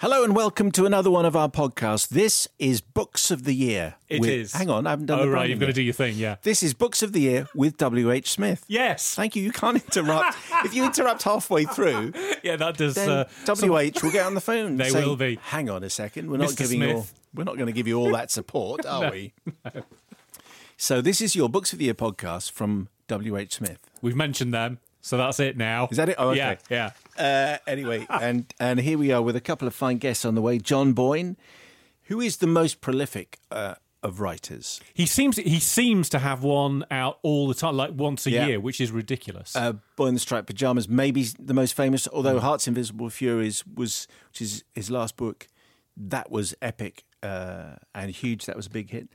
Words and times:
Hello 0.00 0.22
and 0.22 0.36
welcome 0.36 0.70
to 0.72 0.86
another 0.86 1.10
one 1.10 1.26
of 1.26 1.34
our 1.34 1.48
podcasts. 1.48 2.06
This 2.08 2.46
is 2.60 2.80
Books 2.80 3.32
of 3.32 3.42
the 3.42 3.52
Year. 3.52 3.96
It 4.08 4.20
with- 4.20 4.30
is. 4.30 4.52
Hang 4.52 4.70
on, 4.70 4.86
I 4.86 4.90
haven't 4.90 5.06
done 5.06 5.18
Oh, 5.18 5.22
the 5.24 5.30
right, 5.30 5.50
you've 5.50 5.58
got 5.58 5.66
to 5.66 5.72
do 5.72 5.82
your 5.82 5.92
thing, 5.92 6.14
yeah. 6.16 6.36
This 6.42 6.62
is 6.62 6.72
Books 6.72 7.02
of 7.02 7.12
the 7.12 7.20
Year 7.20 7.48
with 7.52 7.76
W.H. 7.78 8.30
Smith. 8.30 8.64
Yes. 8.68 9.16
Thank 9.16 9.34
you. 9.34 9.42
You 9.42 9.50
can't 9.50 9.76
interrupt. 9.76 10.36
if 10.64 10.72
you 10.72 10.84
interrupt 10.84 11.24
halfway 11.24 11.64
through, 11.64 12.12
Yeah, 12.44 12.54
that 12.56 12.76
does. 12.76 12.96
Uh, 12.96 13.24
WH 13.44 14.00
will 14.02 14.12
get 14.12 14.24
on 14.24 14.34
the 14.34 14.40
phone. 14.40 14.76
They 14.76 14.90
say, 14.90 15.04
will 15.04 15.16
be. 15.16 15.36
Hang 15.42 15.68
on 15.68 15.82
a 15.82 15.90
second. 15.90 16.30
We're 16.30 16.36
not 16.38 16.50
Mr. 16.50 16.58
giving 16.58 16.82
you. 16.82 16.90
Smith." 16.92 17.14
We're 17.34 17.44
not 17.44 17.56
going 17.56 17.66
to 17.66 17.72
give 17.72 17.86
you 17.88 17.98
all 17.98 18.10
that 18.12 18.30
support, 18.30 18.86
are 18.86 19.10
we? 19.10 19.34
So 20.76 21.00
this 21.02 21.20
is 21.20 21.34
your 21.36 21.48
Books 21.48 21.72
of 21.72 21.78
the 21.80 21.86
Year 21.86 21.94
podcast 21.94 22.52
from 22.52 22.88
W.H. 23.08 23.54
Smith. 23.54 23.78
we've 24.00 24.16
mentioned 24.16 24.54
them, 24.54 24.78
so 25.02 25.16
that's 25.18 25.40
it 25.40 25.56
now. 25.56 25.88
Is 25.90 25.96
that 25.98 26.08
it? 26.08 26.14
Oh, 26.18 26.28
okay. 26.30 26.38
Yeah, 26.38 26.56
yeah. 26.70 26.90
Uh, 27.18 27.58
anyway, 27.66 28.06
and 28.20 28.52
and 28.60 28.80
here 28.80 28.98
we 28.98 29.12
are 29.12 29.22
with 29.22 29.36
a 29.36 29.40
couple 29.40 29.66
of 29.68 29.74
fine 29.74 29.98
guests 29.98 30.24
on 30.24 30.34
the 30.34 30.42
way. 30.42 30.58
John 30.58 30.92
Boyne, 30.92 31.36
who 32.04 32.20
is 32.20 32.38
the 32.38 32.46
most 32.46 32.80
prolific 32.80 33.38
uh, 33.50 33.74
of 34.02 34.20
writers. 34.20 34.80
He 34.94 35.06
seems 35.06 35.36
he 35.36 35.58
seems 35.60 36.08
to 36.10 36.18
have 36.20 36.42
one 36.44 36.84
out 36.90 37.18
all 37.22 37.48
the 37.48 37.54
time, 37.54 37.76
like 37.76 37.90
once 37.94 38.26
a 38.26 38.30
Yeah. 38.30 38.46
year, 38.46 38.60
which 38.60 38.80
is 38.80 38.90
ridiculous. 38.92 39.56
Uh, 39.56 39.74
Boy 39.96 40.06
in 40.06 40.14
the 40.14 40.20
Striped 40.20 40.46
Pajamas, 40.46 40.88
maybe 40.88 41.24
the 41.38 41.54
most 41.54 41.74
famous, 41.74 42.06
although 42.12 42.38
Heart's 42.38 42.68
Invisible 42.68 43.10
Furies 43.10 43.64
was, 43.66 44.06
which 44.30 44.40
is 44.42 44.64
his 44.74 44.90
last 44.90 45.16
book, 45.16 45.48
that 45.96 46.30
was 46.30 46.54
epic 46.62 47.04
uh, 47.24 47.74
and 47.94 48.10
huge. 48.12 48.46
That 48.46 48.56
was 48.56 48.66
a 48.66 48.70
big 48.70 48.90
hit. 48.90 49.08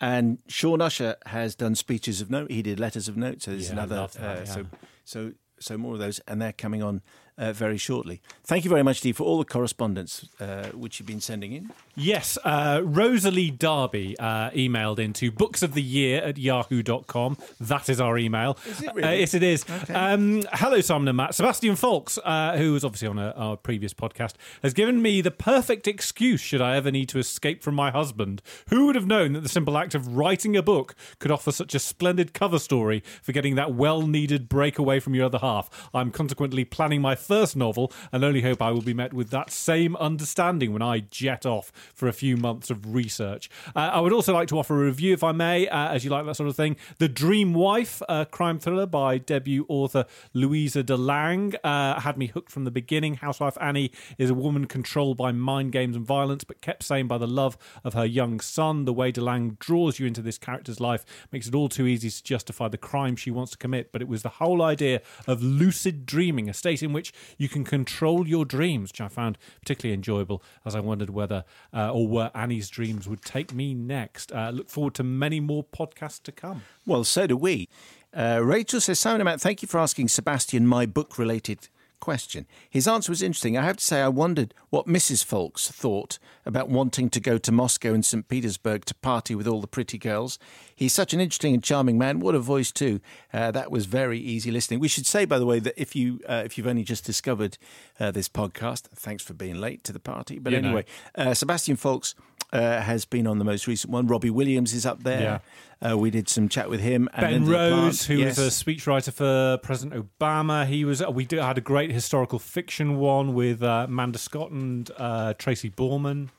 And 0.00 0.38
Shaun 0.48 0.80
Usher 0.80 1.16
has 1.26 1.54
done 1.54 1.74
speeches 1.74 2.22
of 2.22 2.30
note. 2.30 2.50
He 2.50 2.62
did 2.62 2.80
letters 2.80 3.06
of 3.06 3.18
note. 3.18 3.42
So 3.42 3.50
there's 3.50 3.66
Yeah, 3.66 3.72
another. 3.72 4.08
that, 4.10 4.16
uh, 4.18 4.34
yeah. 4.38 4.44
So 4.44 4.66
so 5.04 5.32
so 5.58 5.76
more 5.76 5.92
of 5.92 5.98
those, 5.98 6.20
and 6.20 6.40
they're 6.40 6.54
coming 6.54 6.82
on 6.82 7.02
uh, 7.40 7.52
very 7.52 7.76
shortly. 7.78 8.20
Thank 8.44 8.64
you 8.64 8.70
very 8.70 8.84
much, 8.84 8.98
Steve, 8.98 9.16
for 9.16 9.24
all 9.24 9.38
the 9.38 9.44
correspondence 9.44 10.28
uh, 10.38 10.68
which 10.68 10.98
you've 11.00 11.06
been 11.06 11.20
sending 11.20 11.52
in. 11.52 11.72
Yes, 11.96 12.38
uh, 12.44 12.80
Rosalie 12.84 13.50
Darby 13.50 14.16
uh, 14.18 14.50
emailed 14.50 14.98
into 15.00 15.30
books 15.32 15.62
of 15.62 15.74
the 15.74 15.82
year 15.82 16.20
at 16.22 16.38
yahoo.com. 16.38 17.36
That 17.60 17.88
is 17.88 18.00
our 18.00 18.16
email. 18.18 18.56
Is 18.66 18.82
it 18.82 18.88
Uh, 18.90 18.92
really? 18.94 19.20
yes, 19.20 19.34
it 19.34 19.42
is. 19.42 19.64
Um, 19.92 20.42
hello, 20.52 20.80
Simon 20.80 21.08
and 21.08 21.16
Matt. 21.16 21.34
Sebastian 21.34 21.74
Faulks, 21.76 22.18
uh, 22.24 22.56
who 22.56 22.72
was 22.72 22.84
obviously 22.84 23.08
on 23.08 23.18
a, 23.18 23.30
our 23.32 23.56
previous 23.56 23.92
podcast, 23.94 24.34
has 24.62 24.72
given 24.74 25.00
me 25.02 25.20
the 25.20 25.30
perfect 25.30 25.88
excuse 25.88 26.40
should 26.40 26.60
I 26.60 26.76
ever 26.76 26.90
need 26.90 27.08
to 27.10 27.18
escape 27.18 27.62
from 27.62 27.74
my 27.74 27.90
husband. 27.90 28.42
Who 28.68 28.86
would 28.86 28.94
have 28.94 29.06
known 29.06 29.32
that 29.32 29.40
the 29.40 29.48
simple 29.48 29.76
act 29.78 29.94
of 29.94 30.16
writing 30.16 30.56
a 30.56 30.62
book 30.62 30.94
could 31.18 31.30
offer 31.30 31.52
such 31.52 31.74
a 31.74 31.78
splendid 31.78 32.34
cover 32.34 32.58
story 32.58 33.02
for 33.22 33.32
getting 33.32 33.54
that 33.56 33.74
well 33.74 34.02
needed 34.06 34.48
break 34.48 34.78
away 34.78 35.00
from 35.00 35.14
your 35.14 35.24
other 35.26 35.38
half? 35.38 35.88
I'm 35.94 36.10
consequently 36.10 36.64
planning 36.64 37.00
my 37.00 37.14
first 37.30 37.54
novel 37.54 37.92
and 38.10 38.24
only 38.24 38.40
hope 38.40 38.60
I 38.60 38.72
will 38.72 38.82
be 38.82 38.92
met 38.92 39.14
with 39.14 39.30
that 39.30 39.52
same 39.52 39.94
understanding 39.94 40.72
when 40.72 40.82
I 40.82 40.98
jet 40.98 41.46
off 41.46 41.70
for 41.94 42.08
a 42.08 42.12
few 42.12 42.36
months 42.36 42.70
of 42.70 42.92
research. 42.92 43.48
Uh, 43.76 43.90
I 43.92 44.00
would 44.00 44.12
also 44.12 44.34
like 44.34 44.48
to 44.48 44.58
offer 44.58 44.82
a 44.82 44.86
review, 44.86 45.14
if 45.14 45.22
I 45.22 45.30
may, 45.30 45.68
uh, 45.68 45.90
as 45.90 46.04
you 46.04 46.10
like 46.10 46.26
that 46.26 46.34
sort 46.34 46.48
of 46.48 46.56
thing. 46.56 46.74
The 46.98 47.08
Dream 47.08 47.54
Wife, 47.54 48.02
a 48.08 48.26
crime 48.26 48.58
thriller 48.58 48.84
by 48.84 49.18
debut 49.18 49.64
author 49.68 50.06
Louisa 50.34 50.82
DeLange, 50.82 51.54
uh, 51.62 52.00
had 52.00 52.18
me 52.18 52.26
hooked 52.26 52.50
from 52.50 52.64
the 52.64 52.72
beginning. 52.72 53.14
Housewife 53.14 53.56
Annie 53.60 53.92
is 54.18 54.28
a 54.28 54.34
woman 54.34 54.66
controlled 54.66 55.16
by 55.16 55.30
mind 55.30 55.70
games 55.70 55.94
and 55.94 56.04
violence, 56.04 56.42
but 56.42 56.60
kept 56.60 56.82
sane 56.82 57.06
by 57.06 57.16
the 57.16 57.28
love 57.28 57.56
of 57.84 57.94
her 57.94 58.04
young 58.04 58.40
son. 58.40 58.86
The 58.86 58.92
way 58.92 59.12
DeLange 59.12 59.60
draws 59.60 60.00
you 60.00 60.06
into 60.08 60.20
this 60.20 60.36
character's 60.36 60.80
life 60.80 61.04
makes 61.30 61.46
it 61.46 61.54
all 61.54 61.68
too 61.68 61.86
easy 61.86 62.10
to 62.10 62.24
justify 62.24 62.66
the 62.66 62.76
crime 62.76 63.14
she 63.14 63.30
wants 63.30 63.52
to 63.52 63.58
commit. 63.58 63.92
But 63.92 64.02
it 64.02 64.08
was 64.08 64.24
the 64.24 64.30
whole 64.30 64.62
idea 64.62 65.00
of 65.28 65.44
lucid 65.44 66.06
dreaming, 66.06 66.50
a 66.50 66.54
state 66.54 66.82
in 66.82 66.92
which 66.92 67.12
you 67.38 67.48
can 67.48 67.64
control 67.64 68.26
your 68.26 68.44
dreams, 68.44 68.90
which 68.90 69.00
I 69.00 69.08
found 69.08 69.38
particularly 69.60 69.94
enjoyable 69.94 70.42
as 70.64 70.74
I 70.74 70.80
wondered 70.80 71.10
whether 71.10 71.44
uh, 71.74 71.92
or 71.92 72.06
where 72.08 72.30
Annie's 72.34 72.68
dreams 72.68 73.08
would 73.08 73.22
take 73.22 73.52
me 73.54 73.74
next. 73.74 74.32
Uh, 74.32 74.50
look 74.50 74.68
forward 74.68 74.94
to 74.94 75.02
many 75.02 75.40
more 75.40 75.64
podcasts 75.64 76.22
to 76.24 76.32
come. 76.32 76.62
Well, 76.86 77.04
so 77.04 77.26
do 77.26 77.36
we. 77.36 77.68
Uh, 78.16 78.40
Rachel 78.42 78.80
says, 78.80 78.98
Simon 78.98 79.24
Matt, 79.24 79.40
thank 79.40 79.62
you 79.62 79.68
for 79.68 79.78
asking 79.78 80.08
Sebastian 80.08 80.66
my 80.66 80.84
book 80.86 81.18
related 81.18 81.68
question. 82.00 82.46
His 82.68 82.88
answer 82.88 83.12
was 83.12 83.22
interesting. 83.22 83.56
I 83.56 83.62
have 83.62 83.76
to 83.76 83.84
say, 83.84 84.00
I 84.00 84.08
wondered 84.08 84.54
what 84.70 84.86
Mrs. 84.86 85.24
Faulks 85.24 85.70
thought 85.70 86.18
about 86.44 86.68
wanting 86.68 87.10
to 87.10 87.20
go 87.20 87.38
to 87.38 87.52
Moscow 87.52 87.92
and 87.94 88.04
St. 88.04 88.26
Petersburg 88.28 88.84
to 88.86 88.94
party 88.96 89.34
with 89.34 89.46
all 89.46 89.60
the 89.60 89.66
pretty 89.66 89.98
girls. 89.98 90.38
He's 90.74 90.92
such 90.92 91.12
an 91.12 91.20
interesting 91.20 91.54
and 91.54 91.62
charming 91.62 91.98
man. 91.98 92.20
What 92.20 92.34
a 92.34 92.40
voice, 92.40 92.72
too. 92.72 93.00
Uh, 93.32 93.50
that 93.52 93.70
was 93.70 93.86
very 93.86 94.18
easy 94.18 94.50
listening. 94.50 94.80
We 94.80 94.88
should 94.88 95.06
say, 95.06 95.24
by 95.24 95.38
the 95.38 95.46
way, 95.46 95.58
that 95.60 95.74
if, 95.80 95.94
you, 95.94 96.20
uh, 96.28 96.42
if 96.44 96.56
you've 96.56 96.66
only 96.66 96.84
just 96.84 97.04
discovered 97.04 97.58
uh, 97.98 98.10
this 98.10 98.28
podcast, 98.28 98.82
thanks 98.94 99.22
for 99.22 99.34
being 99.34 99.56
late 99.56 99.84
to 99.84 99.92
the 99.92 100.00
party. 100.00 100.38
But 100.38 100.52
You 100.52 100.58
anyway, 100.58 100.84
uh, 101.14 101.34
Sebastian 101.34 101.76
Faulks. 101.76 102.14
Uh, 102.52 102.80
has 102.80 103.04
been 103.04 103.28
on 103.28 103.38
the 103.38 103.44
most 103.44 103.68
recent 103.68 103.92
one. 103.92 104.08
Robbie 104.08 104.28
Williams 104.30 104.74
is 104.74 104.84
up 104.84 105.04
there. 105.04 105.40
Uh, 105.80 105.96
we 105.96 106.10
did 106.10 106.28
some 106.28 106.48
chat 106.48 106.68
with 106.68 106.80
him. 106.80 107.08
and 107.14 107.46
Ben 107.46 107.52
Rhodes, 107.52 108.06
who 108.06 108.14
Yes. 108.16 108.36
was 108.38 108.46
a 108.60 108.64
speechwriter 108.64 109.12
for 109.12 109.58
President 109.62 110.04
Obama, 110.18 110.66
he 110.66 110.84
was. 110.84 111.00
We 111.06 111.24
did, 111.24 111.38
had 111.40 111.58
a 111.58 111.60
great 111.60 111.92
historical 111.92 112.40
fiction 112.40 112.98
one 112.98 113.34
with 113.34 113.62
uh, 113.62 113.84
Amanda 113.88 114.18
Scott 114.18 114.50
and 114.50 114.90
uh, 114.98 115.34
Tracy 115.34 115.70
Borman. 115.70 116.30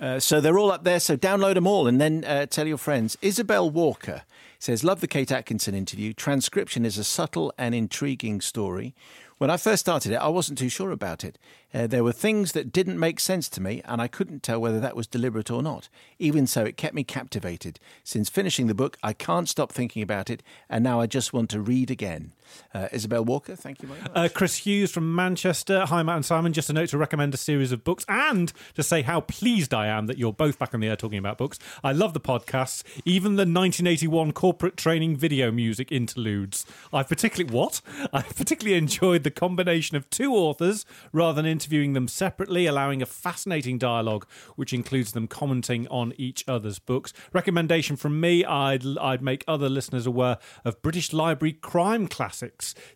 Uh, 0.00 0.18
so 0.18 0.40
they're 0.40 0.58
all 0.58 0.72
up 0.72 0.82
there. 0.82 0.98
So 0.98 1.16
download 1.16 1.54
them 1.54 1.66
all 1.68 1.86
and 1.86 2.00
then 2.00 2.24
uh, 2.24 2.46
tell 2.46 2.66
your 2.66 2.78
friends. 2.78 3.16
Isabel 3.22 3.70
Walker 3.70 4.22
says, 4.58 4.82
Love 4.82 5.00
the 5.00 5.06
Kate 5.06 5.30
Atkinson 5.30 5.74
interview. 5.74 6.12
Transcription 6.12 6.84
is 6.84 6.98
a 6.98 7.04
subtle 7.04 7.52
and 7.56 7.74
intriguing 7.76 8.40
story. 8.40 8.94
When 9.42 9.50
I 9.50 9.56
first 9.56 9.80
started 9.80 10.12
it, 10.12 10.18
I 10.18 10.28
wasn't 10.28 10.56
too 10.56 10.68
sure 10.68 10.92
about 10.92 11.24
it. 11.24 11.36
Uh, 11.74 11.88
there 11.88 12.04
were 12.04 12.12
things 12.12 12.52
that 12.52 12.70
didn't 12.70 12.96
make 12.96 13.18
sense 13.18 13.48
to 13.48 13.60
me, 13.60 13.82
and 13.84 14.00
I 14.00 14.06
couldn't 14.06 14.44
tell 14.44 14.60
whether 14.60 14.78
that 14.78 14.94
was 14.94 15.08
deliberate 15.08 15.50
or 15.50 15.64
not. 15.64 15.88
Even 16.20 16.46
so, 16.46 16.62
it 16.62 16.76
kept 16.76 16.94
me 16.94 17.02
captivated. 17.02 17.80
Since 18.04 18.28
finishing 18.28 18.68
the 18.68 18.72
book, 18.72 18.98
I 19.02 19.12
can't 19.12 19.48
stop 19.48 19.72
thinking 19.72 20.00
about 20.00 20.30
it, 20.30 20.44
and 20.70 20.84
now 20.84 21.00
I 21.00 21.08
just 21.08 21.32
want 21.32 21.50
to 21.50 21.60
read 21.60 21.90
again. 21.90 22.30
Uh, 22.74 22.88
Isabel 22.92 23.24
Walker, 23.24 23.56
thank 23.56 23.82
you 23.82 23.88
very 23.88 24.00
much. 24.00 24.12
Uh, 24.14 24.28
Chris 24.32 24.56
Hughes 24.58 24.90
from 24.90 25.14
Manchester. 25.14 25.86
Hi, 25.86 26.02
Matt 26.02 26.16
and 26.16 26.24
Simon. 26.24 26.52
Just 26.52 26.70
a 26.70 26.72
note 26.72 26.88
to 26.90 26.98
recommend 26.98 27.34
a 27.34 27.36
series 27.36 27.72
of 27.72 27.84
books 27.84 28.04
and 28.08 28.52
to 28.74 28.82
say 28.82 29.02
how 29.02 29.20
pleased 29.20 29.72
I 29.74 29.86
am 29.86 30.06
that 30.06 30.18
you're 30.18 30.32
both 30.32 30.58
back 30.58 30.74
on 30.74 30.80
the 30.80 30.88
air 30.88 30.96
talking 30.96 31.18
about 31.18 31.38
books. 31.38 31.58
I 31.84 31.92
love 31.92 32.14
the 32.14 32.20
podcasts, 32.20 32.82
even 33.04 33.36
the 33.36 33.42
1981 33.42 34.32
corporate 34.32 34.76
training 34.76 35.16
video 35.16 35.50
music 35.50 35.92
interludes. 35.92 36.66
I've 36.92 37.08
particularly 37.08 37.54
what? 37.54 37.80
I've 38.12 38.36
particularly 38.36 38.76
enjoyed 38.76 39.22
the 39.22 39.30
combination 39.30 39.96
of 39.96 40.08
two 40.10 40.34
authors 40.34 40.84
rather 41.12 41.42
than 41.42 41.50
interviewing 41.50 41.92
them 41.92 42.08
separately, 42.08 42.66
allowing 42.66 43.02
a 43.02 43.06
fascinating 43.06 43.78
dialogue 43.78 44.26
which 44.56 44.72
includes 44.72 45.12
them 45.12 45.26
commenting 45.26 45.86
on 45.88 46.12
each 46.16 46.44
other's 46.48 46.78
books. 46.78 47.12
Recommendation 47.32 47.96
from 47.96 48.20
me: 48.20 48.44
I'd 48.44 48.98
I'd 48.98 49.22
make 49.22 49.44
other 49.46 49.68
listeners 49.68 50.06
aware 50.06 50.38
of 50.64 50.80
British 50.82 51.12
Library 51.12 51.52
crime 51.52 52.06
classics. 52.08 52.41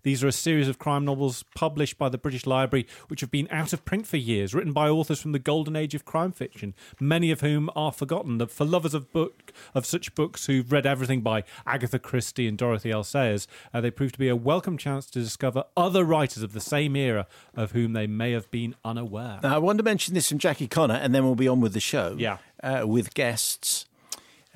These 0.03 0.25
are 0.25 0.29
a 0.29 0.33
series 0.33 0.69
of 0.69 0.79
crime 0.79 1.05
novels 1.05 1.45
published 1.55 1.99
by 1.99 2.09
the 2.09 2.19
British 2.19 2.47
Library, 2.47 2.87
which 3.09 3.21
have 3.21 3.31
been 3.31 3.49
out 3.51 3.73
of 3.73 3.85
print 3.85 4.07
for 4.07 4.17
years, 4.17 4.55
written 4.55 4.73
by 4.73 4.89
authors 4.89 5.21
from 5.21 5.33
the 5.33 5.39
golden 5.39 5.77
age 5.77 5.95
of 5.95 6.05
crime 6.05 6.33
fiction, 6.33 6.75
many 6.99 7.31
of 7.31 7.41
whom 7.41 7.71
are 7.77 7.93
forgotten. 7.93 8.45
For 8.47 8.65
lovers 8.65 8.95
of 8.95 9.13
book 9.13 9.53
of 9.75 9.87
such 9.87 10.15
books 10.15 10.47
who've 10.47 10.71
read 10.71 10.87
everything 10.87 11.21
by 11.21 11.45
Agatha 11.67 11.99
Christie 11.99 12.49
and 12.49 12.59
Dorothy 12.59 12.91
L. 12.91 13.05
Sayers, 13.05 13.47
uh, 13.73 13.81
they 13.81 13.91
prove 13.91 14.13
to 14.13 14.19
be 14.19 14.29
a 14.29 14.37
welcome 14.37 14.77
chance 14.77 15.07
to 15.11 15.21
discover 15.21 15.65
other 15.77 16.05
writers 16.05 16.43
of 16.43 16.53
the 16.53 16.61
same 16.61 16.97
era 16.97 17.27
of 17.55 17.73
whom 17.73 17.93
they 17.93 18.07
may 18.07 18.33
have 18.33 18.51
been 18.51 18.75
unaware. 18.85 19.41
Now, 19.43 19.55
I 19.55 19.59
want 19.59 19.79
to 19.79 19.85
mention 19.85 20.15
this 20.15 20.29
from 20.29 20.39
Jackie 20.39 20.69
Connor, 20.69 20.95
and 20.95 21.15
then 21.15 21.25
we'll 21.25 21.35
be 21.35 21.49
on 21.49 21.61
with 21.61 21.73
the 21.73 21.81
show. 21.81 22.17
Yeah. 22.19 22.39
Uh, 22.63 22.85
with 22.87 23.15
guests. 23.15 23.87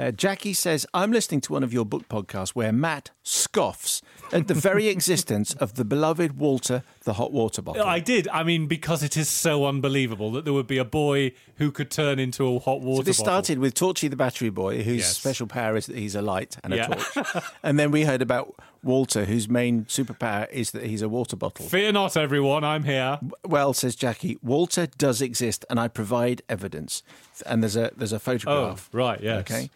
Uh, 0.00 0.10
Jackie 0.10 0.54
says, 0.54 0.86
I'm 0.94 1.12
listening 1.12 1.42
to 1.42 1.52
one 1.52 1.62
of 1.62 1.74
your 1.74 1.84
book 1.84 2.08
podcasts 2.08 2.50
where 2.50 2.72
Matt 2.72 3.10
scoffs 3.22 4.00
at 4.32 4.48
the 4.48 4.54
very 4.54 4.88
existence 4.96 5.52
of 5.54 5.74
the 5.74 5.84
beloved 5.84 6.38
Walter 6.38 6.82
the 7.04 7.14
hot 7.14 7.32
water 7.32 7.60
bottle. 7.60 7.84
I 7.84 8.00
did. 8.00 8.26
I 8.28 8.42
mean, 8.42 8.66
because 8.66 9.02
it 9.02 9.16
is 9.18 9.28
so 9.28 9.66
unbelievable 9.66 10.30
that 10.32 10.44
there 10.46 10.54
would 10.54 10.66
be 10.66 10.78
a 10.78 10.86
boy 10.86 11.32
who 11.56 11.70
could 11.70 11.90
turn 11.90 12.18
into 12.18 12.46
a 12.46 12.58
hot 12.58 12.80
water 12.80 12.96
So 12.98 13.02
this 13.02 13.18
bottle. 13.18 13.32
started 13.32 13.58
with 13.58 13.74
Torchy 13.74 14.08
the 14.08 14.16
battery 14.16 14.48
boy, 14.48 14.82
whose 14.82 15.00
Yes. 15.00 15.18
special 15.18 15.46
power 15.46 15.76
is 15.76 15.84
that 15.86 15.96
he's 15.96 16.14
a 16.14 16.22
light 16.22 16.56
and 16.64 16.72
a 16.72 16.76
Yeah. 16.76 16.86
torch. 16.86 17.44
and 17.62 17.78
then 17.78 17.90
we 17.90 18.04
heard 18.04 18.22
about 18.22 18.54
Walter, 18.82 19.26
whose 19.26 19.48
main 19.50 19.84
superpower 19.84 20.50
is 20.50 20.70
that 20.70 20.84
he's 20.84 21.02
a 21.02 21.08
water 21.08 21.36
bottle. 21.36 21.66
Fear 21.66 21.92
not, 21.92 22.16
everyone. 22.16 22.64
I'm 22.64 22.84
here. 22.84 23.18
Well, 23.44 23.74
says 23.74 23.94
Jackie, 23.96 24.38
Walter 24.42 24.86
does 24.86 25.20
exist, 25.20 25.66
and 25.68 25.78
I 25.78 25.88
provide 25.88 26.40
evidence. 26.48 27.02
And 27.44 27.62
there's 27.62 27.76
a 27.76 27.90
there's 27.94 28.12
a 28.14 28.18
photograph. 28.18 28.88
Oh, 28.94 28.96
right, 28.98 29.20
yes. 29.22 29.40
Okay. 29.40 29.70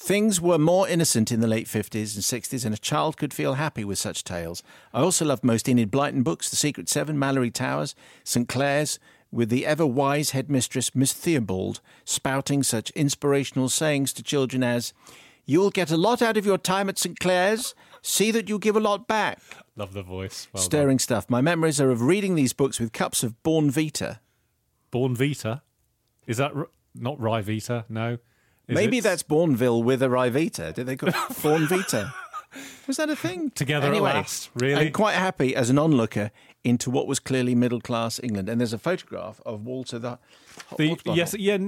Things 0.00 0.40
were 0.40 0.58
more 0.58 0.88
innocent 0.88 1.32
in 1.32 1.40
the 1.40 1.48
late 1.48 1.66
50s 1.66 2.14
and 2.14 2.22
60s, 2.22 2.64
and 2.64 2.72
a 2.72 2.78
child 2.78 3.16
could 3.16 3.34
feel 3.34 3.54
happy 3.54 3.84
with 3.84 3.98
such 3.98 4.22
tales. 4.22 4.62
I 4.94 5.00
also 5.00 5.24
loved 5.24 5.42
most 5.42 5.68
Enid 5.68 5.90
Blyton 5.90 6.22
books 6.22 6.48
The 6.48 6.54
Secret 6.56 6.88
Seven, 6.88 7.16
Malory 7.16 7.52
Towers, 7.52 7.96
St. 8.22 8.48
Clare's, 8.48 9.00
with 9.32 9.48
the 9.50 9.66
ever 9.66 9.84
wise 9.84 10.30
headmistress, 10.30 10.94
Miss 10.94 11.12
Theobald, 11.12 11.80
spouting 12.04 12.62
such 12.62 12.90
inspirational 12.90 13.68
sayings 13.68 14.12
to 14.14 14.22
children 14.22 14.62
as, 14.62 14.94
You'll 15.44 15.70
get 15.70 15.90
a 15.90 15.96
lot 15.96 16.22
out 16.22 16.36
of 16.36 16.46
your 16.46 16.58
time 16.58 16.88
at 16.88 16.98
St. 16.98 17.18
Clare's. 17.18 17.74
See 18.00 18.30
that 18.30 18.48
you 18.48 18.58
give 18.58 18.76
a 18.76 18.80
lot 18.80 19.08
back. 19.08 19.40
Love 19.76 19.94
the 19.94 20.02
voice. 20.02 20.46
Well 20.52 20.60
done. 20.60 20.64
Stirring 20.70 20.98
stuff. 20.98 21.28
My 21.28 21.40
memories 21.40 21.80
are 21.80 21.90
of 21.90 22.02
reading 22.02 22.34
these 22.36 22.52
books 22.52 22.78
with 22.78 22.92
cups 22.92 23.24
of 23.24 23.34
Bournvita. 23.42 24.18
Born 24.90 25.16
Vita. 25.16 25.62
Is 26.26 26.36
that 26.36 26.54
r- 26.54 26.68
not 26.94 27.18
Ryvita? 27.18 27.86
No. 27.88 28.18
Is 28.68 28.74
Maybe 28.74 28.98
it? 28.98 29.04
that's 29.04 29.22
Bournville 29.22 29.82
with 29.82 30.02
a 30.02 30.06
Ryvita. 30.08 30.74
Did 30.74 30.86
they 30.86 30.96
call 30.96 31.08
it 31.10 31.14
Bournvita? 31.14 32.12
Was 32.86 32.96
that 32.96 33.10
a 33.10 33.16
thing? 33.16 33.50
Together 33.50 33.92
at 33.92 34.00
last, 34.00 34.50
really? 34.54 34.86
I'm 34.86 34.92
quite 34.92 35.14
happy 35.14 35.54
as 35.54 35.68
an 35.70 35.78
onlooker 35.78 36.30
into 36.64 36.90
what 36.90 37.06
was 37.06 37.18
clearly 37.18 37.54
middle 37.54 37.80
class 37.80 38.18
England. 38.22 38.48
And 38.48 38.60
there's 38.60 38.72
a 38.72 38.78
photograph 38.78 39.40
of 39.44 39.64
Walter 39.64 39.98
the. 39.98 40.18
The, 40.76 40.98
yes, 41.04 41.34
yeah. 41.38 41.58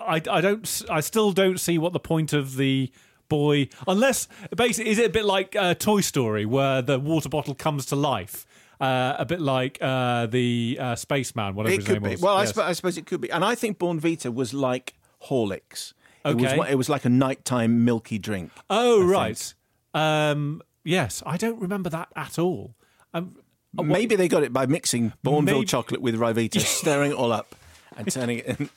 I, 0.00 0.22
I 0.30 0.40
don't. 0.40 0.82
I 0.90 1.00
still 1.00 1.32
don't 1.32 1.58
see 1.60 1.76
what 1.78 1.92
the 1.92 2.00
point 2.00 2.32
of 2.32 2.56
the 2.56 2.90
boy, 3.28 3.68
unless 3.86 4.26
basically, 4.56 4.90
is 4.90 4.98
it 4.98 5.06
a 5.06 5.12
bit 5.12 5.24
like 5.24 5.54
uh, 5.54 5.74
Toy 5.74 6.00
Story, 6.00 6.46
where 6.46 6.80
the 6.80 6.98
water 6.98 7.28
bottle 7.28 7.54
comes 7.54 7.84
to 7.86 7.96
life, 7.96 8.46
uh, 8.80 9.16
a 9.18 9.26
bit 9.26 9.40
like 9.40 9.78
uh, 9.82 10.26
the 10.26 10.78
uh, 10.80 10.94
spaceman, 10.96 11.54
whatever 11.54 11.74
It 11.74 11.78
his 11.80 11.84
could 11.86 11.94
name 11.94 12.02
be. 12.04 12.10
was. 12.10 12.20
Well, 12.22 12.36
I, 12.36 12.44
sp- 12.48 12.64
I 12.64 12.72
suppose 12.72 12.96
it 12.96 13.06
could 13.06 13.20
be. 13.20 13.30
And 13.30 13.44
I 13.44 13.54
think 13.54 13.78
Bournvita 13.78 14.32
was 14.32 14.54
like 14.54 14.94
Horlicks. 15.24 15.92
It 16.24 16.36
was, 16.36 16.52
it 16.68 16.74
was 16.74 16.88
like 16.88 17.04
a 17.04 17.08
nighttime 17.08 17.84
milky 17.84 18.18
drink. 18.18 18.50
Oh 18.68 19.02
I 19.02 19.04
right. 19.06 19.54
Um, 19.94 20.62
yes, 20.84 21.22
I 21.24 21.36
don't 21.36 21.60
remember 21.60 21.90
that 21.90 22.08
at 22.16 22.38
all. 22.38 22.74
Um, 23.14 23.36
Maybe 23.74 24.16
they 24.16 24.28
got 24.28 24.42
it 24.42 24.52
by 24.52 24.66
mixing 24.66 25.12
Bournville 25.24 25.44
Maybe- 25.44 25.64
chocolate 25.66 26.00
with 26.00 26.14
Ryvita, 26.16 26.60
stirring 26.80 27.12
it 27.12 27.14
all 27.16 27.32
up, 27.32 27.54
and 27.98 28.10
turning 28.10 28.38
it 28.38 28.58
and, 28.58 28.70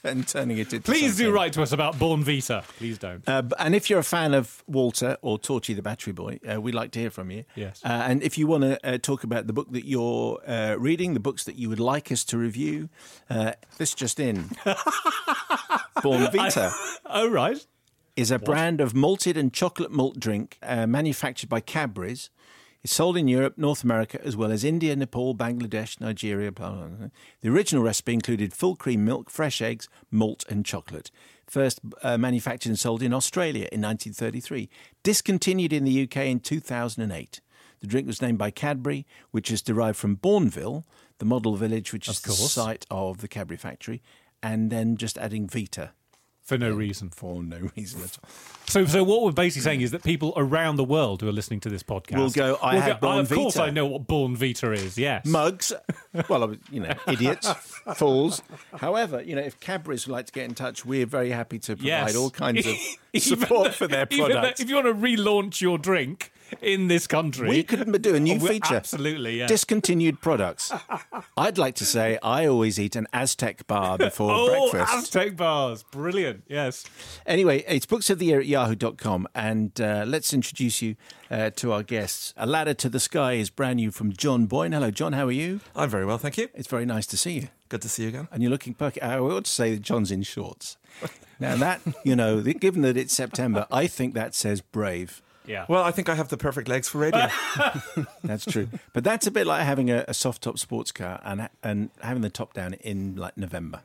and 0.04 0.28
turning 0.28 0.58
it 0.58 0.72
into. 0.72 0.92
please 0.92 1.16
do 1.16 1.32
write 1.32 1.52
to 1.54 1.62
us 1.62 1.72
about 1.72 1.94
Bournvita. 1.94 2.62
Please 2.76 2.98
don't. 2.98 3.26
Uh, 3.28 3.42
and 3.58 3.74
if 3.74 3.88
you're 3.88 4.00
a 4.00 4.04
fan 4.04 4.34
of 4.34 4.62
Walter 4.66 5.16
or 5.22 5.38
Torchy 5.38 5.72
the 5.72 5.82
Battery 5.82 6.12
Boy, 6.12 6.40
uh, 6.52 6.60
we'd 6.60 6.74
like 6.74 6.90
to 6.92 6.98
hear 6.98 7.10
from 7.10 7.30
you. 7.30 7.44
Yes. 7.54 7.80
Uh, 7.84 7.88
and 7.88 8.22
if 8.22 8.36
you 8.36 8.46
want 8.46 8.64
to 8.64 8.86
uh, 8.86 8.98
talk 8.98 9.24
about 9.24 9.46
the 9.46 9.52
book 9.52 9.70
that 9.70 9.86
you're 9.86 10.40
uh, 10.46 10.74
reading, 10.78 11.14
the 11.14 11.20
books 11.20 11.44
that 11.44 11.56
you 11.56 11.68
would 11.68 11.80
like 11.80 12.10
us 12.10 12.24
to 12.24 12.36
review, 12.36 12.88
uh, 13.30 13.52
this 13.78 13.94
just 13.94 14.18
in. 14.18 14.44
Bournvita 15.98 16.72
oh 17.06 17.28
right. 17.28 17.64
is 18.16 18.30
a 18.30 18.38
brand 18.38 18.80
of 18.80 18.94
malted 18.94 19.36
and 19.36 19.52
chocolate 19.52 19.90
malt 19.90 20.18
drink 20.18 20.58
uh, 20.62 20.86
manufactured 20.86 21.48
by 21.48 21.60
Cadbury's. 21.60 22.30
It's 22.86 22.94
sold 22.94 23.16
in 23.16 23.26
Europe, 23.26 23.58
North 23.58 23.82
America, 23.82 24.24
as 24.24 24.36
well 24.36 24.52
as 24.52 24.62
India, 24.62 24.94
Nepal, 24.94 25.34
Bangladesh, 25.34 26.00
Nigeria. 26.00 26.52
Blah, 26.52 26.70
blah, 26.70 26.86
blah. 26.86 27.08
The 27.40 27.48
original 27.48 27.82
recipe 27.82 28.12
included 28.12 28.52
full 28.52 28.76
cream 28.76 29.04
milk, 29.04 29.28
fresh 29.28 29.60
eggs, 29.60 29.88
malt, 30.08 30.44
and 30.48 30.64
chocolate. 30.64 31.10
First 31.48 31.80
uh, 32.04 32.16
manufactured 32.16 32.68
and 32.68 32.78
sold 32.78 33.02
in 33.02 33.12
Australia 33.12 33.68
in 33.72 33.82
1933. 33.82 34.68
Discontinued 35.02 35.72
in 35.72 35.82
the 35.82 36.04
UK 36.04 36.26
in 36.26 36.38
2008. 36.38 37.40
The 37.80 37.86
drink 37.88 38.06
was 38.06 38.22
named 38.22 38.38
by 38.38 38.52
Cadbury, 38.52 39.04
which 39.32 39.50
is 39.50 39.62
derived 39.62 39.98
from 39.98 40.18
Bournville, 40.18 40.84
the 41.18 41.24
model 41.24 41.56
village, 41.56 41.92
which 41.92 42.08
is 42.08 42.20
the 42.20 42.30
site 42.30 42.86
of 42.88 43.18
the 43.18 43.26
Cadbury 43.26 43.56
factory, 43.56 44.00
and 44.44 44.70
then 44.70 44.96
just 44.96 45.18
adding 45.18 45.48
Vita 45.48 45.90
For 46.46 46.56
no 46.56 46.70
reason. 46.72 47.10
for 47.10 47.42
no 47.42 47.58
reason 47.76 48.02
at 48.02 48.16
all. 48.22 48.30
So, 48.68 48.84
so 48.86 49.02
what 49.04 49.22
we're 49.22 49.32
basically 49.32 49.62
saying 49.62 49.80
is 49.80 49.90
that 49.90 50.02
people 50.04 50.32
around 50.36 50.76
the 50.76 50.84
world 50.84 51.20
who 51.20 51.28
are 51.28 51.32
listening 51.32 51.58
to 51.60 51.68
this 51.68 51.82
podcast 51.82 52.16
Will 52.16 52.30
go, 52.30 52.56
"I 52.62 52.74
will 52.74 52.80
had 52.82 53.00
Born 53.00 53.18
Of 53.18 53.30
course, 53.30 53.54
Vita." 53.56 53.66
I 53.66 53.70
know 53.70 53.86
what 53.86 54.06
Bournvita 54.06 54.72
is. 54.76 54.96
Yes. 54.96 55.26
mugs. 55.26 55.72
Well, 56.28 56.42
I 56.44 56.46
was- 56.46 56.58
you 56.70 56.80
know, 56.80 56.94
idiots, 57.08 57.50
fools. 57.96 58.42
However, 58.76 59.20
you 59.22 59.34
know, 59.34 59.42
if 59.42 59.58
Cadbury's 59.60 60.06
would 60.06 60.12
like 60.14 60.26
to 60.26 60.32
get 60.32 60.44
in 60.44 60.54
touch, 60.54 60.84
we're 60.86 61.04
very 61.06 61.30
happy 61.30 61.58
to 61.58 61.74
provide 61.76 61.84
Yes. 61.86 62.16
all 62.16 62.30
kinds 62.30 62.64
of 62.66 62.74
Even 63.12 63.38
support 63.40 63.64
though- 63.66 63.72
for 63.72 63.86
their 63.88 64.06
even 64.10 64.28
though- 64.28 64.34
products. 64.34 64.60
if 64.60 64.68
you 64.68 64.76
want 64.76 64.86
to 64.86 64.94
relaunch 64.94 65.60
your 65.60 65.78
drink 65.78 66.32
in 66.60 66.88
this 66.88 67.06
country, 67.06 67.48
We 67.48 67.62
could 67.62 68.02
do 68.02 68.14
a 68.14 68.20
new 68.20 68.36
Oh, 68.36 68.46
feature. 68.46 68.74
Absolutely, 68.76 69.38
yeah. 69.38 69.46
Discontinued 69.46 70.20
products. 70.20 70.72
I'd 71.36 71.58
like 71.58 71.74
to 71.76 71.84
say 71.84 72.18
I 72.22 72.46
always 72.46 72.78
eat 72.78 72.96
an 72.96 73.06
Aztec 73.12 73.66
bar 73.66 73.98
before 73.98 74.30
oh, 74.32 74.70
breakfast. 74.70 74.94
Aztec 74.94 75.36
bars, 75.36 75.82
brilliant. 75.84 76.44
Yes. 76.48 76.84
Anyway, 77.26 77.64
it's 77.66 77.86
books 77.86 78.10
of 78.10 78.18
the 78.18 78.26
year 78.26 78.40
at 78.40 78.46
yahoo.com. 78.46 79.28
And 79.34 79.80
uh, 79.80 80.04
let's 80.06 80.32
introduce 80.32 80.82
you 80.82 80.96
uh, 81.30 81.50
to 81.56 81.72
our 81.72 81.82
guests. 81.82 82.32
A 82.36 82.46
Ladder 82.46 82.74
to 82.74 82.88
the 82.88 83.00
Sky 83.00 83.34
is 83.34 83.50
brand 83.50 83.76
new 83.76 83.90
from 83.90 84.12
John 84.12 84.46
Boyne. 84.46 84.72
Hello, 84.72 84.90
John. 84.90 85.12
How 85.12 85.26
are 85.26 85.32
you? 85.32 85.60
I'm 85.74 85.88
very 85.90 86.04
well, 86.04 86.18
thank 86.18 86.38
you. 86.38 86.48
It's 86.54 86.68
very 86.68 86.86
nice 86.86 87.06
to 87.06 87.16
see 87.16 87.32
you. 87.32 87.48
Good 87.68 87.82
to 87.82 87.88
see 87.88 88.04
you 88.04 88.08
again. 88.10 88.28
and 88.30 88.42
you're 88.42 88.50
looking 88.50 88.74
perky. 88.74 89.02
I 89.02 89.18
ought 89.18 89.44
to 89.46 89.50
say 89.50 89.72
that 89.74 89.82
John's 89.82 90.12
in 90.12 90.22
shorts. 90.22 90.76
Now 91.40 91.56
that 91.56 91.80
you 92.04 92.14
know, 92.16 92.40
given 92.60 92.82
that 92.82 92.96
it's 92.96 93.12
September, 93.12 93.66
I 93.70 93.86
think 93.88 94.14
that 94.14 94.34
says 94.34 94.60
brave. 94.60 95.20
Yeah. 95.46 95.66
Well, 95.68 95.82
I 95.82 95.90
think 95.90 96.08
I 96.08 96.14
have 96.14 96.28
the 96.28 96.36
perfect 96.36 96.68
legs 96.68 96.88
for 96.88 96.98
radio. 96.98 97.28
That's 98.24 98.44
true, 98.44 98.68
but 98.92 99.04
that's 99.04 99.26
a 99.26 99.30
bit 99.30 99.46
like 99.46 99.62
having 99.62 99.90
a, 99.90 100.04
a 100.08 100.14
soft 100.14 100.42
top 100.42 100.58
sports 100.58 100.92
car 100.92 101.20
and 101.24 101.48
and 101.62 101.90
having 102.02 102.22
the 102.22 102.30
top 102.30 102.52
down 102.54 102.74
in 102.74 103.16
like 103.16 103.36
November. 103.36 103.80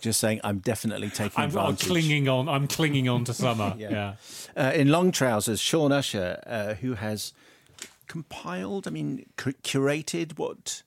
Just 0.00 0.18
saying, 0.18 0.40
I'm 0.42 0.58
definitely 0.60 1.10
taking 1.10 1.44
I'm, 1.44 1.56
I'm 1.58 1.76
clinging 1.76 2.26
on. 2.28 2.48
I'm 2.48 2.66
clinging 2.66 3.08
on 3.08 3.24
to 3.24 3.34
summer. 3.44 3.74
Yeah. 3.76 3.90
yeah. 3.90 4.14
Uh, 4.56 4.72
in 4.74 4.88
long 4.88 5.12
trousers, 5.12 5.60
Shaun 5.60 5.92
Usher, 5.92 6.42
uh, 6.46 6.74
who 6.74 6.94
has 6.94 7.34
compiled, 8.08 8.86
I 8.88 8.90
mean, 8.90 9.26
cu- 9.36 9.52
curated 9.62 10.38
what. 10.38 10.82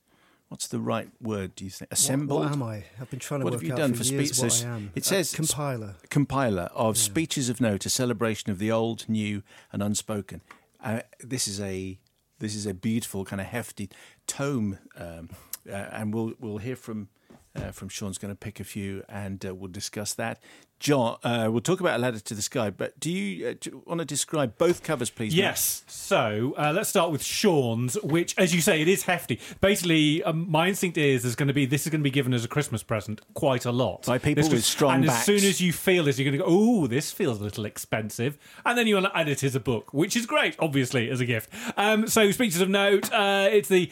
What's 0.48 0.66
the 0.66 0.78
right 0.80 1.10
word? 1.20 1.54
Do 1.54 1.64
you 1.64 1.70
think 1.70 1.92
assembled? 1.92 2.40
What, 2.40 2.46
what 2.50 2.52
am 2.54 2.62
I? 2.62 2.84
I've 3.00 3.10
been 3.10 3.18
trying 3.18 3.40
to 3.40 3.44
What 3.44 3.52
work 3.52 3.60
have 3.62 3.68
you 3.68 3.74
out 3.74 3.78
done 3.78 3.92
for, 3.94 4.02
for 4.04 4.12
years 4.14 4.42
what 4.42 4.64
I 4.64 4.68
am. 4.68 4.92
it 4.94 5.04
says- 5.04 5.32
compiler. 5.34 5.96
compiler 6.08 6.70
of 6.74 6.96
speeches 6.96 7.48
of 7.50 7.60
note, 7.60 7.84
a 7.84 7.90
celebration 7.90 8.50
of 8.50 8.58
the 8.58 8.72
old, 8.72 9.06
new, 9.08 9.42
and 9.72 9.82
unspoken. 9.82 10.40
Uh, 10.82 11.00
this 11.20 11.46
is 11.48 11.60
a 11.60 11.98
this 12.38 12.54
is 12.54 12.66
a 12.66 12.72
beautiful 12.72 13.24
kind 13.24 13.40
of 13.40 13.48
hefty 13.48 13.90
tome, 14.26 14.78
um, 14.96 15.28
uh, 15.68 15.72
and 15.72 16.14
we'll 16.14 16.32
we'll 16.40 16.58
hear 16.58 16.76
from 16.76 17.08
uh, 17.54 17.70
from 17.72 17.88
Shaun's 17.90 18.16
going 18.16 18.32
to 18.32 18.38
pick 18.38 18.58
a 18.60 18.64
few, 18.64 19.02
and 19.08 19.44
uh, 19.44 19.54
we'll 19.54 19.70
discuss 19.70 20.14
that. 20.14 20.40
John, 20.80 21.18
uh, 21.24 21.48
we'll 21.50 21.60
talk 21.60 21.80
about 21.80 21.96
a 21.96 21.98
ladder 21.98 22.20
to 22.20 22.34
the 22.34 22.42
sky, 22.42 22.70
but 22.70 22.98
do 23.00 23.10
you, 23.10 23.48
uh, 23.48 23.54
do 23.60 23.70
you 23.70 23.82
want 23.84 23.98
to 23.98 24.04
describe 24.04 24.56
both 24.58 24.84
covers, 24.84 25.10
please? 25.10 25.32
Matt? 25.32 25.38
Yes. 25.38 25.82
So 25.88 26.54
uh, 26.56 26.72
let's 26.72 26.88
start 26.88 27.10
with 27.10 27.22
Shaun's, 27.22 27.94
which, 28.02 28.32
as 28.38 28.54
you 28.54 28.60
say, 28.60 28.80
it 28.80 28.86
is 28.86 29.02
hefty. 29.02 29.40
Basically, 29.60 30.22
um, 30.22 30.48
my 30.48 30.68
instinct 30.68 30.96
is 30.96 31.22
there's 31.22 31.34
going 31.34 31.48
to 31.48 31.54
be 31.54 31.66
this 31.66 31.84
is 31.86 31.90
going 31.90 32.00
to 32.00 32.04
be 32.04 32.10
given 32.12 32.32
as 32.32 32.44
a 32.44 32.48
Christmas 32.48 32.84
present 32.84 33.20
quite 33.34 33.64
a 33.64 33.72
lot 33.72 34.06
By 34.06 34.18
people 34.18 34.42
This 34.44 34.50
with 34.52 34.60
is- 34.60 34.66
strong 34.66 34.94
And 34.94 35.06
backs. 35.06 35.20
as 35.20 35.24
soon 35.26 35.48
as 35.48 35.60
you 35.60 35.72
feel 35.72 36.04
this, 36.04 36.16
you're 36.18 36.30
going 36.30 36.38
to 36.38 36.44
go, 36.44 36.48
"Oh, 36.48 36.86
this 36.86 37.10
feels 37.10 37.40
a 37.40 37.42
little 37.42 37.64
expensive," 37.64 38.38
and 38.64 38.78
then 38.78 38.86
you'll 38.86 39.06
add 39.08 39.28
it 39.28 39.42
as 39.42 39.56
a 39.56 39.60
book, 39.60 39.92
which 39.92 40.16
is 40.16 40.26
great, 40.26 40.54
obviously, 40.60 41.10
as 41.10 41.20
a 41.20 41.24
gift. 41.26 41.50
Um, 41.76 42.06
so, 42.06 42.30
speeches 42.30 42.60
of 42.60 42.68
note. 42.68 43.12
Uh, 43.12 43.48
it's 43.50 43.68
the 43.68 43.90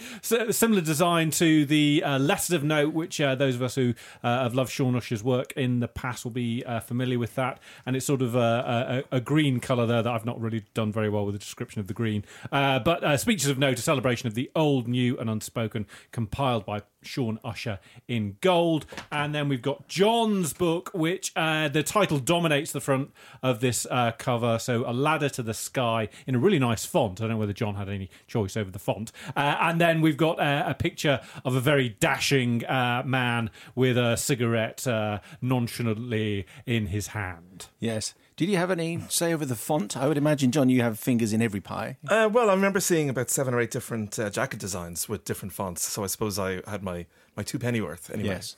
similar 0.50 0.82
design 0.82 1.30
to 1.32 1.66
the 1.66 2.02
uh, 2.04 2.18
letters 2.20 2.50
of 2.50 2.62
note, 2.62 2.94
which 2.94 3.20
uh, 3.20 3.34
those 3.34 3.56
of 3.56 3.62
us 3.62 3.74
who 3.74 3.92
uh, 4.22 4.44
have 4.44 4.54
loved 4.54 4.70
Shaun 4.70 4.94
Usher's 4.94 5.24
work 5.24 5.52
in 5.56 5.80
the 5.80 5.88
past 5.88 6.22
will 6.24 6.30
be 6.30 6.62
uh, 6.76 6.80
familiar 6.80 7.18
with 7.18 7.34
that. 7.34 7.58
And 7.84 7.96
it's 7.96 8.06
sort 8.06 8.22
of 8.22 8.34
a, 8.34 9.04
a, 9.10 9.16
a 9.16 9.20
green 9.20 9.60
colour 9.60 9.86
there 9.86 10.02
that 10.02 10.12
I've 10.12 10.26
not 10.26 10.40
really 10.40 10.64
done 10.74 10.92
very 10.92 11.08
well 11.08 11.24
with 11.24 11.34
the 11.34 11.38
description 11.38 11.80
of 11.80 11.86
the 11.86 11.94
green. 11.94 12.24
Uh, 12.52 12.78
but 12.78 13.02
uh, 13.02 13.16
speeches 13.16 13.48
of 13.48 13.58
note, 13.58 13.78
a 13.78 13.82
celebration 13.82 14.26
of 14.26 14.34
the 14.34 14.50
old, 14.54 14.88
new, 14.88 15.16
and 15.18 15.30
unspoken, 15.30 15.86
compiled 16.12 16.64
by 16.64 16.82
Shaun 17.06 17.38
Usher 17.44 17.78
in 18.08 18.36
gold. 18.40 18.86
And 19.10 19.34
then 19.34 19.48
we've 19.48 19.62
got 19.62 19.88
John's 19.88 20.52
book, 20.52 20.90
which 20.92 21.32
uh, 21.36 21.68
the 21.68 21.82
title 21.82 22.18
dominates 22.18 22.72
the 22.72 22.80
front 22.80 23.12
of 23.42 23.60
this 23.60 23.86
uh, 23.90 24.12
cover. 24.18 24.58
So, 24.58 24.84
A 24.86 24.92
Ladder 24.92 25.28
to 25.30 25.42
the 25.42 25.54
Sky 25.54 26.08
in 26.26 26.34
a 26.34 26.38
really 26.38 26.58
nice 26.58 26.84
font. 26.84 27.20
I 27.20 27.24
don't 27.24 27.30
know 27.30 27.36
whether 27.38 27.52
John 27.52 27.76
had 27.76 27.88
any 27.88 28.10
choice 28.26 28.56
over 28.56 28.70
the 28.70 28.78
font. 28.78 29.12
Uh, 29.36 29.56
and 29.60 29.80
then 29.80 30.00
we've 30.00 30.16
got 30.16 30.38
uh, 30.40 30.64
a 30.66 30.74
picture 30.74 31.20
of 31.44 31.54
a 31.54 31.60
very 31.60 31.90
dashing 32.00 32.64
uh, 32.66 33.02
man 33.04 33.50
with 33.74 33.96
a 33.96 34.16
cigarette 34.16 34.86
uh, 34.86 35.20
nonchalantly 35.40 36.46
in 36.66 36.86
his 36.86 37.08
hand. 37.08 37.66
Yes. 37.80 38.14
Did 38.36 38.50
you 38.50 38.58
have 38.58 38.70
any 38.70 39.00
say 39.08 39.32
over 39.32 39.46
the 39.46 39.56
font? 39.56 39.96
I 39.96 40.06
would 40.08 40.18
imagine, 40.18 40.52
John, 40.52 40.68
you 40.68 40.82
have 40.82 40.98
fingers 40.98 41.32
in 41.32 41.40
every 41.40 41.62
pie. 41.62 41.96
Uh, 42.06 42.28
well, 42.30 42.50
I 42.50 42.54
remember 42.54 42.80
seeing 42.80 43.08
about 43.08 43.30
seven 43.30 43.54
or 43.54 43.60
eight 43.60 43.70
different 43.70 44.18
uh, 44.18 44.28
jacket 44.28 44.60
designs 44.60 45.08
with 45.08 45.24
different 45.24 45.54
fonts, 45.54 45.82
so 45.90 46.04
I 46.04 46.06
suppose 46.06 46.38
I 46.38 46.60
had 46.68 46.82
my, 46.82 47.06
my 47.34 47.42
two 47.42 47.58
penny 47.58 47.80
worth 47.80 48.10
anyway. 48.10 48.28
Yes. 48.28 48.56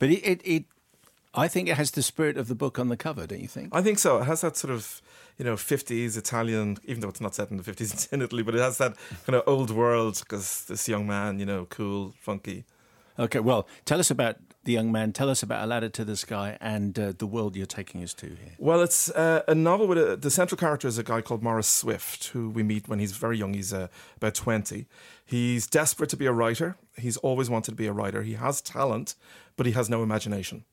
But 0.00 0.10
it, 0.10 0.18
it, 0.24 0.40
it, 0.44 0.64
I 1.32 1.46
think 1.46 1.68
it 1.68 1.76
has 1.76 1.92
the 1.92 2.02
spirit 2.02 2.36
of 2.36 2.48
the 2.48 2.56
book 2.56 2.76
on 2.76 2.88
the 2.88 2.96
cover, 2.96 3.24
don't 3.24 3.40
you 3.40 3.46
think? 3.46 3.68
I 3.72 3.82
think 3.82 4.00
so. 4.00 4.18
It 4.18 4.24
has 4.24 4.40
that 4.40 4.56
sort 4.56 4.72
of, 4.72 5.00
you 5.38 5.44
know, 5.44 5.54
50s 5.54 6.18
Italian, 6.18 6.78
even 6.84 7.00
though 7.00 7.08
it's 7.08 7.20
not 7.20 7.36
set 7.36 7.52
in 7.52 7.56
the 7.56 7.62
50s 7.62 8.12
in 8.12 8.22
Italy, 8.22 8.42
but 8.42 8.56
it 8.56 8.60
has 8.60 8.78
that 8.78 8.96
kind 9.26 9.36
of 9.36 9.44
old 9.46 9.70
world 9.70 10.18
because 10.18 10.64
this 10.64 10.88
young 10.88 11.06
man, 11.06 11.38
you 11.38 11.46
know, 11.46 11.66
cool, 11.70 12.14
funky. 12.18 12.64
Okay, 13.18 13.40
well, 13.40 13.66
tell 13.84 14.00
us 14.00 14.10
about 14.10 14.36
the 14.64 14.72
young 14.72 14.92
man. 14.92 15.12
Tell 15.12 15.30
us 15.30 15.42
about 15.42 15.64
A 15.64 15.66
Ladder 15.66 15.88
to 15.88 16.04
the 16.04 16.16
Sky 16.16 16.58
and 16.60 16.98
uh, 16.98 17.12
the 17.16 17.26
world 17.26 17.56
you're 17.56 17.66
taking 17.66 18.02
us 18.02 18.14
to 18.14 18.26
here. 18.26 18.54
Well, 18.58 18.82
it's 18.82 19.10
uh, 19.10 19.42
a 19.48 19.54
novel 19.54 19.86
with 19.86 19.98
a, 19.98 20.16
the 20.16 20.30
central 20.30 20.58
character 20.58 20.86
is 20.86 20.98
a 20.98 21.02
guy 21.02 21.20
called 21.22 21.42
Morris 21.42 21.68
Swift, 21.68 22.28
who 22.28 22.50
we 22.50 22.62
meet 22.62 22.88
when 22.88 22.98
he's 22.98 23.12
very 23.12 23.38
young. 23.38 23.54
He's 23.54 23.72
uh, 23.72 23.88
about 24.16 24.34
20. 24.34 24.86
He's 25.24 25.66
desperate 25.66 26.10
to 26.10 26.16
be 26.16 26.26
a 26.26 26.32
writer. 26.32 26.76
He's 26.96 27.16
always 27.18 27.48
wanted 27.48 27.72
to 27.72 27.76
be 27.76 27.86
a 27.86 27.92
writer. 27.92 28.22
He 28.22 28.34
has 28.34 28.60
talent, 28.60 29.14
but 29.56 29.66
he 29.66 29.72
has 29.72 29.88
no 29.88 30.02
imagination. 30.02 30.64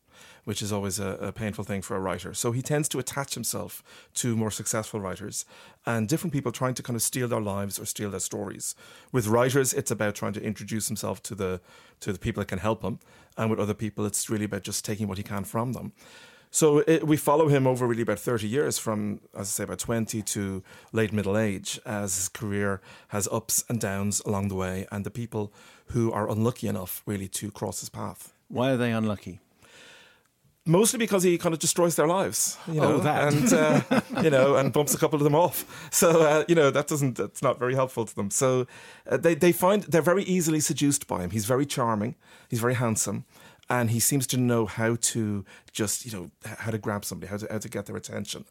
Which 0.48 0.62
is 0.62 0.72
always 0.72 0.98
a, 0.98 1.10
a, 1.20 1.32
painful 1.34 1.66
thing 1.66 1.82
for 1.82 1.98
a 1.98 2.00
writer. 2.00 2.34
So 2.34 2.54
he 2.54 2.62
tends 2.62 2.88
to 2.89 3.00
attach 3.00 3.34
himself 3.34 3.84
to 4.13 4.34
more 4.34 4.50
successful 4.50 5.01
writers 5.01 5.44
and 5.86 6.08
different 6.08 6.32
people 6.32 6.54
trying 6.54 6.74
to 6.75 6.82
kind 6.82 6.96
of 6.96 7.01
steal 7.01 7.27
their 7.27 7.42
lives 7.42 7.77
or 7.77 7.86
steal 7.86 8.10
their 8.12 8.22
stories. 8.22 8.74
With 9.12 9.27
writers, 9.27 9.74
it's 9.74 9.92
about 9.92 10.16
trying 10.16 10.32
to 10.32 10.42
introduce 10.42 10.88
himself 10.88 11.22
to 11.24 11.36
the 11.36 11.60
to 12.00 12.13
the 12.13 12.20
people 12.20 12.39
that 12.39 12.48
can 12.48 12.60
help 12.60 12.82
him, 12.82 13.00
and 13.36 13.50
with 13.50 13.60
other 13.60 13.74
people, 13.74 14.06
it's 14.06 14.30
really 14.30 14.46
about 14.46 14.63
just 14.63 14.86
taking 14.86 15.10
what 15.10 15.18
he 15.18 15.24
can 15.24 15.44
from 15.44 15.74
them. 15.74 15.92
So 16.50 16.77
it, 16.88 17.06
we 17.06 17.18
follow 17.18 17.50
him 17.50 17.68
over 17.68 17.86
really 17.86 18.04
about 18.04 18.20
30 18.20 18.48
years 18.48 18.77
from, 18.77 19.20
as 19.34 19.48
I 19.48 19.51
say, 19.51 19.63
about 19.66 19.80
20 19.80 20.22
to 20.22 20.63
late 20.94 21.12
middle 21.12 21.38
age 21.38 21.77
as 21.86 22.16
his 22.16 22.30
career 22.30 22.80
has 23.10 23.27
ups 23.34 23.66
and 23.68 23.82
downs 23.82 24.22
along 24.25 24.48
the 24.48 24.56
way 24.56 24.88
and 24.89 25.06
the 25.06 25.12
people 25.12 25.51
who 25.88 26.10
are 26.13 26.30
unlucky 26.30 26.70
enough 26.70 27.04
really 27.06 27.27
to 27.27 27.51
cross 27.51 27.82
his 27.82 27.89
path. 27.89 28.32
Why 28.48 28.72
are 28.72 28.77
they 28.77 28.92
unlucky? 28.92 29.42
Mostly 30.68 31.00
because 31.00 31.24
he 31.24 31.38
kind 31.38 31.54
of 31.54 31.60
destroys 31.60 31.96
their 31.96 32.08
lives, 32.08 32.58
you 32.68 32.82
know, 32.82 32.96
oh, 32.96 32.98
that. 33.00 33.34
and 33.34 33.54
uh, 33.54 34.02
you 34.24 34.30
know, 34.30 34.56
and 34.56 34.74
bumps 34.74 34.94
a 34.94 34.98
couple 34.98 35.18
of 35.18 35.24
them 35.24 35.34
off. 35.36 35.88
So 35.92 36.22
uh, 36.22 36.44
you 36.48 36.56
know 36.56 36.70
that 36.72 36.88
doesn't 36.88 37.16
that's 37.16 37.42
not 37.42 37.58
very 37.58 37.74
helpful 37.74 38.06
to 38.06 38.16
them. 38.16 38.30
So 38.30 38.68
uh, 39.10 39.18
they 39.18 39.34
they 39.34 39.52
find 39.52 39.84
they're 39.84 40.02
very 40.02 40.24
easily 40.24 40.60
seduced 40.60 41.08
by 41.08 41.22
him. 41.22 41.32
He's 41.32 41.46
very 41.46 41.66
charming. 41.66 42.16
He's 42.50 42.60
very 42.60 42.76
handsome, 42.76 43.26
and 43.70 43.92
he 43.92 44.00
seems 44.00 44.26
to 44.28 44.38
know 44.38 44.66
how 44.66 44.98
to 45.02 45.46
just 45.72 46.06
you 46.06 46.12
know 46.12 46.32
how 46.44 46.72
to 46.72 46.78
grab 46.78 47.04
somebody 47.06 47.30
how 47.30 47.38
to, 47.38 47.48
how 47.52 47.58
to 47.58 47.70
get 47.70 47.86
their 47.86 47.96
attention. 47.96 48.46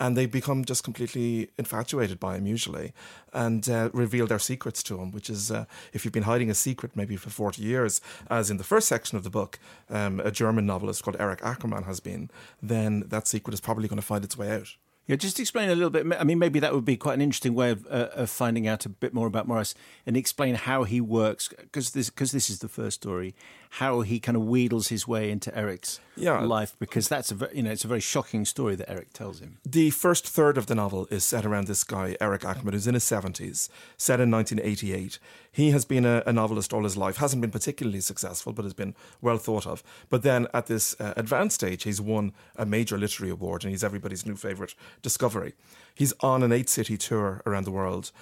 And 0.00 0.16
they 0.16 0.26
become 0.26 0.64
just 0.64 0.82
completely 0.82 1.50
infatuated 1.58 2.18
by 2.18 2.36
him 2.36 2.46
usually 2.46 2.92
and 3.32 3.68
uh, 3.68 3.90
reveal 3.92 4.26
their 4.26 4.38
secrets 4.38 4.82
to 4.84 4.98
him 5.00 5.12
which 5.12 5.30
is 5.30 5.50
uh, 5.50 5.64
if 5.92 6.04
you've 6.04 6.12
been 6.12 6.24
hiding 6.24 6.50
a 6.50 6.54
secret 6.54 6.92
maybe 6.94 7.16
for 7.16 7.30
40 7.30 7.62
years 7.62 8.00
as 8.28 8.50
in 8.50 8.56
the 8.56 8.64
first 8.64 8.88
section 8.88 9.16
of 9.16 9.24
the 9.24 9.30
book 9.30 9.58
um, 9.90 10.20
a 10.20 10.30
german 10.30 10.66
novelist 10.66 11.02
called 11.02 11.16
Eric 11.20 11.40
ackermann 11.40 11.84
has 11.84 12.00
been 12.00 12.30
then 12.62 13.04
that 13.08 13.26
secret 13.28 13.54
is 13.54 13.60
probably 13.60 13.88
going 13.88 14.00
to 14.00 14.06
find 14.06 14.24
its 14.24 14.36
way 14.36 14.50
out 14.50 14.76
yeah, 15.06 15.16
just 15.16 15.40
explain 15.40 15.68
a 15.68 15.74
little 15.74 15.90
bit. 15.90 16.06
I 16.18 16.22
mean, 16.22 16.38
maybe 16.38 16.60
that 16.60 16.72
would 16.72 16.84
be 16.84 16.96
quite 16.96 17.14
an 17.14 17.20
interesting 17.20 17.54
way 17.54 17.70
of, 17.70 17.86
uh, 17.90 18.08
of 18.14 18.30
finding 18.30 18.68
out 18.68 18.86
a 18.86 18.88
bit 18.88 19.12
more 19.12 19.26
about 19.26 19.48
Morris 19.48 19.74
and 20.06 20.16
explain 20.16 20.54
how 20.54 20.84
he 20.84 21.00
works, 21.00 21.48
because 21.48 21.90
this 21.90 22.08
because 22.08 22.30
this 22.30 22.48
is 22.48 22.60
the 22.60 22.68
first 22.68 23.02
story, 23.02 23.34
how 23.70 24.02
he 24.02 24.20
kind 24.20 24.36
of 24.36 24.44
wheedles 24.44 24.88
his 24.88 25.08
way 25.08 25.30
into 25.30 25.56
Eric's 25.58 25.98
yeah. 26.16 26.38
life, 26.40 26.76
because 26.78 27.08
that's 27.08 27.32
a 27.32 27.48
you 27.52 27.64
know 27.64 27.72
it's 27.72 27.84
a 27.84 27.88
very 27.88 28.00
shocking 28.00 28.44
story 28.44 28.76
that 28.76 28.88
Eric 28.88 29.12
tells 29.12 29.40
him. 29.40 29.58
The 29.66 29.90
first 29.90 30.28
third 30.28 30.56
of 30.56 30.66
the 30.66 30.76
novel 30.76 31.08
is 31.10 31.24
set 31.24 31.44
around 31.44 31.66
this 31.66 31.82
guy 31.82 32.16
Eric 32.20 32.42
Ackermann, 32.42 32.74
who's 32.74 32.86
in 32.86 32.94
his 32.94 33.04
seventies, 33.04 33.68
set 33.96 34.20
in 34.20 34.30
1988. 34.30 35.18
He 35.54 35.70
has 35.72 35.84
been 35.84 36.06
a, 36.06 36.22
a, 36.24 36.32
novelist 36.32 36.72
all 36.72 36.84
his 36.84 36.96
life, 36.96 37.18
hasn't 37.18 37.42
been 37.42 37.50
particularly 37.50 38.00
successful, 38.00 38.54
but 38.54 38.64
has 38.64 38.72
been 38.72 38.94
well 39.20 39.36
thought 39.36 39.66
of. 39.66 39.82
But 40.08 40.22
then 40.22 40.46
at 40.54 40.66
this 40.66 40.98
uh, 40.98 41.12
advanced 41.14 41.56
stage, 41.56 41.82
he's 41.82 42.00
won 42.00 42.32
a 42.56 42.64
major 42.64 42.96
literary 42.96 43.30
award 43.30 43.62
and 43.62 43.70
he's 43.70 43.84
everybody's 43.84 44.24
new 44.24 44.34
favourite 44.34 44.74
discovery. 45.00 45.54
He's 45.94 46.12
on 46.20 46.42
an 46.42 46.52
eight 46.52 46.68
city 46.68 46.96
tour 46.96 47.42
around 47.46 47.64
the 47.64 47.70
world 47.70 48.12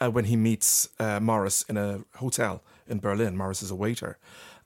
uh, 0.00 0.10
when 0.10 0.26
he 0.26 0.36
meets 0.36 0.88
uh, 0.98 1.20
Morris 1.20 1.62
in 1.62 1.76
a 1.76 2.04
hotel 2.16 2.62
in 2.88 2.98
Berlin. 2.98 3.36
Morris 3.36 3.62
is 3.62 3.70
a 3.70 3.76
waiter. 3.76 4.18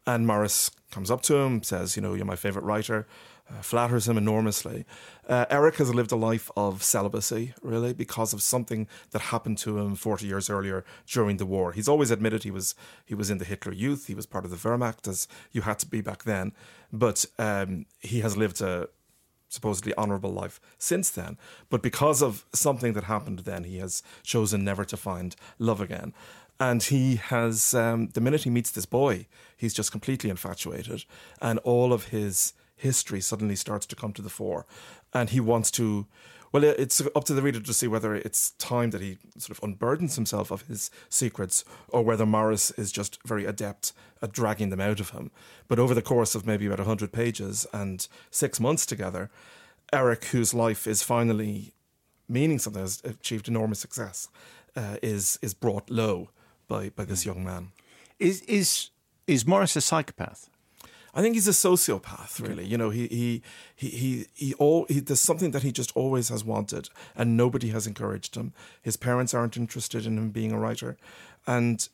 And 0.07 0.27
Morris 0.27 0.71
comes 0.91 1.11
up 1.11 1.23
to 1.23 1.37
him, 1.37 1.63
says, 1.63 1.97
You 1.97 2.03
know, 2.03 2.15
you're 2.15 2.27
my 2.27 2.37
favourite 2.37 2.67
writer 2.67 3.07
uh, 3.49 3.61
flatters 3.61 4.09
him 4.09 4.17
enormously. 4.17 4.85
Uh, 5.29 5.45
Erich 5.51 5.77
has 5.77 5.95
lived 5.95 6.13
a 6.13 6.17
life 6.17 6.51
of 6.57 6.83
celibacy, 6.83 7.55
really, 7.63 7.93
because 7.93 8.33
of 8.33 8.43
something 8.43 8.89
that 9.11 9.23
happened 9.23 9.59
to 9.59 9.79
him 9.79 9.95
40 9.95 10.27
years 10.27 10.49
earlier 10.49 10.85
during 11.07 11.37
the 11.37 11.47
war. 11.47 11.73
He's 11.73 11.89
always 11.89 12.11
admitted 12.11 12.43
he 12.43 12.51
was 12.51 12.75
he 13.05 13.15
was 13.15 13.31
in 13.31 13.39
the 13.39 13.45
Hitler 13.45 13.73
Youth, 13.73 14.07
he 14.07 14.15
was 14.15 14.27
part 14.27 14.45
of 14.45 14.51
the 14.51 14.57
Wehrmacht, 14.57 15.09
as 15.09 15.29
you 15.53 15.63
had 15.63 15.79
to 15.81 15.87
be 15.87 16.01
back 16.01 16.25
then. 16.25 16.53
But 16.93 17.27
um, 17.39 17.87
he 18.01 18.21
has 18.21 18.37
lived 18.37 18.61
a 18.61 18.89
supposedly 19.55 19.95
honourable 19.97 20.33
life 20.33 20.61
since 20.79 21.11
then. 21.11 21.39
But 21.71 21.83
because 21.83 22.23
of 22.23 22.45
something 22.53 22.93
that 22.95 23.05
happened 23.05 23.41
then, 23.41 23.65
he 23.65 23.79
has 23.79 24.03
chosen 24.23 24.65
never 24.65 24.85
to 24.85 24.97
find 24.97 25.35
love 25.59 25.81
again. 25.81 26.13
And 26.61 26.83
he 26.83 27.17
has, 27.17 27.75
um, 27.75 28.09
the 28.09 28.21
minute 28.21 28.43
he 28.43 28.51
meets 28.51 28.71
this 28.71 28.87
boy, 28.87 29.27
he's 29.57 29.75
just 29.75 29.91
completely 29.91 30.31
infatuated. 30.31 31.05
And 31.41 31.59
all 31.61 31.93
of 31.93 32.09
his 32.09 32.53
history 32.77 33.21
suddenly 33.21 33.57
starts 33.57 33.87
to 33.87 33.97
come 33.97 34.13
to 34.13 34.23
the 34.23 34.29
fore. 34.29 34.67
And 35.13 35.31
he 35.31 35.41
wants 35.41 35.71
to, 35.73 36.07
well, 36.55 36.63
it's 36.63 37.03
up 37.17 37.25
to 37.25 37.35
the 37.35 37.43
reader 37.43 37.59
to 37.59 37.75
see 37.75 37.89
whether 37.89 38.15
it's 38.15 38.53
time 38.53 38.91
that 38.91 39.01
he 39.01 39.19
sort 39.37 39.59
of 39.59 39.65
unburdens 39.65 40.15
himself 40.15 40.53
of 40.53 40.63
his 40.69 40.89
secrets 41.09 41.65
or 41.89 42.05
whether 42.05 42.25
Morris 42.25 42.71
is 42.73 42.93
just 42.93 43.19
very 43.27 43.45
adept 43.45 43.93
at 44.23 44.31
dragging 44.31 44.71
them 44.71 44.81
out 44.81 45.01
of 45.01 45.11
him. 45.11 45.33
But 45.67 45.81
over 45.81 45.95
the 45.95 46.01
course 46.01 46.37
of 46.37 46.47
maybe 46.47 46.67
about 46.67 46.79
100 46.79 47.11
pages 47.11 47.67
and 47.73 48.07
six 48.31 48.61
months 48.61 48.87
together, 48.87 49.31
Eric, 49.93 50.27
whose 50.27 50.55
life 50.55 50.87
is 50.87 51.03
finally 51.03 51.73
meaning 52.29 52.61
something, 52.61 52.83
has 52.83 53.03
achieved 53.05 53.49
enormous 53.49 53.81
success, 53.81 54.29
uh, 54.77 54.99
is 55.03 55.41
is 55.43 55.55
brought 55.55 55.91
low 55.91 56.31
by, 56.69 56.91
by 56.91 57.05
this 57.05 57.27
young 57.27 57.43
man. 57.43 57.73
Is 58.21 58.43
is 58.43 58.91
is 59.27 59.45
Morris 59.45 59.75
a 59.75 59.81
psychopath? 59.81 60.49
I 61.15 61.23
think 61.23 61.35
he's 61.35 61.49
a 61.49 61.53
sociopath, 61.53 62.47
really. 62.47 62.67
You 62.67 62.77
know, 62.77 62.91
he 62.91 63.07
he 63.07 63.43
he 63.77 63.89
he, 63.89 64.27
he 64.35 64.55
all 64.55 64.85
he, 64.89 65.01
there's 65.01 65.21
something 65.21 65.53
that 65.53 65.63
he 65.63 65.71
just 65.71 65.93
always 65.97 66.29
has 66.29 66.45
wanted, 66.45 66.89
and 67.15 67.37
nobody 67.37 67.69
has 67.69 67.87
encouraged 67.87 68.35
him. 68.35 68.53
His 68.83 68.97
parents 68.97 69.33
aren't 69.33 69.57
interested 69.57 70.07
in 70.07 70.19
him 70.19 70.31
being 70.31 70.53
a 70.53 70.59
writer, 70.59 70.97
and 71.47 71.89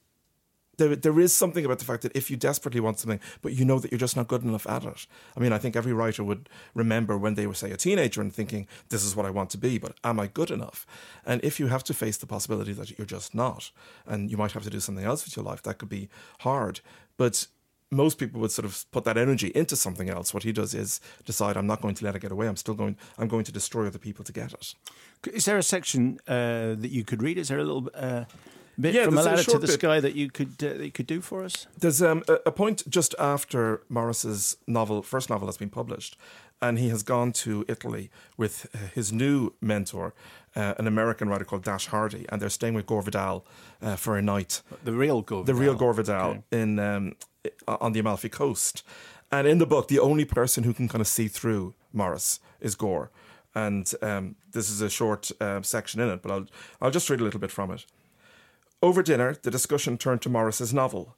there 0.78 0.96
there 0.96 1.20
is 1.20 1.36
something 1.36 1.66
about 1.66 1.78
the 1.78 1.84
fact 1.84 2.02
that 2.02 2.16
if 2.16 2.30
you 2.30 2.36
desperately 2.38 2.80
want 2.80 2.98
something, 2.98 3.20
but 3.42 3.52
you 3.52 3.64
know 3.66 3.78
that 3.78 3.92
you're 3.92 3.98
just 3.98 4.16
not 4.16 4.28
good 4.28 4.42
enough 4.42 4.66
at 4.66 4.84
it. 4.84 5.06
I 5.36 5.40
mean, 5.40 5.52
I 5.52 5.58
think 5.58 5.76
every 5.76 5.92
writer 5.92 6.24
would 6.24 6.48
remember 6.74 7.18
when 7.18 7.34
they 7.34 7.46
were 7.46 7.54
say 7.54 7.70
a 7.70 7.76
teenager 7.76 8.22
and 8.22 8.32
thinking, 8.32 8.66
"This 8.88 9.04
is 9.04 9.14
what 9.14 9.26
I 9.26 9.30
want 9.30 9.50
to 9.50 9.58
be," 9.58 9.78
but 9.78 9.96
am 10.02 10.18
I 10.18 10.26
good 10.28 10.50
enough? 10.50 10.86
And 11.26 11.44
if 11.44 11.60
you 11.60 11.66
have 11.66 11.84
to 11.84 11.94
face 11.94 12.16
the 12.16 12.26
possibility 12.26 12.72
that 12.72 12.98
you're 12.98 13.06
just 13.06 13.34
not, 13.34 13.70
and 14.06 14.30
you 14.30 14.38
might 14.38 14.52
have 14.52 14.64
to 14.64 14.70
do 14.70 14.80
something 14.80 15.04
else 15.04 15.24
with 15.24 15.36
your 15.36 15.44
life, 15.44 15.62
that 15.62 15.78
could 15.78 15.90
be 15.90 16.08
hard. 16.40 16.80
But 17.18 17.46
most 17.90 18.18
people 18.18 18.40
would 18.40 18.52
sort 18.52 18.66
of 18.66 18.90
put 18.92 19.04
that 19.04 19.16
energy 19.16 19.48
into 19.54 19.76
something 19.76 20.08
else. 20.08 20.32
What 20.32 20.44
he 20.44 20.52
does 20.52 20.74
is 20.74 21.00
decide, 21.24 21.56
I'm 21.56 21.66
not 21.66 21.80
going 21.80 21.94
to 21.96 22.04
let 22.04 22.14
it 22.14 22.20
get 22.20 22.32
away. 22.32 22.46
I'm 22.46 22.56
still 22.56 22.74
going. 22.74 22.96
I'm 23.18 23.28
going 23.28 23.44
to 23.44 23.52
destroy 23.52 23.86
other 23.86 23.98
people 23.98 24.24
to 24.24 24.32
get 24.32 24.52
it. 24.52 24.74
Is 25.32 25.44
there 25.44 25.58
a 25.58 25.62
section 25.62 26.18
uh, 26.28 26.74
that 26.74 26.90
you 26.90 27.04
could 27.04 27.22
read? 27.22 27.36
Is 27.38 27.48
there 27.48 27.58
a 27.58 27.64
little 27.64 27.88
uh, 27.94 28.24
bit 28.78 28.94
yeah, 28.94 29.04
from 29.04 29.18
a 29.18 29.22
ladder 29.22 29.42
to 29.42 29.58
the 29.58 29.66
bit. 29.66 29.70
sky 29.70 30.00
that 30.00 30.14
you 30.14 30.30
could 30.30 30.62
uh, 30.62 30.78
that 30.78 30.84
you 30.84 30.92
could 30.92 31.06
do 31.06 31.20
for 31.20 31.44
us? 31.44 31.66
There's 31.78 32.02
um, 32.02 32.22
a, 32.28 32.38
a, 32.46 32.52
point 32.52 32.88
just 32.88 33.14
after 33.18 33.82
Morris's 33.88 34.56
novel, 34.66 35.02
first 35.02 35.28
novel, 35.28 35.48
has 35.48 35.58
been 35.58 35.70
published, 35.70 36.16
and 36.62 36.78
he 36.78 36.88
has 36.88 37.02
gone 37.02 37.32
to 37.32 37.64
Italy 37.68 38.10
with 38.36 38.66
his 38.94 39.12
new 39.12 39.52
mentor, 39.60 40.14
uh, 40.56 40.74
an 40.78 40.86
American 40.86 41.28
writer 41.28 41.44
called 41.44 41.64
Dash 41.64 41.86
Hardy, 41.86 42.26
and 42.28 42.40
they're 42.40 42.50
staying 42.50 42.74
with 42.74 42.86
Gore 42.86 43.02
Vidal 43.02 43.44
uh, 43.82 43.96
for 43.96 44.16
a 44.16 44.22
night. 44.22 44.62
The 44.84 44.92
real 44.92 45.22
Gore. 45.22 45.44
The 45.44 45.54
real 45.54 45.74
Gore 45.74 45.94
Vidal 45.94 46.30
okay. 46.30 46.42
in 46.50 46.78
um, 46.78 47.14
on 47.66 47.92
the 47.92 48.00
Amalfi 48.00 48.28
Coast. 48.28 48.82
And 49.32 49.46
in 49.46 49.58
the 49.58 49.66
book, 49.66 49.88
the 49.88 50.00
only 50.00 50.24
person 50.24 50.64
who 50.64 50.74
can 50.74 50.88
kind 50.88 51.00
of 51.00 51.06
see 51.06 51.28
through 51.28 51.74
Morris 51.92 52.40
is 52.60 52.74
Gore. 52.74 53.10
And 53.54 53.92
um, 54.02 54.36
this 54.52 54.70
is 54.70 54.80
a 54.80 54.90
short 54.90 55.30
uh, 55.40 55.62
section 55.62 56.00
in 56.00 56.08
it, 56.08 56.22
but 56.22 56.32
I'll, 56.32 56.46
I'll 56.80 56.90
just 56.90 57.08
read 57.10 57.20
a 57.20 57.24
little 57.24 57.40
bit 57.40 57.50
from 57.50 57.70
it. 57.70 57.86
Over 58.82 59.02
dinner, 59.02 59.36
the 59.40 59.50
discussion 59.50 59.98
turned 59.98 60.22
to 60.22 60.28
Morris's 60.28 60.72
novel. 60.72 61.14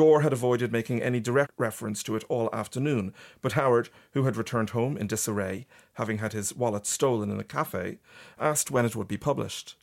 Gore 0.00 0.22
had 0.22 0.32
avoided 0.32 0.72
making 0.72 1.02
any 1.02 1.20
direct 1.20 1.52
reference 1.58 2.02
to 2.04 2.16
it 2.16 2.24
all 2.30 2.48
afternoon, 2.54 3.12
but 3.42 3.52
Howard, 3.52 3.90
who 4.12 4.22
had 4.22 4.34
returned 4.34 4.70
home 4.70 4.96
in 4.96 5.06
disarray, 5.06 5.66
having 5.96 6.16
had 6.16 6.32
his 6.32 6.56
wallet 6.56 6.86
stolen 6.86 7.30
in 7.30 7.38
a 7.38 7.44
cafe, 7.44 7.98
asked 8.38 8.70
when 8.70 8.86
it 8.86 8.96
would 8.96 9.08
be 9.08 9.18
published. 9.18 9.76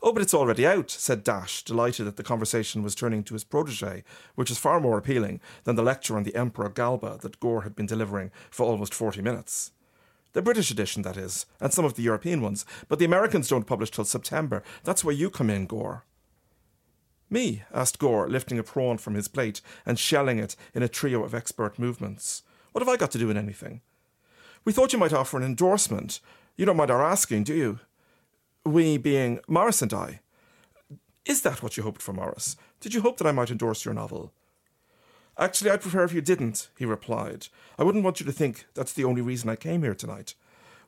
Oh, 0.00 0.12
but 0.12 0.22
it's 0.22 0.32
already 0.32 0.64
out, 0.64 0.92
said 0.92 1.24
Dash, 1.24 1.64
delighted 1.64 2.06
that 2.06 2.14
the 2.14 2.22
conversation 2.22 2.84
was 2.84 2.94
turning 2.94 3.24
to 3.24 3.34
his 3.34 3.42
protege, 3.42 4.04
which 4.36 4.48
is 4.48 4.58
far 4.58 4.78
more 4.78 4.96
appealing 4.96 5.40
than 5.64 5.74
the 5.74 5.82
lecture 5.82 6.16
on 6.16 6.22
the 6.22 6.36
Emperor 6.36 6.68
Galba 6.68 7.18
that 7.22 7.40
Gore 7.40 7.62
had 7.62 7.74
been 7.74 7.86
delivering 7.86 8.30
for 8.48 8.64
almost 8.64 8.94
40 8.94 9.22
minutes. 9.22 9.72
The 10.34 10.42
British 10.42 10.70
edition, 10.70 11.02
that 11.02 11.16
is, 11.16 11.46
and 11.60 11.72
some 11.72 11.84
of 11.84 11.94
the 11.94 12.04
European 12.04 12.42
ones, 12.42 12.64
but 12.88 13.00
the 13.00 13.04
Americans 13.04 13.48
don't 13.48 13.66
publish 13.66 13.90
till 13.90 14.04
September. 14.04 14.62
That's 14.84 15.02
where 15.02 15.12
you 15.12 15.30
come 15.30 15.50
in, 15.50 15.66
Gore. 15.66 16.04
Me? 17.28 17.62
asked 17.72 17.98
Gore, 17.98 18.28
lifting 18.28 18.58
a 18.58 18.62
prawn 18.62 18.98
from 18.98 19.14
his 19.14 19.28
plate 19.28 19.60
and 19.84 19.98
shelling 19.98 20.38
it 20.38 20.56
in 20.74 20.82
a 20.82 20.88
trio 20.88 21.24
of 21.24 21.34
expert 21.34 21.78
movements. 21.78 22.42
What 22.72 22.82
have 22.82 22.88
I 22.88 22.96
got 22.96 23.10
to 23.12 23.18
do 23.18 23.30
in 23.30 23.36
anything? 23.36 23.80
We 24.64 24.72
thought 24.72 24.92
you 24.92 24.98
might 24.98 25.12
offer 25.12 25.36
an 25.36 25.44
endorsement. 25.44 26.20
You 26.56 26.66
don't 26.66 26.76
mind 26.76 26.90
our 26.90 27.04
asking, 27.04 27.44
do 27.44 27.54
you? 27.54 27.80
we 28.66 28.98
being 28.98 29.40
Morris 29.46 29.82
and 29.82 29.94
I. 29.94 30.20
Is 31.24 31.42
that 31.42 31.62
what 31.62 31.76
you 31.76 31.82
hoped 31.82 32.02
for, 32.02 32.12
Morris? 32.12 32.56
Did 32.80 32.94
you 32.94 33.00
hope 33.00 33.18
that 33.18 33.26
I 33.26 33.32
might 33.32 33.50
endorse 33.50 33.84
your 33.84 33.94
novel? 33.94 34.32
Actually, 35.38 35.70
I'd 35.70 35.82
prefer 35.82 36.04
if 36.04 36.12
you 36.12 36.20
didn't, 36.20 36.68
he 36.78 36.84
replied. 36.84 37.48
I 37.78 37.84
wouldn't 37.84 38.04
want 38.04 38.20
you 38.20 38.26
to 38.26 38.32
think 38.32 38.66
that's 38.74 38.92
the 38.92 39.04
only 39.04 39.22
reason 39.22 39.50
I 39.50 39.56
came 39.56 39.82
here 39.82 39.94
tonight. 39.94 40.34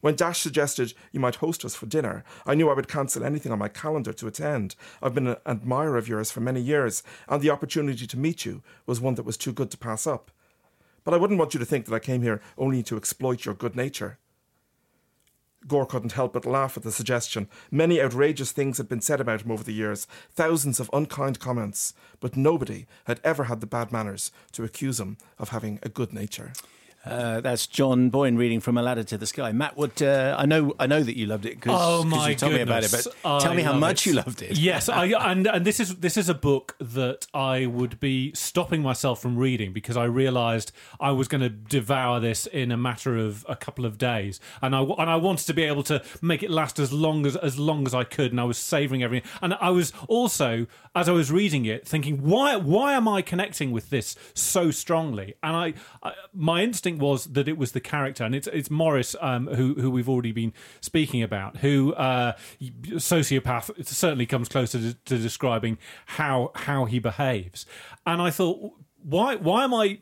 When 0.01 0.15
Dash 0.15 0.41
suggested 0.41 0.95
you 1.11 1.19
might 1.19 1.37
host 1.37 1.65
us 1.65 1.75
for 1.75 1.87
dinner, 1.87 2.23
I 2.47 2.55
knew 2.55 2.69
I 2.69 2.75
would 2.75 2.87
cancel 2.89 3.25
anything 3.25 3.51
on 3.51 3.59
my 3.59 3.69
calendar 3.69 4.13
to 4.13 4.29
attend. 4.29 4.77
I've 5.03 5.15
been 5.15 5.27
an 5.27 5.37
admirer 5.45 5.97
of 5.97 6.09
yours 6.09 6.31
for 6.31 6.41
many 6.41 6.61
years, 6.61 7.03
and 7.29 7.43
the 7.43 7.51
opportunity 7.51 8.07
to 8.07 8.19
meet 8.19 8.45
you 8.45 8.63
was 8.87 9.01
one 9.01 9.17
that 9.17 9.25
was 9.25 9.37
too 9.37 9.53
good 9.53 9.71
to 9.73 9.79
pass 9.79 10.07
up. 10.07 10.31
but 11.09 11.15
I 11.15 11.17
wouldn't 11.17 11.39
want 11.39 11.55
you 11.55 11.61
to 11.61 11.65
think 11.65 11.87
that 11.87 11.95
I 11.95 12.01
came 12.01 12.21
here 12.21 12.43
only 12.59 12.83
to 12.83 12.99
exploit 12.99 13.47
your 13.47 13.55
good 13.55 13.75
nature. 13.75 14.19
Gore 15.67 15.87
couldn't 15.87 16.13
help 16.13 16.35
but 16.35 16.45
laugh 16.45 16.77
at 16.77 16.83
the 16.83 16.93
suggestion. 16.93 17.49
Many 17.71 17.99
outrageous 17.99 18.53
things 18.53 18.77
had 18.77 18.91
been 18.91 19.01
said 19.01 19.19
about 19.19 19.41
him 19.41 19.51
over 19.51 19.65
the 19.65 19.73
years, 19.73 20.07
thousands 20.35 20.81
of 20.81 20.91
unkind 20.93 21.41
comments, 21.41 21.95
but 22.21 22.37
nobody 22.37 22.85
had 23.07 23.21
ever 23.25 23.45
had 23.45 23.63
the 23.63 23.67
bad 23.67 23.91
manners 23.91 24.31
to 24.53 24.65
accuse 24.65 25.01
him 25.01 25.17
of 25.39 25.49
having 25.49 25.79
a 25.83 25.89
good 25.89 26.13
nature. 26.13 26.53
Uh, 27.05 27.41
that's 27.41 27.67
John 27.67 28.11
Boyne 28.11 28.37
reading 28.37 28.59
from 28.59 28.77
A 28.77 28.83
Ladder 28.83 29.05
to 29.05 29.17
the 29.17 29.27
Sky. 29.27 29.53
Matt, 29.53 29.77
what 29.77 30.03
uh, 30.03 30.35
I 30.37 30.47
know, 30.47 30.75
I 30.81 30.87
know 30.89 31.03
that 31.03 31.17
you 31.17 31.27
loved 31.27 31.47
it 31.47 31.55
because 31.55 31.79
Oh 31.81 32.29
you 32.29 32.35
told 32.35 32.53
me 32.53 32.61
about 32.61 32.83
it. 32.83 32.91
But 32.91 33.41
tell 33.41 33.55
me 33.55 33.63
how 33.63 33.73
much 33.73 34.05
it. 34.05 34.11
you 34.11 34.17
loved 34.17 34.43
it. 34.43 34.59
Yes, 34.59 34.89
I, 34.89 35.07
and 35.07 35.47
and 35.47 35.65
this 35.65 35.79
is 35.79 35.97
this 35.97 36.17
is 36.17 36.29
a 36.29 36.35
book 36.35 36.75
that 36.81 37.29
I 37.33 37.67
would 37.67 38.01
be 38.01 38.35
stopping 38.35 38.83
myself 38.83 39.23
from 39.23 39.37
reading 39.37 39.73
because 39.73 39.97
I 39.97 40.05
realised 40.05 40.73
I 40.99 41.13
was 41.13 41.29
going 41.29 41.41
to 41.41 41.49
devour 41.49 42.19
this 42.19 42.47
in 42.47 42.73
a 42.73 42.77
matter 42.77 43.17
of 43.17 43.47
a 43.49 43.55
couple 43.55 43.87
of 43.87 43.97
days, 43.97 44.41
and 44.61 44.75
I 44.75 44.83
and 44.83 45.09
I 45.09 45.17
wanted 45.17 45.47
to 45.47 45.55
be 45.55 45.63
able 45.63 45.85
to 45.85 46.03
make 46.21 46.43
it 46.43 46.51
last 46.51 46.81
as 46.81 46.93
long 46.93 47.27
as 47.27 47.37
as 47.37 47.59
long 47.59 47.87
as 47.87 47.95
I 47.95 48.03
could, 48.03 48.33
and 48.33 48.41
I 48.41 48.45
was 48.45 48.59
savouring 48.59 49.05
everything, 49.05 49.31
and 49.41 49.55
I 49.55 49.71
was 49.71 49.93
also 50.09 50.67
as 50.97 51.09
I 51.09 51.13
was 51.13 51.31
reading 51.31 51.65
it 51.65 51.87
thinking 51.87 52.23
why 52.23 52.57
why 52.57 52.95
am 52.95 53.07
I 53.07 53.23
connecting 53.23 53.71
with 53.71 53.89
this 53.89 54.17
so 54.35 54.73
strongly, 54.73 55.35
and 55.45 55.55
I, 55.55 55.75
I 56.03 56.15
my 56.35 56.63
instinct 56.63 56.88
was 56.97 57.27
that 57.27 57.47
it 57.49 57.59
was 57.59 57.73
the 57.73 57.81
character, 57.81 58.25
and 58.25 58.35
it's 58.35 58.47
it's 58.47 58.71
Morris 58.71 59.15
um, 59.21 59.49
who 59.49 59.75
who 59.75 59.91
we've 59.91 60.09
already 60.09 60.33
been 60.33 60.55
speaking 60.81 61.23
about, 61.23 61.59
who 61.59 61.93
uh, 61.95 62.33
sociopath 62.61 63.87
certainly 63.87 64.25
comes 64.25 64.49
closer 64.49 64.79
to, 64.79 64.95
to 64.95 65.19
describing 65.19 65.77
how 66.07 66.53
how 66.55 66.87
he 66.87 66.99
behaves, 66.99 67.67
and 68.07 68.23
I 68.23 68.31
thought 68.31 68.73
why 69.03 69.37
why 69.37 69.65
am 69.65 69.75
I 69.75 69.99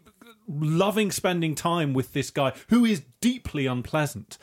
loving 0.49 1.11
spending 1.11 1.57
time 1.57 1.93
with 1.93 2.13
this 2.13 2.31
guy 2.31 2.53
who 2.69 2.85
is 2.85 3.03
deeply 3.21 3.67
unpleasant? 3.67 4.39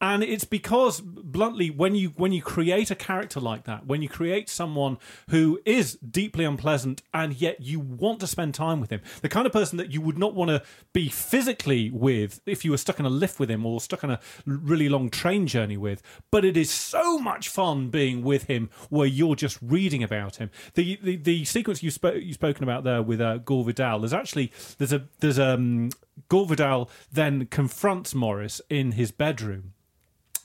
And 0.00 0.22
it's 0.22 0.44
because 0.44 1.00
bluntly 1.00 1.70
when 1.70 1.94
you 1.94 2.08
when 2.16 2.32
you 2.32 2.42
create 2.42 2.90
a 2.90 2.94
character 2.94 3.40
like 3.40 3.64
that 3.64 3.86
when 3.86 4.02
you 4.02 4.08
create 4.08 4.48
someone 4.48 4.98
who 5.28 5.60
is 5.64 5.94
deeply 5.94 6.44
unpleasant 6.44 7.02
and 7.12 7.40
yet 7.40 7.60
you 7.60 7.78
want 7.78 8.20
to 8.20 8.26
spend 8.26 8.54
time 8.54 8.80
with 8.80 8.90
him 8.90 9.00
the 9.22 9.28
kind 9.28 9.46
of 9.46 9.52
person 9.52 9.76
that 9.78 9.92
you 9.92 10.00
would 10.00 10.18
not 10.18 10.34
want 10.34 10.48
to 10.48 10.62
be 10.92 11.08
physically 11.08 11.90
with 11.90 12.40
if 12.46 12.64
you 12.64 12.70
were 12.70 12.76
stuck 12.76 12.98
in 12.98 13.06
a 13.06 13.10
lift 13.10 13.38
with 13.38 13.50
him 13.50 13.64
or 13.66 13.80
stuck 13.80 14.02
on 14.02 14.10
a 14.10 14.20
really 14.46 14.88
long 14.88 15.10
train 15.10 15.46
journey 15.46 15.76
with 15.76 16.02
but 16.30 16.44
it 16.44 16.56
is 16.56 16.70
so 16.70 17.18
much 17.18 17.48
fun 17.48 17.88
being 17.90 18.22
with 18.22 18.44
him 18.44 18.70
where 18.88 19.06
you're 19.06 19.36
just 19.36 19.58
reading 19.62 20.02
about 20.02 20.36
him. 20.36 20.50
The 20.74 20.98
the, 21.02 21.16
the 21.16 21.44
sequence 21.44 21.82
you 21.82 21.90
spoke 21.90 22.16
you've 22.16 22.34
spoken 22.34 22.62
about 22.62 22.84
there 22.84 23.02
with 23.02 23.20
uh, 23.20 23.38
Gore 23.38 23.64
Vidal 23.64 24.00
there's 24.00 24.12
actually 24.12 24.52
there's 24.78 24.92
a 24.92 25.06
there's 25.20 25.38
um 25.38 25.90
Gore 26.28 26.46
Vidal 26.46 26.90
then 27.12 27.46
confronts 27.46 28.14
Morris 28.14 28.60
in 28.68 28.92
his 28.92 29.10
bedroom 29.10 29.72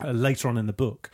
uh, 0.03 0.11
later 0.11 0.47
on 0.47 0.57
in 0.57 0.67
the 0.67 0.73
book. 0.73 1.09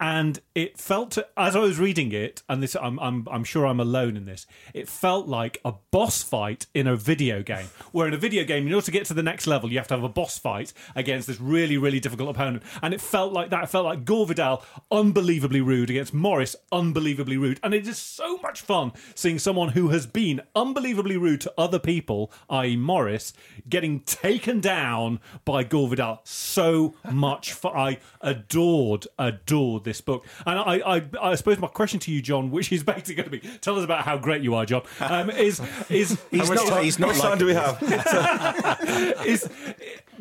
And 0.00 0.40
it 0.56 0.76
felt, 0.76 1.16
as 1.36 1.54
I 1.54 1.60
was 1.60 1.78
reading 1.78 2.10
it, 2.10 2.42
and 2.48 2.62
this, 2.62 2.74
I'm, 2.74 2.98
I'm, 2.98 3.28
I'm 3.30 3.44
sure 3.44 3.64
I'm 3.64 3.78
alone 3.78 4.16
in 4.16 4.24
this. 4.24 4.44
It 4.74 4.88
felt 4.88 5.28
like 5.28 5.60
a 5.64 5.74
boss 5.92 6.22
fight 6.22 6.66
in 6.74 6.88
a 6.88 6.96
video 6.96 7.42
game, 7.42 7.68
where 7.92 8.08
in 8.08 8.14
a 8.14 8.18
video 8.18 8.44
game, 8.44 8.66
in 8.66 8.74
order 8.74 8.84
to 8.84 8.90
get 8.90 9.06
to 9.06 9.14
the 9.14 9.22
next 9.22 9.46
level, 9.46 9.70
you 9.70 9.78
have 9.78 9.86
to 9.88 9.94
have 9.94 10.02
a 10.02 10.08
boss 10.08 10.36
fight 10.36 10.72
against 10.96 11.28
this 11.28 11.40
really, 11.40 11.78
really 11.78 12.00
difficult 12.00 12.28
opponent. 12.28 12.64
And 12.82 12.92
it 12.92 13.00
felt 13.00 13.32
like 13.32 13.50
that. 13.50 13.64
It 13.64 13.70
felt 13.70 13.84
like 13.84 14.04
Gore 14.04 14.26
Vidal, 14.26 14.64
unbelievably 14.90 15.60
rude 15.60 15.90
against 15.90 16.12
Morris, 16.12 16.56
unbelievably 16.72 17.36
rude. 17.36 17.60
And 17.62 17.72
it 17.72 17.86
is 17.86 17.98
so 17.98 18.38
much 18.38 18.62
fun 18.62 18.92
seeing 19.14 19.38
someone 19.38 19.70
who 19.70 19.90
has 19.90 20.06
been 20.06 20.42
unbelievably 20.56 21.16
rude 21.16 21.40
to 21.42 21.54
other 21.56 21.78
people, 21.78 22.32
i.e., 22.50 22.76
Morris, 22.76 23.32
getting 23.68 24.00
taken 24.00 24.60
down 24.60 25.20
by 25.44 25.62
Gore 25.62 25.88
Vidal. 25.88 26.20
So 26.24 26.96
much 27.10 27.52
fun. 27.52 27.76
I 27.76 27.98
adored, 28.20 29.06
adored 29.18 29.83
this 29.84 30.00
book. 30.00 30.26
And 30.46 30.58
I, 30.58 30.96
I, 30.96 31.02
I 31.20 31.34
suppose 31.36 31.58
my 31.58 31.68
question 31.68 32.00
to 32.00 32.10
you, 32.12 32.20
John, 32.22 32.50
which 32.50 32.72
is 32.72 32.82
basically 32.84 33.14
going 33.14 33.30
to 33.30 33.38
be 33.38 33.40
tell 33.60 33.76
us 33.78 33.84
about 33.84 34.04
how 34.04 34.18
great 34.18 34.42
you 34.42 34.54
are, 34.54 34.66
John, 34.66 34.82
um, 35.00 35.30
is 35.30 35.60
is 35.88 36.18
He's 36.30 36.40
How 36.40 36.46
much 36.48 36.56
not- 36.56 36.68
time, 36.68 36.84
he's 36.84 36.96
how 36.96 37.06
not 37.06 37.14
much 37.14 37.18
like 37.22 37.28
time 37.30 37.38
do 37.38 37.46
we 37.46 37.54
have? 37.54 37.82
is 39.26 39.48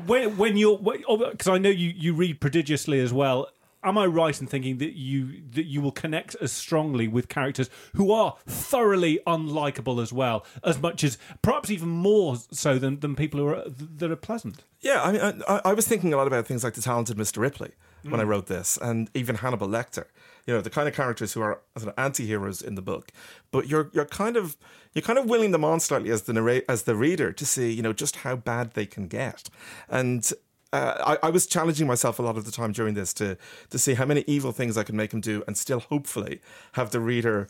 when 0.05 0.37
when 0.37 0.57
you're 0.57 0.77
because 0.77 1.47
I 1.47 1.57
know 1.57 1.69
you 1.69 1.89
you 1.95 2.13
read 2.13 2.39
prodigiously 2.39 2.99
as 2.99 3.11
well. 3.13 3.47
Am 3.83 3.97
I 3.97 4.05
right 4.05 4.39
in 4.39 4.47
thinking 4.47 4.77
that 4.77 4.93
you 4.93 5.41
that 5.51 5.65
you 5.65 5.81
will 5.81 5.91
connect 5.91 6.35
as 6.41 6.51
strongly 6.51 7.07
with 7.07 7.29
characters 7.29 7.69
who 7.95 8.11
are 8.11 8.37
thoroughly 8.47 9.19
unlikable 9.27 10.01
as 10.01 10.13
well, 10.13 10.45
as 10.63 10.81
much 10.81 11.03
as 11.03 11.17
perhaps 11.41 11.69
even 11.69 11.89
more 11.89 12.37
so 12.51 12.79
than, 12.79 12.99
than 12.99 13.15
people 13.15 13.39
who 13.39 13.47
are 13.47 13.63
that 13.67 14.11
are 14.11 14.15
pleasant? 14.15 14.63
Yeah, 14.81 15.01
I 15.01 15.11
mean, 15.11 15.43
I, 15.47 15.61
I 15.65 15.73
was 15.73 15.87
thinking 15.87 16.13
a 16.13 16.17
lot 16.17 16.27
about 16.27 16.45
things 16.45 16.63
like 16.63 16.73
the 16.73 16.81
talented 16.81 17.17
Mr. 17.17 17.37
Ripley 17.37 17.71
when 18.03 18.19
I 18.19 18.23
mm. 18.23 18.27
wrote 18.27 18.47
this, 18.47 18.77
and 18.81 19.09
even 19.13 19.35
Hannibal 19.35 19.67
Lecter. 19.67 20.05
You 20.45 20.53
know, 20.53 20.61
the 20.61 20.69
kind 20.69 20.89
of 20.89 20.93
characters 20.93 21.33
who 21.33 21.41
are 21.41 21.61
sort 21.77 21.87
of 21.87 21.93
anti-heroes 21.97 22.61
in 22.61 22.75
the 22.75 22.81
book, 22.81 23.11
but 23.51 23.67
you're 23.67 23.89
you're 23.93 24.05
kind 24.05 24.35
of 24.35 24.57
you're 24.93 25.01
kind 25.01 25.17
of 25.17 25.25
willing 25.25 25.51
them 25.51 25.63
on 25.63 25.79
slightly 25.79 26.11
as 26.11 26.23
the 26.23 26.33
narrate 26.33 26.65
as 26.67 26.83
the 26.83 26.95
reader 26.95 27.31
to 27.31 27.45
see 27.45 27.71
you 27.71 27.81
know 27.81 27.93
just 27.93 28.17
how 28.17 28.35
bad 28.35 28.73
they 28.73 28.85
can 28.85 29.07
get, 29.07 29.49
and. 29.89 30.31
Uh, 30.73 31.17
I, 31.21 31.27
I 31.27 31.29
was 31.29 31.45
challenging 31.45 31.87
myself 31.87 32.19
a 32.19 32.23
lot 32.23 32.35
of 32.35 32.45
the 32.45 32.51
time 32.51 32.71
during 32.71 32.95
this 32.95 33.13
to 33.13 33.37
to 33.69 33.77
see 33.77 33.93
how 33.93 34.05
many 34.05 34.23
evil 34.27 34.51
things 34.51 34.77
I 34.77 34.83
could 34.83 34.95
make 34.95 35.13
him 35.13 35.21
do, 35.21 35.43
and 35.47 35.55
still 35.55 35.79
hopefully 35.79 36.41
have 36.73 36.89
the 36.89 36.99
reader 36.99 37.47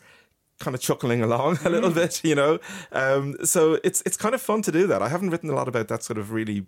kind 0.60 0.74
of 0.74 0.80
chuckling 0.80 1.22
along 1.22 1.58
a 1.64 1.70
little 1.70 1.90
bit, 1.90 2.22
you 2.24 2.34
know. 2.34 2.58
Um, 2.92 3.36
so 3.44 3.78
it's 3.82 4.02
it's 4.06 4.16
kind 4.16 4.34
of 4.34 4.42
fun 4.42 4.62
to 4.62 4.72
do 4.72 4.86
that. 4.86 5.02
I 5.02 5.08
haven't 5.08 5.30
written 5.30 5.50
a 5.50 5.54
lot 5.54 5.68
about 5.68 5.88
that 5.88 6.02
sort 6.02 6.18
of 6.18 6.32
really 6.32 6.66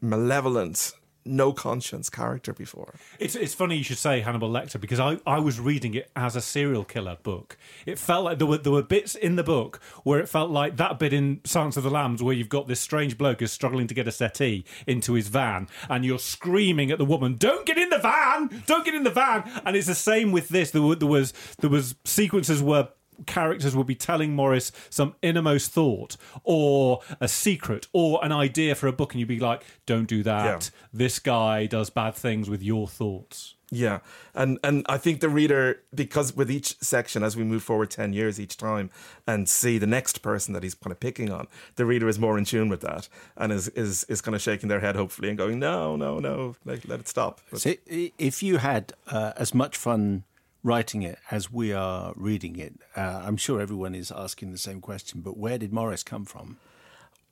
malevolent, 0.00 0.92
no 1.24 1.52
conscience 1.52 2.10
character 2.10 2.52
before. 2.52 2.94
It's 3.18 3.34
it's 3.34 3.54
funny 3.54 3.76
you 3.76 3.84
should 3.84 3.98
say 3.98 4.20
Hannibal 4.20 4.50
Lecter 4.50 4.80
because 4.80 5.00
I, 5.00 5.18
I 5.26 5.38
was 5.38 5.58
reading 5.60 5.94
it 5.94 6.10
as 6.14 6.36
a 6.36 6.40
serial 6.40 6.84
killer 6.84 7.16
book. 7.22 7.56
It 7.86 7.98
felt 7.98 8.24
like 8.24 8.38
there 8.38 8.46
were 8.46 8.58
there 8.58 8.72
were 8.72 8.82
bits 8.82 9.14
in 9.14 9.36
the 9.36 9.42
book 9.42 9.80
where 10.02 10.20
it 10.20 10.28
felt 10.28 10.50
like 10.50 10.76
that 10.76 10.98
bit 10.98 11.12
in 11.12 11.40
Silence 11.44 11.76
of 11.76 11.82
the 11.82 11.90
Lambs 11.90 12.22
where 12.22 12.34
you've 12.34 12.48
got 12.48 12.68
this 12.68 12.80
strange 12.80 13.16
bloke 13.18 13.40
who's 13.40 13.52
struggling 13.52 13.86
to 13.86 13.94
get 13.94 14.08
a 14.08 14.12
settee 14.12 14.64
into 14.86 15.14
his 15.14 15.28
van 15.28 15.68
and 15.88 16.04
you're 16.04 16.18
screaming 16.18 16.90
at 16.90 16.98
the 16.98 17.04
woman, 17.04 17.36
"Don't 17.36 17.66
get 17.66 17.78
in 17.78 17.90
the 17.90 17.98
van! 17.98 18.62
Don't 18.66 18.84
get 18.84 18.94
in 18.94 19.04
the 19.04 19.10
van!" 19.10 19.50
And 19.64 19.76
it's 19.76 19.86
the 19.86 19.94
same 19.94 20.32
with 20.32 20.48
this. 20.48 20.70
There, 20.70 20.82
were, 20.82 20.96
there 20.96 21.08
was 21.08 21.32
there 21.58 21.70
was 21.70 21.94
sequences 22.04 22.62
where 22.62 22.88
characters 23.26 23.74
will 23.76 23.84
be 23.84 23.94
telling 23.94 24.34
Morris 24.34 24.72
some 24.90 25.14
innermost 25.22 25.70
thought 25.72 26.16
or 26.42 27.00
a 27.20 27.28
secret 27.28 27.86
or 27.92 28.24
an 28.24 28.32
idea 28.32 28.74
for 28.74 28.86
a 28.86 28.92
book, 28.92 29.12
and 29.12 29.20
you'd 29.20 29.28
be 29.28 29.40
like, 29.40 29.64
"Don't 29.86 30.06
do 30.08 30.22
that. 30.22 30.44
Yeah. 30.44 30.80
This 30.92 31.18
guy 31.18 31.66
does 31.66 31.90
bad 31.90 32.14
things 32.14 32.48
with 32.50 32.62
your 32.62 32.88
thoughts." 32.88 33.54
Yeah, 33.70 34.00
and 34.34 34.58
and 34.62 34.86
I 34.88 34.98
think 34.98 35.18
the 35.20 35.28
reader, 35.28 35.80
because 35.92 36.36
with 36.36 36.48
each 36.48 36.76
section, 36.80 37.24
as 37.24 37.36
we 37.36 37.42
move 37.42 37.62
forward 37.64 37.90
ten 37.90 38.12
years 38.12 38.38
each 38.38 38.56
time, 38.56 38.90
and 39.26 39.48
see 39.48 39.78
the 39.78 39.86
next 39.86 40.22
person 40.22 40.54
that 40.54 40.62
he's 40.62 40.74
kind 40.74 40.92
of 40.92 41.00
picking 41.00 41.32
on, 41.32 41.48
the 41.74 41.84
reader 41.84 42.06
is 42.08 42.18
more 42.18 42.38
in 42.38 42.44
tune 42.44 42.68
with 42.68 42.82
that, 42.82 43.08
and 43.36 43.52
is 43.52 43.68
is 43.70 44.04
is 44.04 44.20
kind 44.20 44.34
of 44.36 44.42
shaking 44.42 44.68
their 44.68 44.78
head 44.80 44.94
hopefully 44.94 45.28
and 45.28 45.36
going, 45.38 45.58
no, 45.58 45.96
no, 45.96 46.20
no, 46.20 46.54
let, 46.64 46.86
let 46.88 47.00
it 47.00 47.08
stop. 47.08 47.40
But- 47.50 47.62
So 47.62 47.74
if 47.86 48.42
you 48.44 48.58
had 48.58 48.92
uh, 49.08 49.32
as 49.36 49.54
much 49.54 49.76
fun 49.76 50.22
writing 50.64 51.02
it 51.02 51.18
as 51.30 51.52
we 51.52 51.72
are 51.72 52.12
reading 52.16 52.56
it, 52.56 52.74
uh, 52.96 53.22
I'm 53.24 53.36
sure 53.36 53.60
everyone 53.60 53.94
is 53.94 54.10
asking 54.10 54.50
the 54.50 54.58
same 54.58 54.80
question. 54.80 55.20
But 55.20 55.36
where 55.36 55.58
did 55.58 55.72
Morris 55.72 56.02
come 56.02 56.24
from? 56.24 56.56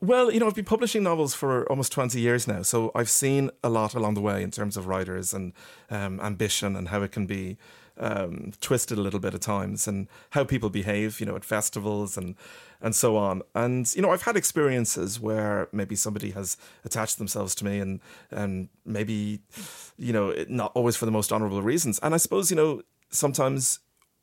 Well, 0.00 0.32
you 0.32 0.40
know, 0.40 0.48
I've 0.48 0.54
been 0.54 0.64
publishing 0.64 1.04
novels 1.04 1.32
for 1.32 1.64
almost 1.68 1.92
20 1.92 2.20
years 2.20 2.46
now, 2.46 2.62
so 2.62 2.90
I've 2.94 3.08
seen 3.08 3.50
a 3.62 3.68
lot 3.68 3.94
along 3.94 4.14
the 4.14 4.20
way 4.20 4.42
in 4.42 4.50
terms 4.50 4.76
of 4.76 4.86
writers 4.86 5.32
and 5.32 5.52
um, 5.90 6.20
ambition 6.20 6.76
and 6.76 6.88
how 6.88 7.02
it 7.02 7.12
can 7.12 7.26
be 7.26 7.56
um, 7.98 8.52
twisted 8.60 8.98
a 8.98 9.00
little 9.00 9.20
bit 9.20 9.32
at 9.34 9.42
times 9.42 9.86
and 9.86 10.08
how 10.30 10.44
people 10.44 10.70
behave, 10.70 11.20
you 11.20 11.26
know, 11.26 11.36
at 11.36 11.44
festivals 11.44 12.16
and 12.16 12.34
and 12.80 12.96
so 12.96 13.16
on. 13.16 13.42
And 13.54 13.94
you 13.94 14.02
know, 14.02 14.10
I've 14.10 14.22
had 14.22 14.36
experiences 14.36 15.20
where 15.20 15.68
maybe 15.70 15.94
somebody 15.94 16.32
has 16.32 16.56
attached 16.84 17.18
themselves 17.18 17.54
to 17.56 17.64
me 17.64 17.78
and 17.78 18.00
and 18.30 18.70
maybe 18.84 19.40
you 19.96 20.12
know, 20.12 20.34
not 20.48 20.72
always 20.74 20.96
for 20.96 21.06
the 21.06 21.12
most 21.12 21.32
honorable 21.32 21.62
reasons. 21.62 22.00
And 22.02 22.12
I 22.12 22.16
suppose, 22.16 22.50
you 22.50 22.56
know, 22.56 22.82
sometimes 23.12 23.78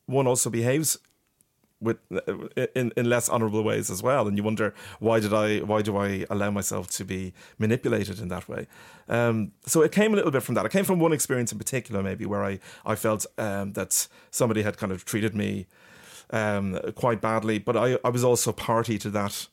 one 0.05 0.27
also 0.27 0.49
behaves 0.49 0.97
with 1.81 1.97
in, 2.75 2.91
in 2.97 3.09
less 3.09 3.29
honorable 3.29 3.63
ways 3.63 3.89
as 3.89 4.03
well 4.03 4.27
and 4.27 4.35
you 4.35 4.43
wonder 4.43 4.73
why 4.99 5.19
did 5.19 5.33
i 5.33 5.59
why 5.59 5.81
do 5.81 5.95
i 5.95 6.25
allow 6.29 6.51
myself 6.51 6.89
to 6.89 7.05
be 7.05 7.33
manipulated 7.57 8.19
in 8.19 8.27
that 8.27 8.49
way? 8.49 8.67
Um, 9.07 9.53
so 9.65 9.81
it 9.81 9.91
came 9.91 10.13
a 10.13 10.15
little 10.15 10.31
bit 10.31 10.43
from 10.43 10.55
that. 10.55 10.65
It 10.65 10.71
came 10.71 10.83
from 10.83 10.99
one 10.99 11.13
experience 11.13 11.51
in 11.51 11.57
particular 11.57 12.03
maybe 12.03 12.25
where 12.25 12.43
i 12.43 12.59
i 12.85 12.95
felt 12.95 13.25
um, 13.37 13.73
that 13.73 14.07
somebody 14.29 14.61
had 14.61 14.77
kind 14.77 14.91
of 14.91 15.05
treated 15.05 15.33
me 15.33 15.67
um, 16.31 16.79
quite 16.95 17.21
badly 17.21 17.59
but 17.59 17.77
i 17.77 17.97
i 18.03 18.09
was 18.09 18.23
also 18.23 18.51
party 18.51 18.97
to 18.97 19.09
that 19.09 19.47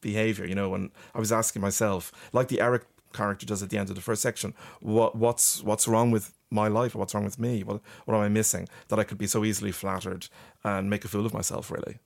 behavior 0.00 0.46
you 0.46 0.54
know 0.54 0.74
and 0.74 0.90
i 1.14 1.18
was 1.18 1.30
asking 1.30 1.60
myself 1.60 2.10
like 2.32 2.48
the 2.48 2.60
eric 2.60 2.84
character 3.12 3.44
does 3.44 3.62
at 3.62 3.68
the 3.70 3.76
end 3.76 3.90
of 3.90 3.96
the 3.96 4.00
first 4.00 4.22
section 4.22 4.54
what 4.80 5.14
what's 5.14 5.62
what's 5.62 5.86
wrong 5.86 6.10
with 6.10 6.32
my 6.50 6.68
life 6.68 6.94
what's 6.94 7.14
wrong 7.14 7.24
with 7.24 7.38
me 7.38 7.62
what 7.62 7.80
what 8.04 8.14
am 8.14 8.20
i 8.20 8.28
missing 8.28 8.68
that 8.88 8.98
i 8.98 9.04
could 9.04 9.18
be 9.18 9.26
so 9.26 9.44
easily 9.44 9.72
flattered 9.72 10.28
and 10.64 10.90
make 10.90 11.04
a 11.04 11.08
fool 11.08 11.26
of 11.26 11.32
myself 11.34 11.70
really 11.70 11.98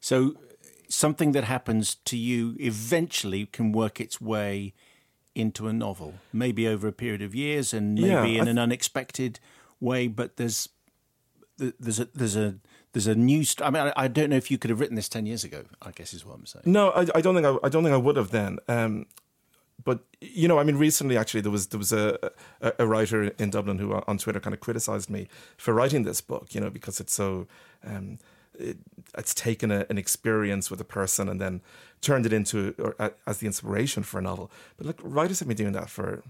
So 0.00 0.34
something 0.88 1.32
that 1.32 1.44
happens 1.44 1.96
to 2.04 2.16
you 2.16 2.56
eventually 2.60 3.46
can 3.46 3.72
work 3.72 4.00
its 4.00 4.20
way 4.20 4.72
into 5.34 5.68
a 5.68 5.72
novel, 5.72 6.14
maybe 6.32 6.66
over 6.66 6.88
a 6.88 6.92
period 6.92 7.22
of 7.22 7.34
years 7.34 7.74
and 7.74 7.94
maybe 7.94 8.30
Yeah, 8.32 8.42
in 8.42 8.48
I 8.48 8.50
an 8.52 8.58
unexpected 8.58 9.38
way. 9.80 10.08
But 10.08 10.36
there's 10.36 10.68
there's 11.58 12.00
a 12.00 12.06
there's 12.14 12.36
a 12.36 12.56
there's 12.92 13.06
a 13.06 13.14
new. 13.14 13.44
St- 13.44 13.66
I 13.66 13.70
mean, 13.70 13.82
I, 13.82 14.04
I 14.04 14.08
don't 14.08 14.30
know 14.30 14.36
if 14.36 14.50
you 14.50 14.58
could 14.58 14.70
have 14.70 14.80
written 14.80 14.96
this 14.96 15.08
ten 15.08 15.26
years 15.26 15.44
ago. 15.44 15.64
I 15.82 15.90
guess 15.90 16.14
is 16.14 16.24
what 16.24 16.36
I'm 16.38 16.46
saying. 16.46 16.62
No, 16.66 16.90
I, 16.90 17.06
I 17.14 17.20
don't 17.20 17.34
think 17.34 17.46
I, 17.46 17.56
I 17.66 17.68
don't 17.68 17.82
think 17.84 17.94
I 17.94 17.98
would 18.06 18.16
have 18.16 18.30
then. 18.30 18.58
Um, 18.68 19.06
but 19.84 20.00
you 20.20 20.48
know, 20.48 20.58
I 20.58 20.64
mean, 20.64 20.76
recently 20.76 21.16
actually 21.16 21.42
there 21.42 21.52
was 21.52 21.68
there 21.68 21.78
was 21.78 21.92
a, 21.92 22.18
a, 22.60 22.72
a 22.80 22.86
writer 22.86 23.32
in 23.38 23.50
Dublin 23.50 23.78
who 23.78 23.92
on 23.92 24.18
Twitter 24.18 24.40
kind 24.40 24.54
of 24.54 24.60
criticised 24.60 25.10
me 25.10 25.28
for 25.56 25.74
writing 25.74 26.02
this 26.02 26.20
book. 26.20 26.54
You 26.54 26.60
know, 26.60 26.70
because 26.70 27.00
it's 27.00 27.12
so 27.12 27.46
um, 27.84 28.18
it, 28.58 28.78
it's 29.16 29.34
taken 29.34 29.70
a, 29.70 29.86
an 29.88 29.98
experience 29.98 30.70
with 30.70 30.80
a 30.80 30.84
person 30.84 31.28
and 31.28 31.40
then 31.40 31.60
turned 32.00 32.26
it 32.26 32.32
into 32.32 32.74
or 32.78 33.12
as 33.26 33.38
the 33.38 33.46
inspiration 33.46 34.02
for 34.02 34.18
a 34.18 34.22
novel. 34.22 34.50
But 34.76 34.86
look, 34.86 35.00
writers 35.02 35.40
have 35.40 35.48
been 35.48 35.56
doing 35.56 35.72
that 35.72 35.90
for 35.90 36.22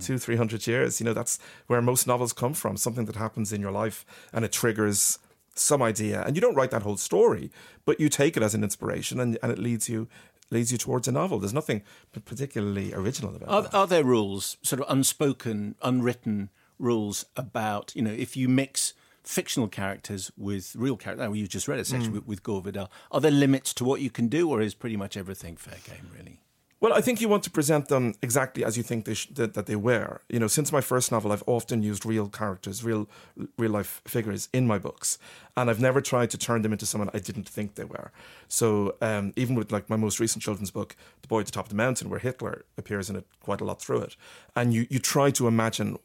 two, 0.00 0.18
three 0.18 0.36
hundred 0.36 0.66
years. 0.66 1.00
You 1.00 1.06
know, 1.06 1.12
that's 1.12 1.38
where 1.66 1.82
most 1.82 2.06
novels 2.06 2.32
come 2.32 2.54
from. 2.54 2.76
Something 2.76 3.06
that 3.06 3.16
happens 3.16 3.52
in 3.52 3.60
your 3.60 3.72
life 3.72 4.06
and 4.32 4.44
it 4.44 4.52
triggers 4.52 5.18
some 5.54 5.82
idea, 5.82 6.22
and 6.22 6.34
you 6.34 6.40
don't 6.40 6.54
write 6.54 6.70
that 6.70 6.82
whole 6.82 6.96
story, 6.96 7.50
but 7.84 8.00
you 8.00 8.08
take 8.08 8.38
it 8.38 8.42
as 8.42 8.54
an 8.54 8.64
inspiration, 8.64 9.20
and, 9.20 9.38
and 9.42 9.52
it 9.52 9.58
leads 9.58 9.86
you 9.86 10.08
leads 10.52 10.70
you 10.70 10.78
towards 10.78 11.08
a 11.08 11.12
novel. 11.12 11.38
There's 11.38 11.54
nothing 11.54 11.82
particularly 12.24 12.92
original 12.94 13.34
about 13.34 13.48
Are, 13.48 13.62
that. 13.62 13.74
are 13.74 13.86
there 13.86 14.04
rules, 14.04 14.56
sort 14.62 14.80
of 14.80 14.86
unspoken, 14.88 15.74
unwritten 15.82 16.50
rules 16.78 17.24
about 17.36 17.92
you 17.96 18.02
know 18.02 18.10
if 18.12 18.36
you 18.36 18.48
mix 18.48 18.92
fictional 19.24 19.68
characters 19.68 20.30
with 20.36 20.74
real 20.76 20.96
characters? 20.96 21.26
Well, 21.28 21.36
you 21.36 21.46
just 21.46 21.68
read 21.68 21.78
a 21.78 21.84
section 21.84 22.10
Hmm. 22.10 22.16
with, 22.16 22.26
with 22.26 22.42
Gore 22.42 22.60
Vidal. 22.62 22.90
Are 23.10 23.20
there 23.20 23.30
limits 23.30 23.72
to 23.74 23.84
what 23.84 24.00
you 24.00 24.10
can 24.10 24.28
do, 24.28 24.48
or 24.50 24.60
is 24.60 24.74
pretty 24.74 24.96
much 24.96 25.16
everything 25.16 25.56
fair 25.56 25.78
game? 25.86 26.08
Really? 26.16 26.40
Well, 26.82 26.92
I 26.92 27.00
think 27.00 27.20
you 27.20 27.28
want 27.28 27.44
to 27.44 27.50
present 27.50 27.86
them 27.86 28.14
exactly 28.22 28.64
as 28.64 28.76
you 28.76 28.82
think 28.82 29.04
they 29.04 29.14
sh- 29.14 29.28
that, 29.34 29.54
that 29.54 29.66
they 29.66 29.76
were. 29.76 30.20
You 30.28 30.40
know, 30.40 30.48
since 30.48 30.72
my 30.72 30.80
first 30.80 31.12
novel, 31.12 31.30
I've 31.30 31.44
often 31.46 31.80
used 31.80 32.04
real 32.04 32.28
characters, 32.28 32.82
real 32.82 33.08
real 33.56 33.70
life 33.70 34.02
figures 34.04 34.48
in 34.52 34.66
my 34.66 34.78
books, 34.78 35.16
and 35.56 35.70
I've 35.70 35.78
never 35.78 36.00
tried 36.00 36.30
to 36.30 36.38
turn 36.38 36.62
them 36.62 36.72
into 36.72 36.84
someone 36.84 37.08
I 37.14 37.20
didn't 37.20 37.48
think 37.48 37.76
they 37.76 37.84
were. 37.84 38.10
So 38.48 38.96
um, 39.00 39.32
even 39.36 39.54
with 39.54 39.70
like 39.70 39.88
my 39.88 39.94
most 39.94 40.18
recent 40.18 40.42
children's 40.42 40.72
book, 40.72 40.96
The 41.20 41.28
Boy 41.28 41.38
at 41.38 41.46
the 41.46 41.52
Top 41.52 41.66
of 41.66 41.68
the 41.68 41.76
Mountain, 41.76 42.10
where 42.10 42.18
Hitler 42.18 42.64
appears 42.76 43.08
in 43.08 43.14
it 43.14 43.26
quite 43.38 43.60
a 43.60 43.64
lot 43.64 43.80
through 43.80 44.00
it, 44.00 44.16
and 44.56 44.74
you 44.74 44.88
you 44.90 44.98
try 44.98 45.30
to 45.30 45.46
imagine 45.46 46.00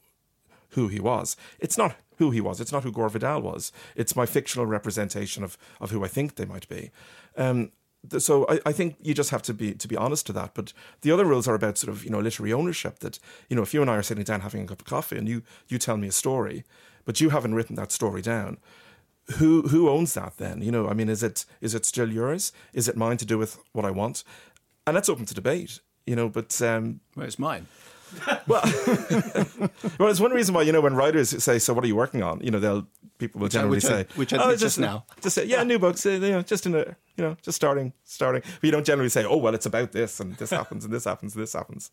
who 0.76 0.90
he 0.90 1.00
was. 1.00 1.36
It's 1.58 1.80
not 1.80 1.96
who 2.18 2.30
he 2.30 2.40
was. 2.40 2.62
It's 2.62 2.72
not 2.72 2.84
who 2.84 2.92
Gore 2.92 3.10
Vidal 3.10 3.42
was. 3.42 3.72
It's 3.96 4.16
my 4.16 4.28
fictional 4.28 4.68
representation 4.68 5.44
of 5.44 5.58
of 5.82 5.90
who 5.90 6.06
I 6.06 6.08
think 6.08 6.36
they 6.36 6.46
might 6.46 6.70
be. 6.70 6.92
Um, 7.36 7.72
so 8.20 8.46
I, 8.50 8.60
I 8.68 8.72
think 8.72 8.96
you 9.02 9.14
just 9.14 9.30
have 9.30 9.42
to 9.44 9.54
be 9.54 9.74
to 9.74 9.88
be 9.88 9.96
honest 9.96 10.26
to 10.28 10.34
that. 10.34 10.52
But 10.54 10.74
the 11.02 11.12
other 11.12 11.26
rules 11.26 11.48
are 11.48 11.56
about 11.56 11.78
sort 11.78 11.92
of 11.94 12.04
you 12.04 12.10
know 12.10 12.20
literary 12.20 12.54
ownership. 12.54 13.00
That 13.00 13.20
you 13.50 13.56
know 13.56 13.62
if 13.62 13.74
you 13.74 13.82
and 13.82 13.90
I 13.90 13.96
are 13.96 14.04
sitting 14.04 14.24
down 14.24 14.42
having 14.42 14.64
a 14.64 14.68
cup 14.68 14.82
of 14.82 14.88
coffee 14.88 15.18
and 15.18 15.28
you 15.28 15.44
you 15.68 15.78
tell 15.78 15.98
me 15.98 16.08
a 16.08 16.12
story, 16.12 16.64
but 17.06 17.22
you 17.22 17.30
haven't 17.30 17.56
written 17.56 17.76
that 17.76 17.92
story 17.92 18.22
down. 18.22 18.58
Who 19.38 19.64
who 19.64 19.90
owns 19.90 20.14
that 20.14 20.38
then? 20.38 20.62
You 20.62 20.72
know, 20.72 20.88
I 20.88 20.94
mean, 20.94 21.10
is 21.10 21.24
it 21.24 21.46
is 21.62 21.76
it 21.76 21.86
still 21.86 22.12
yours? 22.12 22.52
Is 22.74 22.88
it 22.88 22.96
mine 22.96 23.18
to 23.18 23.26
do 23.26 23.38
with 23.38 23.60
what 23.74 23.86
I 23.86 23.92
want? 23.92 24.24
And 24.86 24.96
that's 24.96 25.10
open 25.10 25.26
to 25.26 25.34
debate. 25.34 25.80
You 26.06 26.16
know, 26.16 26.30
but 26.30 26.62
um, 26.62 27.02
Well, 27.16 27.26
it's 27.26 27.38
mine. 27.38 27.68
Well, 28.48 28.62
well, 30.00 30.10
it's 30.10 30.20
one 30.20 30.32
reason 30.32 30.54
why 30.56 30.62
you 30.64 30.72
know 30.72 30.82
when 30.82 30.96
writers 30.96 31.30
say, 31.44 31.60
"So, 31.60 31.74
what 31.74 31.84
are 31.84 31.88
you 31.88 31.96
working 31.96 32.24
on?" 32.24 32.40
You 32.42 32.52
know, 32.52 32.60
they'll 32.60 32.88
people 33.18 33.42
will 33.42 33.48
generally 33.50 33.78
which 33.78 33.86
I- 33.86 33.88
say, 34.04 34.06
which 34.16 34.34
I 34.34 34.44
"Oh, 34.44 34.52
did 34.52 34.60
just 34.60 34.80
now." 34.80 35.06
just 35.22 35.36
say, 35.36 35.46
yeah, 35.46 35.64
new 35.64 35.80
books, 35.80 36.06
uh, 36.06 36.12
you 36.12 36.20
know, 36.32 36.42
just 36.42 36.66
in 36.66 36.76
a, 36.76 36.96
you 37.16 37.24
know, 37.24 37.36
just 37.42 37.56
starting, 37.56 37.94
starting." 38.04 38.42
But 38.44 38.64
you 38.64 38.72
don't 38.72 38.86
generally 38.86 39.10
say, 39.10 39.26
"Oh, 39.26 39.38
well, 39.38 39.56
it's 39.56 39.66
about 39.66 39.92
this 39.92 40.20
and 40.20 40.36
this 40.38 40.50
happens 40.60 40.86
and 40.86 40.94
this 40.94 41.06
happens 41.06 41.36
and 41.36 41.44
this 41.44 41.54
happens." 41.54 41.92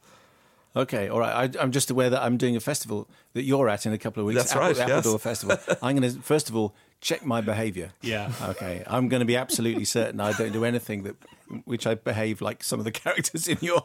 Okay, 0.77 1.09
all 1.09 1.21
right. 1.21 1.57
I, 1.57 1.63
I'm 1.63 1.71
just 1.71 1.91
aware 1.91 2.11
that 2.11 2.23
I'm 2.23 2.37
doing 2.37 2.57
a 2.57 2.61
festival 2.61 3.09
that 3.35 3.45
you're 3.45 3.69
at 3.69 3.87
in 3.87 3.93
a 3.93 3.99
couple 3.99 4.21
of 4.21 4.27
weeks. 4.27 4.41
That's 4.41 4.53
Apple, 4.53 4.63
right, 4.63 4.75
the 4.75 4.81
yes. 4.81 4.91
Appledore 4.91 5.19
Festival. 5.21 5.59
I'm 5.83 5.97
going 5.97 6.13
to 6.13 6.21
first 6.21 6.49
of 6.49 6.57
all 6.57 6.75
check 7.01 7.25
my 7.25 7.41
behaviour. 7.41 7.93
Yeah. 8.01 8.33
Okay. 8.43 8.83
I'm 8.87 9.09
going 9.09 9.21
to 9.21 9.27
be 9.27 9.37
absolutely 9.37 9.85
certain 9.85 10.21
I 10.21 10.33
don't 10.33 10.53
do 10.53 10.65
anything 10.65 11.05
that 11.05 11.17
which 11.65 11.87
I 11.87 11.95
behave 11.95 12.41
like 12.41 12.65
some 12.65 12.79
of 12.81 12.85
the 12.85 12.91
characters 13.03 13.47
in 13.47 13.59
your 13.61 13.85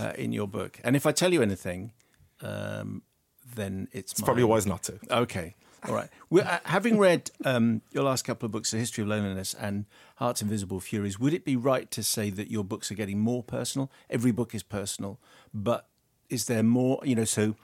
uh, 0.00 0.12
in 0.16 0.32
your 0.32 0.48
book. 0.48 0.80
And 0.82 0.96
if 0.96 1.04
I 1.06 1.12
tell 1.12 1.32
you 1.32 1.42
anything, 1.42 1.92
um, 2.40 3.02
then 3.54 3.88
it's, 3.92 4.12
It's 4.12 4.20
probably 4.22 4.44
wise 4.44 4.66
not 4.66 4.82
to. 4.84 4.98
Okay. 5.10 5.54
All 5.88 5.94
right. 5.94 6.08
Well, 6.30 6.46
uh, 6.46 6.60
having 6.64 6.96
read 6.96 7.32
um, 7.44 7.82
your 7.90 8.04
last 8.04 8.22
couple 8.22 8.46
of 8.46 8.52
books, 8.52 8.70
The 8.70 8.78
History 8.78 9.02
of 9.02 9.08
Loneliness 9.08 9.52
and 9.52 9.86
Heart's 10.16 10.40
Invisible 10.40 10.78
Furies, 10.78 11.18
would 11.18 11.34
it 11.34 11.44
be 11.44 11.56
right 11.56 11.90
to 11.90 12.04
say 12.04 12.30
that 12.30 12.50
your 12.52 12.62
books 12.62 12.92
are 12.92 12.94
getting 12.94 13.18
more 13.18 13.42
personal? 13.42 13.90
Every 14.08 14.30
book 14.30 14.54
is 14.54 14.62
personal, 14.62 15.18
but 15.52 15.88
is 16.32 16.46
there 16.46 16.62
more? 16.62 17.00
You 17.04 17.14
know, 17.14 17.24
so 17.24 17.54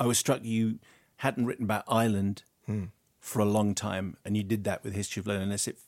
I 0.00 0.06
was 0.06 0.18
struck 0.18 0.40
you 0.44 0.78
hadn't 1.16 1.46
written 1.46 1.64
about 1.64 1.84
Ireland 1.88 2.42
Hmm. 2.66 2.84
for 3.20 3.40
a 3.40 3.44
long 3.44 3.74
time, 3.74 4.16
and 4.24 4.36
you 4.36 4.42
did 4.42 4.64
that 4.64 4.82
with 4.84 4.94
History 4.94 5.20
of 5.20 5.26
Loneliness. 5.26 5.68
It, 5.68 5.78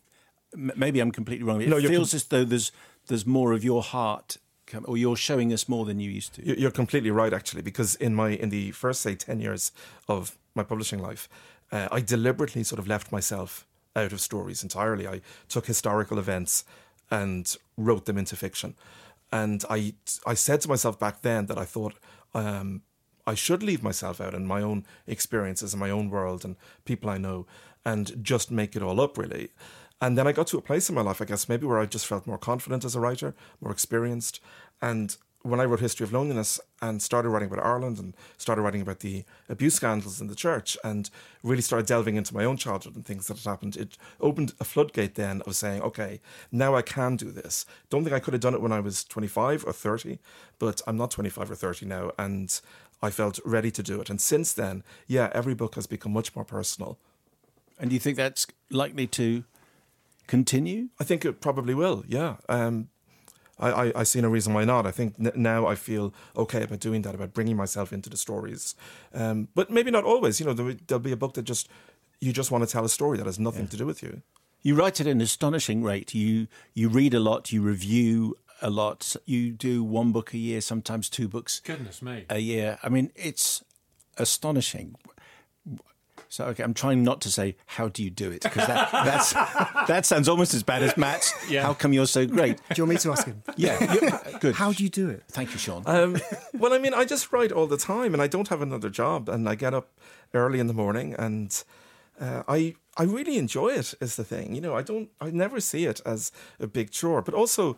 maybe 0.54 1.00
I'm 1.00 1.10
completely 1.10 1.44
wrong. 1.44 1.60
It 1.60 1.68
No, 1.68 1.80
feels 1.80 2.14
as 2.14 2.24
though 2.24 2.44
there's 2.44 2.70
there's 3.06 3.26
more 3.26 3.52
of 3.52 3.62
your 3.64 3.82
heart, 3.82 4.38
or 4.84 4.96
you're 4.96 5.16
showing 5.16 5.52
us 5.52 5.68
more 5.68 5.84
than 5.84 6.00
you 6.00 6.10
used 6.10 6.34
to. 6.34 6.46
You- 6.46 6.54
You're 6.56 6.70
completely 6.70 7.10
right, 7.10 7.32
actually, 7.34 7.62
because 7.62 7.96
in 7.96 8.14
my 8.14 8.30
in 8.30 8.48
the 8.50 8.70
first 8.72 9.00
say 9.00 9.14
ten 9.14 9.40
years 9.40 9.72
of 10.08 10.38
my 10.54 10.62
publishing 10.62 11.00
life, 11.00 11.28
uh, 11.72 11.88
I 11.90 12.00
deliberately 12.00 12.62
sort 12.64 12.78
of 12.78 12.86
left 12.86 13.10
myself 13.12 13.66
out 13.96 14.12
of 14.12 14.20
stories 14.20 14.62
entirely. 14.62 15.06
I 15.06 15.20
took 15.48 15.66
historical 15.66 16.18
events 16.18 16.64
and 17.10 17.56
wrote 17.76 18.04
them 18.06 18.16
into 18.18 18.36
fiction, 18.36 18.74
and 19.34 19.64
I 19.68 19.94
I 20.24 20.34
said 20.34 20.60
to 20.62 20.68
myself 20.68 20.98
back 20.98 21.20
then 21.20 21.46
that 21.46 21.58
I 21.58 21.66
thought. 21.66 21.94
Um, 22.32 22.82
I 23.26 23.34
should 23.34 23.62
leave 23.62 23.82
myself 23.82 24.20
out 24.20 24.34
in 24.34 24.46
my 24.46 24.60
own 24.60 24.84
experiences 25.06 25.72
and 25.72 25.80
my 25.80 25.88
own 25.88 26.10
world 26.10 26.44
and 26.44 26.56
people 26.84 27.08
I 27.08 27.16
know 27.16 27.46
and 27.82 28.22
just 28.22 28.50
make 28.50 28.76
it 28.76 28.82
all 28.82 29.00
up 29.00 29.16
really. 29.16 29.48
And 29.98 30.18
then 30.18 30.26
I 30.26 30.32
got 30.32 30.48
to 30.48 30.58
a 30.58 30.62
place 30.62 30.90
in 30.90 30.94
my 30.94 31.00
life, 31.00 31.22
I 31.22 31.24
guess, 31.24 31.48
maybe 31.48 31.66
where 31.66 31.78
I 31.78 31.86
just 31.86 32.06
felt 32.06 32.26
more 32.26 32.36
confident 32.36 32.84
as 32.84 32.94
a 32.94 33.00
writer, 33.00 33.34
more 33.62 33.72
experienced. 33.72 34.40
And 34.82 35.16
when 35.44 35.60
I 35.60 35.66
wrote 35.66 35.80
History 35.80 36.04
of 36.04 36.12
Loneliness 36.12 36.58
and 36.80 37.02
started 37.02 37.28
writing 37.28 37.50
about 37.52 37.64
Ireland 37.64 37.98
and 37.98 38.16
started 38.38 38.62
writing 38.62 38.80
about 38.80 39.00
the 39.00 39.24
abuse 39.46 39.74
scandals 39.74 40.18
in 40.18 40.26
the 40.26 40.34
church 40.34 40.74
and 40.82 41.10
really 41.42 41.60
started 41.60 41.86
delving 41.86 42.16
into 42.16 42.32
my 42.32 42.46
own 42.46 42.56
childhood 42.56 42.96
and 42.96 43.04
things 43.04 43.26
that 43.26 43.36
had 43.36 43.50
happened, 43.50 43.76
it 43.76 43.98
opened 44.22 44.54
a 44.58 44.64
floodgate 44.64 45.16
then 45.16 45.42
of 45.42 45.54
saying, 45.54 45.82
okay, 45.82 46.20
now 46.50 46.74
I 46.74 46.80
can 46.80 47.16
do 47.16 47.30
this. 47.30 47.66
Don't 47.90 48.04
think 48.04 48.16
I 48.16 48.20
could 48.20 48.32
have 48.32 48.40
done 48.40 48.54
it 48.54 48.62
when 48.62 48.72
I 48.72 48.80
was 48.80 49.04
25 49.04 49.66
or 49.66 49.72
30, 49.74 50.18
but 50.58 50.80
I'm 50.86 50.96
not 50.96 51.10
25 51.10 51.50
or 51.50 51.54
30 51.54 51.84
now. 51.84 52.10
And 52.18 52.58
I 53.02 53.10
felt 53.10 53.38
ready 53.44 53.70
to 53.70 53.82
do 53.82 54.00
it. 54.00 54.08
And 54.08 54.22
since 54.22 54.54
then, 54.54 54.82
yeah, 55.06 55.28
every 55.34 55.54
book 55.54 55.74
has 55.74 55.86
become 55.86 56.14
much 56.14 56.34
more 56.34 56.46
personal. 56.46 56.98
And 57.78 57.90
do 57.90 57.94
you 57.94 58.00
think 58.00 58.16
that's 58.16 58.46
likely 58.70 59.06
to 59.08 59.44
continue? 60.26 60.88
I 60.98 61.04
think 61.04 61.26
it 61.26 61.42
probably 61.42 61.74
will. 61.74 62.02
Yeah. 62.08 62.36
Um, 62.48 62.88
I, 63.58 63.70
I, 63.70 63.92
I 64.00 64.02
see 64.04 64.20
no 64.20 64.28
reason 64.28 64.52
why 64.54 64.64
not. 64.64 64.86
I 64.86 64.90
think 64.90 65.14
n- 65.18 65.32
now 65.36 65.66
I 65.66 65.74
feel 65.74 66.12
okay 66.36 66.62
about 66.62 66.80
doing 66.80 67.02
that, 67.02 67.14
about 67.14 67.32
bringing 67.34 67.56
myself 67.56 67.92
into 67.92 68.10
the 68.10 68.16
stories. 68.16 68.74
Um, 69.12 69.48
but 69.54 69.70
maybe 69.70 69.90
not 69.90 70.04
always. 70.04 70.40
You 70.40 70.46
know, 70.46 70.52
there, 70.52 70.74
there'll 70.86 71.00
be 71.00 71.12
a 71.12 71.16
book 71.16 71.34
that 71.34 71.42
just 71.42 71.68
you 72.20 72.32
just 72.32 72.50
want 72.50 72.64
to 72.66 72.70
tell 72.72 72.84
a 72.84 72.88
story 72.88 73.18
that 73.18 73.26
has 73.26 73.38
nothing 73.38 73.68
to 73.68 73.76
do 73.76 73.86
with 73.86 74.02
you. 74.02 74.22
You 74.62 74.74
write 74.74 75.00
at 75.00 75.06
an 75.06 75.20
astonishing 75.20 75.82
rate. 75.82 76.14
You 76.14 76.48
you 76.74 76.88
read 76.88 77.14
a 77.14 77.20
lot. 77.20 77.52
You 77.52 77.62
review 77.62 78.36
a 78.62 78.70
lot. 78.70 79.14
You 79.26 79.50
do 79.50 79.84
one 79.84 80.10
book 80.12 80.32
a 80.32 80.38
year, 80.38 80.60
sometimes 80.60 81.10
two 81.10 81.28
books 81.28 81.60
Goodness 81.60 82.00
me. 82.00 82.24
a 82.30 82.38
year. 82.38 82.78
I 82.82 82.88
mean, 82.88 83.12
it's 83.14 83.62
astonishing. 84.16 84.96
So 86.34 86.46
okay, 86.46 86.64
I'm 86.64 86.74
trying 86.74 87.04
not 87.04 87.20
to 87.20 87.30
say 87.30 87.54
how 87.64 87.86
do 87.86 88.02
you 88.02 88.10
do 88.10 88.32
it 88.32 88.42
because 88.42 88.66
that 88.66 88.90
that's, 88.90 89.32
that 89.86 90.04
sounds 90.04 90.28
almost 90.28 90.52
as 90.52 90.64
bad 90.64 90.82
as 90.82 90.96
Matt's. 90.96 91.32
Yeah. 91.48 91.62
How 91.62 91.74
come 91.74 91.92
you're 91.92 92.08
so 92.08 92.26
great? 92.26 92.56
Do 92.56 92.74
you 92.74 92.82
want 92.82 92.94
me 92.94 92.96
to 93.02 93.12
ask 93.12 93.24
him? 93.24 93.40
Yeah, 93.56 93.94
you- 93.94 94.38
good. 94.40 94.56
How 94.56 94.72
do 94.72 94.82
you 94.82 94.88
do 94.90 95.08
it? 95.10 95.22
Thank 95.28 95.52
you, 95.52 95.58
Shaun. 95.58 95.84
Um, 95.86 96.16
well, 96.54 96.72
I 96.74 96.78
mean, 96.78 96.92
I 96.92 97.04
just 97.04 97.32
write 97.32 97.52
all 97.52 97.68
the 97.68 97.76
time, 97.76 98.14
and 98.14 98.20
I 98.20 98.26
don't 98.26 98.48
have 98.48 98.62
another 98.62 98.90
job, 98.90 99.28
and 99.28 99.48
I 99.48 99.54
get 99.54 99.74
up 99.74 99.92
early 100.32 100.58
in 100.58 100.66
the 100.66 100.74
morning, 100.74 101.14
and 101.16 101.62
uh, 102.20 102.42
I 102.48 102.74
I 102.96 103.04
really 103.04 103.36
enjoy 103.38 103.68
it. 103.68 103.94
Is 104.00 104.16
the 104.16 104.24
thing, 104.24 104.56
you 104.56 104.60
know, 104.60 104.74
I 104.74 104.82
don't, 104.82 105.10
I 105.20 105.30
never 105.30 105.60
see 105.60 105.84
it 105.86 106.00
as 106.04 106.32
a 106.58 106.66
big 106.66 106.90
chore, 106.90 107.22
but 107.22 107.34
also. 107.34 107.76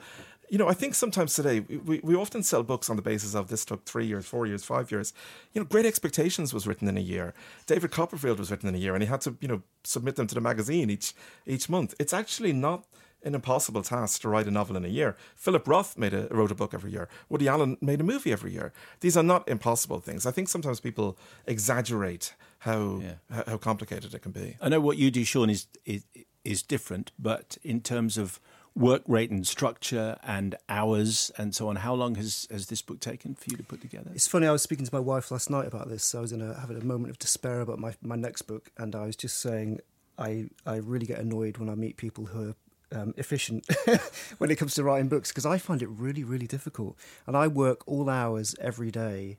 You 0.48 0.58
know, 0.58 0.68
I 0.68 0.74
think 0.74 0.94
sometimes 0.94 1.34
today 1.34 1.60
we, 1.60 2.00
we 2.02 2.14
often 2.14 2.42
sell 2.42 2.62
books 2.62 2.88
on 2.88 2.96
the 2.96 3.02
basis 3.02 3.34
of 3.34 3.48
this 3.48 3.64
took 3.64 3.84
three 3.84 4.06
years, 4.06 4.26
four 4.26 4.46
years, 4.46 4.64
five 4.64 4.90
years. 4.90 5.12
You 5.52 5.60
know, 5.60 5.64
Great 5.64 5.86
Expectations 5.86 6.54
was 6.54 6.66
written 6.66 6.88
in 6.88 6.96
a 6.96 7.00
year. 7.00 7.34
David 7.66 7.90
Copperfield 7.90 8.38
was 8.38 8.50
written 8.50 8.68
in 8.68 8.74
a 8.74 8.78
year, 8.78 8.94
and 8.94 9.02
he 9.02 9.08
had 9.08 9.20
to, 9.22 9.36
you 9.40 9.48
know, 9.48 9.62
submit 9.82 10.16
them 10.16 10.26
to 10.28 10.34
the 10.34 10.40
magazine 10.40 10.90
each 10.90 11.14
each 11.46 11.68
month. 11.68 11.94
It's 11.98 12.12
actually 12.12 12.52
not 12.52 12.84
an 13.24 13.34
impossible 13.34 13.82
task 13.82 14.20
to 14.22 14.28
write 14.28 14.46
a 14.46 14.50
novel 14.50 14.76
in 14.76 14.84
a 14.84 14.88
year. 14.88 15.16
Philip 15.34 15.66
Roth 15.66 15.98
made 15.98 16.14
a 16.14 16.28
wrote 16.30 16.52
a 16.52 16.54
book 16.54 16.72
every 16.74 16.92
year. 16.92 17.08
Woody 17.28 17.48
Allen 17.48 17.76
made 17.80 18.00
a 18.00 18.04
movie 18.04 18.32
every 18.32 18.52
year. 18.52 18.72
These 19.00 19.16
are 19.16 19.24
not 19.24 19.48
impossible 19.48 20.00
things. 20.00 20.26
I 20.26 20.30
think 20.30 20.48
sometimes 20.48 20.80
people 20.80 21.18
exaggerate 21.46 22.34
how 22.58 23.02
how, 23.30 23.44
how 23.46 23.56
complicated 23.56 24.14
it 24.14 24.22
can 24.22 24.32
be. 24.32 24.56
I 24.60 24.68
know 24.68 24.80
what 24.80 24.96
you 24.96 25.10
do, 25.10 25.24
Shaun, 25.24 25.50
is 25.50 25.66
is 25.84 26.04
is 26.44 26.62
different, 26.62 27.10
but 27.18 27.58
in 27.64 27.80
terms 27.80 28.16
of 28.16 28.38
work 28.76 29.02
rate 29.08 29.30
and 29.30 29.46
structure 29.46 30.18
and 30.22 30.54
hours 30.68 31.32
and 31.38 31.54
so 31.54 31.68
on. 31.68 31.76
How 31.76 31.94
long 31.94 32.14
has, 32.16 32.46
has 32.50 32.66
this 32.66 32.82
book 32.82 33.00
taken 33.00 33.34
for 33.34 33.50
you 33.50 33.56
to 33.56 33.62
put 33.62 33.80
together? 33.80 34.10
It's 34.14 34.28
funny. 34.28 34.46
I 34.46 34.52
was 34.52 34.62
speaking 34.62 34.84
to 34.84 34.94
my 34.94 35.00
wife 35.00 35.30
last 35.30 35.48
night 35.48 35.66
about 35.66 35.88
this. 35.88 36.14
I 36.14 36.20
was 36.20 36.30
in 36.30 36.42
a, 36.42 36.60
having 36.60 36.80
a 36.80 36.84
moment 36.84 37.10
of 37.10 37.18
despair 37.18 37.60
about 37.62 37.78
my, 37.78 37.94
my 38.02 38.16
next 38.16 38.42
book, 38.42 38.70
and 38.76 38.94
I 38.94 39.06
was 39.06 39.16
just 39.16 39.40
saying 39.40 39.80
I 40.18 40.46
I 40.64 40.76
really 40.76 41.06
get 41.06 41.18
annoyed 41.18 41.58
when 41.58 41.68
I 41.68 41.74
meet 41.74 41.96
people 41.96 42.26
who 42.26 42.50
are 42.50 43.00
um, 43.00 43.14
efficient 43.16 43.66
when 44.38 44.50
it 44.50 44.56
comes 44.56 44.74
to 44.74 44.84
writing 44.84 45.08
books 45.08 45.30
because 45.30 45.46
I 45.46 45.58
find 45.58 45.82
it 45.82 45.88
really 45.88 46.24
really 46.24 46.46
difficult, 46.46 46.96
and 47.26 47.36
I 47.36 47.48
work 47.48 47.86
all 47.86 48.08
hours 48.08 48.54
every 48.60 48.90
day. 48.90 49.38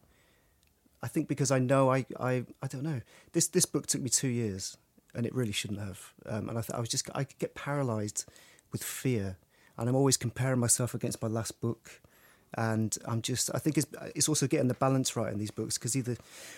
I 1.01 1.07
think 1.07 1.27
because 1.27 1.51
I 1.51 1.59
know 1.59 1.91
I 1.91 2.05
I, 2.19 2.45
I 2.61 2.67
don't 2.67 2.83
know 2.83 3.01
this 3.33 3.47
this 3.47 3.65
book 3.65 3.87
took 3.87 4.01
me 4.01 4.09
two 4.09 4.27
years, 4.27 4.77
and 5.15 5.25
it 5.25 5.33
really 5.33 5.51
shouldn't 5.51 5.79
have. 5.79 6.13
Um, 6.25 6.49
and 6.49 6.57
I 6.57 6.61
th- 6.61 6.75
I 6.75 6.79
was 6.79 6.89
just 6.89 7.09
I 7.15 7.25
get 7.39 7.55
paralysed 7.55 8.25
with 8.71 8.83
fear, 8.83 9.37
and 9.77 9.89
I'm 9.89 9.95
always 9.95 10.17
comparing 10.17 10.59
myself 10.59 10.93
against 10.93 11.21
my 11.21 11.27
last 11.27 11.59
book 11.61 12.01
and 12.55 12.97
I'm 13.05 13.21
just 13.21 13.49
I 13.53 13.59
think 13.59 13.77
it's 13.77 13.87
it's 14.15 14.29
also 14.29 14.47
getting 14.47 14.67
the 14.67 14.73
balance 14.73 15.15
right 15.15 15.31
in 15.31 15.39
these 15.39 15.51
books 15.51 15.77
because 15.77 15.95
either 15.95 16.15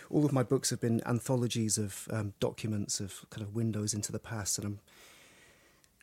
all 0.10 0.26
of 0.26 0.32
my 0.32 0.44
books 0.44 0.70
have 0.70 0.80
been 0.80 1.02
anthologies 1.06 1.78
of 1.78 2.08
um, 2.12 2.34
documents 2.40 3.00
of 3.00 3.26
kind 3.30 3.46
of 3.46 3.56
windows 3.56 3.94
into 3.94 4.12
the 4.12 4.20
past, 4.20 4.58
and 4.58 4.68
I'm 4.68 4.80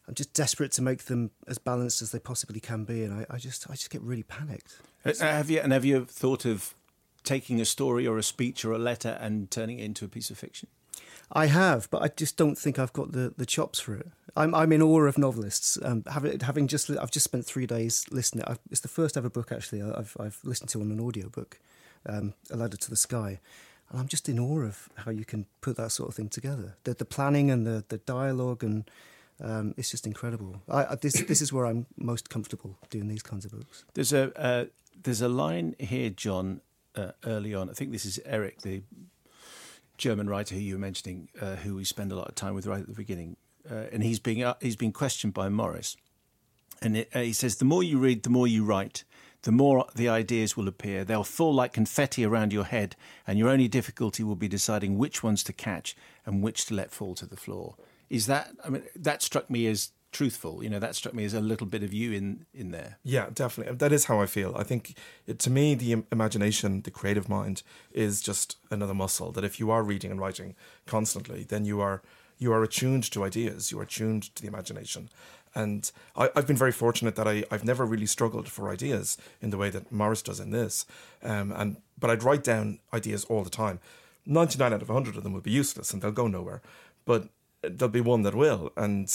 I'm 0.08 0.14
just 0.14 0.32
desperate 0.34 0.72
to 0.72 0.82
make 0.82 1.04
them 1.04 1.30
as 1.46 1.58
balanced 1.58 2.02
as 2.02 2.12
they 2.12 2.18
possibly 2.18 2.60
can 2.60 2.84
be, 2.84 3.04
and 3.04 3.12
I, 3.12 3.26
I 3.30 3.38
just 3.38 3.68
I 3.70 3.74
just 3.74 3.90
get 3.90 4.02
really 4.02 4.22
panicked. 4.22 4.78
Uh, 5.04 5.12
have 5.20 5.50
you 5.50 5.60
and 5.60 5.72
have 5.72 5.84
you 5.84 6.04
thought 6.04 6.44
of 6.44 6.74
taking 7.22 7.60
a 7.60 7.64
story 7.64 8.06
or 8.06 8.18
a 8.18 8.22
speech 8.22 8.64
or 8.64 8.72
a 8.72 8.78
letter 8.78 9.18
and 9.20 9.50
turning 9.50 9.78
it 9.78 9.84
into 9.84 10.04
a 10.04 10.08
piece 10.08 10.30
of 10.30 10.38
fiction? 10.38 10.68
I 11.32 11.46
have, 11.46 11.90
but 11.90 12.02
I 12.02 12.08
just 12.08 12.36
don't 12.36 12.56
think 12.56 12.78
I've 12.78 12.92
got 12.92 13.12
the, 13.12 13.34
the 13.36 13.46
chops 13.46 13.80
for 13.80 13.94
it. 13.94 14.08
I'm 14.36 14.54
I'm 14.54 14.70
in 14.72 14.82
awe 14.82 15.02
of 15.02 15.16
novelists. 15.16 15.78
Um, 15.82 16.04
having 16.10 16.40
having 16.40 16.68
just 16.68 16.90
I've 16.90 17.10
just 17.10 17.24
spent 17.24 17.46
three 17.46 17.66
days 17.66 18.04
listening. 18.10 18.44
I've, 18.46 18.58
it's 18.70 18.80
the 18.80 18.88
first 18.88 19.16
ever 19.16 19.30
book 19.30 19.50
actually 19.50 19.82
I've 19.82 20.16
I've 20.20 20.38
listened 20.44 20.70
to 20.70 20.80
on 20.80 20.92
an 20.92 21.00
audio 21.00 21.28
book, 21.28 21.58
um, 22.06 22.34
A 22.50 22.56
Ladder 22.56 22.76
to 22.76 22.90
the 22.90 22.96
Sky, 22.96 23.40
and 23.90 24.00
I'm 24.00 24.08
just 24.08 24.28
in 24.28 24.38
awe 24.38 24.60
of 24.60 24.88
how 24.96 25.10
you 25.10 25.24
can 25.24 25.46
put 25.62 25.76
that 25.78 25.90
sort 25.90 26.10
of 26.10 26.14
thing 26.14 26.28
together. 26.28 26.76
The 26.84 26.94
the 26.94 27.06
planning 27.06 27.50
and 27.50 27.66
the 27.66 27.84
the 27.88 27.98
dialogue 27.98 28.62
and 28.62 28.88
um, 29.42 29.74
it's 29.76 29.90
just 29.90 30.06
incredible. 30.06 30.62
I, 30.68 30.84
I, 30.84 30.94
this 30.96 31.14
this 31.22 31.40
is 31.40 31.52
where 31.52 31.66
I'm 31.66 31.86
most 31.96 32.28
comfortable 32.28 32.76
doing 32.90 33.08
these 33.08 33.22
kinds 33.22 33.44
of 33.44 33.52
books. 33.52 33.84
There's 33.94 34.12
a 34.12 34.38
uh, 34.38 34.64
there's 35.02 35.22
a 35.22 35.28
line 35.28 35.74
here, 35.78 36.10
John, 36.10 36.60
uh, 36.94 37.12
early 37.24 37.54
on. 37.54 37.70
I 37.70 37.72
think 37.72 37.92
this 37.92 38.04
is 38.04 38.20
Eric, 38.24 38.62
the 38.62 38.82
German 39.96 40.28
writer 40.28 40.54
who 40.54 40.60
you 40.60 40.74
were 40.74 40.80
mentioning, 40.80 41.28
uh, 41.40 41.56
who 41.56 41.76
we 41.76 41.84
spend 41.84 42.12
a 42.12 42.16
lot 42.16 42.28
of 42.28 42.34
time 42.34 42.54
with 42.54 42.66
right 42.66 42.80
at 42.80 42.86
the 42.86 42.94
beginning, 42.94 43.36
uh, 43.70 43.84
and 43.92 44.02
he's 44.02 44.18
being 44.18 44.42
uh, 44.42 44.54
he's 44.60 44.76
being 44.76 44.92
questioned 44.92 45.34
by 45.34 45.48
Morris, 45.48 45.96
and 46.82 46.96
it, 46.96 47.10
uh, 47.14 47.20
he 47.20 47.32
says, 47.32 47.56
"The 47.56 47.64
more 47.64 47.82
you 47.82 47.98
read, 47.98 48.22
the 48.22 48.30
more 48.30 48.46
you 48.46 48.64
write." 48.64 49.04
The 49.42 49.52
more 49.52 49.86
the 49.94 50.08
ideas 50.08 50.56
will 50.56 50.66
appear, 50.66 51.04
they'll 51.04 51.22
fall 51.22 51.54
like 51.54 51.72
confetti 51.72 52.24
around 52.24 52.52
your 52.52 52.64
head, 52.64 52.96
and 53.28 53.38
your 53.38 53.48
only 53.48 53.68
difficulty 53.68 54.24
will 54.24 54.34
be 54.34 54.48
deciding 54.48 54.98
which 54.98 55.22
ones 55.22 55.44
to 55.44 55.52
catch 55.52 55.94
and 56.24 56.42
which 56.42 56.64
to 56.64 56.74
let 56.74 56.90
fall 56.90 57.14
to 57.14 57.26
the 57.26 57.36
floor. 57.36 57.76
Is 58.10 58.26
that? 58.26 58.50
I 58.64 58.70
mean, 58.70 58.82
that 58.96 59.22
struck 59.22 59.48
me 59.48 59.68
as 59.68 59.92
truthful. 60.12 60.62
You 60.62 60.70
know, 60.70 60.78
that 60.78 60.94
struck 60.94 61.14
me 61.14 61.24
as 61.24 61.34
a 61.34 61.40
little 61.40 61.66
bit 61.66 61.82
of 61.82 61.92
you 61.92 62.12
in 62.12 62.46
in 62.54 62.70
there. 62.70 62.98
Yeah, 63.02 63.28
definitely. 63.32 63.76
That 63.76 63.92
is 63.92 64.06
how 64.06 64.20
I 64.20 64.26
feel. 64.26 64.54
I 64.56 64.62
think 64.62 64.96
it, 65.26 65.38
to 65.40 65.50
me, 65.50 65.74
the 65.74 66.04
imagination, 66.12 66.82
the 66.82 66.90
creative 66.90 67.28
mind, 67.28 67.62
is 67.92 68.20
just 68.20 68.56
another 68.70 68.94
muscle. 68.94 69.32
That 69.32 69.44
if 69.44 69.60
you 69.60 69.70
are 69.70 69.82
reading 69.82 70.10
and 70.10 70.20
writing 70.20 70.54
constantly, 70.86 71.44
then 71.44 71.64
you 71.64 71.80
are 71.80 72.02
you 72.38 72.52
are 72.52 72.62
attuned 72.62 73.10
to 73.12 73.24
ideas. 73.24 73.70
You 73.70 73.80
are 73.80 73.84
attuned 73.84 74.34
to 74.34 74.42
the 74.42 74.48
imagination. 74.48 75.08
And 75.54 75.90
I, 76.14 76.28
have 76.34 76.46
been 76.46 76.56
very 76.56 76.72
fortunate 76.72 77.16
that 77.16 77.26
I, 77.26 77.42
I've 77.50 77.64
never 77.64 77.86
really 77.86 78.04
struggled 78.04 78.46
for 78.46 78.68
ideas 78.68 79.16
in 79.40 79.48
the 79.48 79.56
way 79.56 79.70
that 79.70 79.90
Morris 79.90 80.20
does 80.20 80.38
in 80.38 80.50
this. 80.50 80.84
Um, 81.22 81.50
and 81.52 81.78
but 81.98 82.10
I'd 82.10 82.22
write 82.22 82.44
down 82.44 82.78
ideas 82.92 83.24
all 83.24 83.42
the 83.42 83.50
time. 83.50 83.80
Ninety 84.26 84.58
nine 84.58 84.74
out 84.74 84.82
of 84.82 84.88
hundred 84.88 85.16
of 85.16 85.22
them 85.22 85.32
will 85.32 85.40
be 85.40 85.50
useless 85.50 85.92
and 85.92 86.02
they'll 86.02 86.10
go 86.10 86.26
nowhere. 86.26 86.60
But 87.06 87.28
there'll 87.62 87.92
be 87.92 88.02
one 88.02 88.22
that 88.22 88.34
will. 88.34 88.72
And 88.76 89.10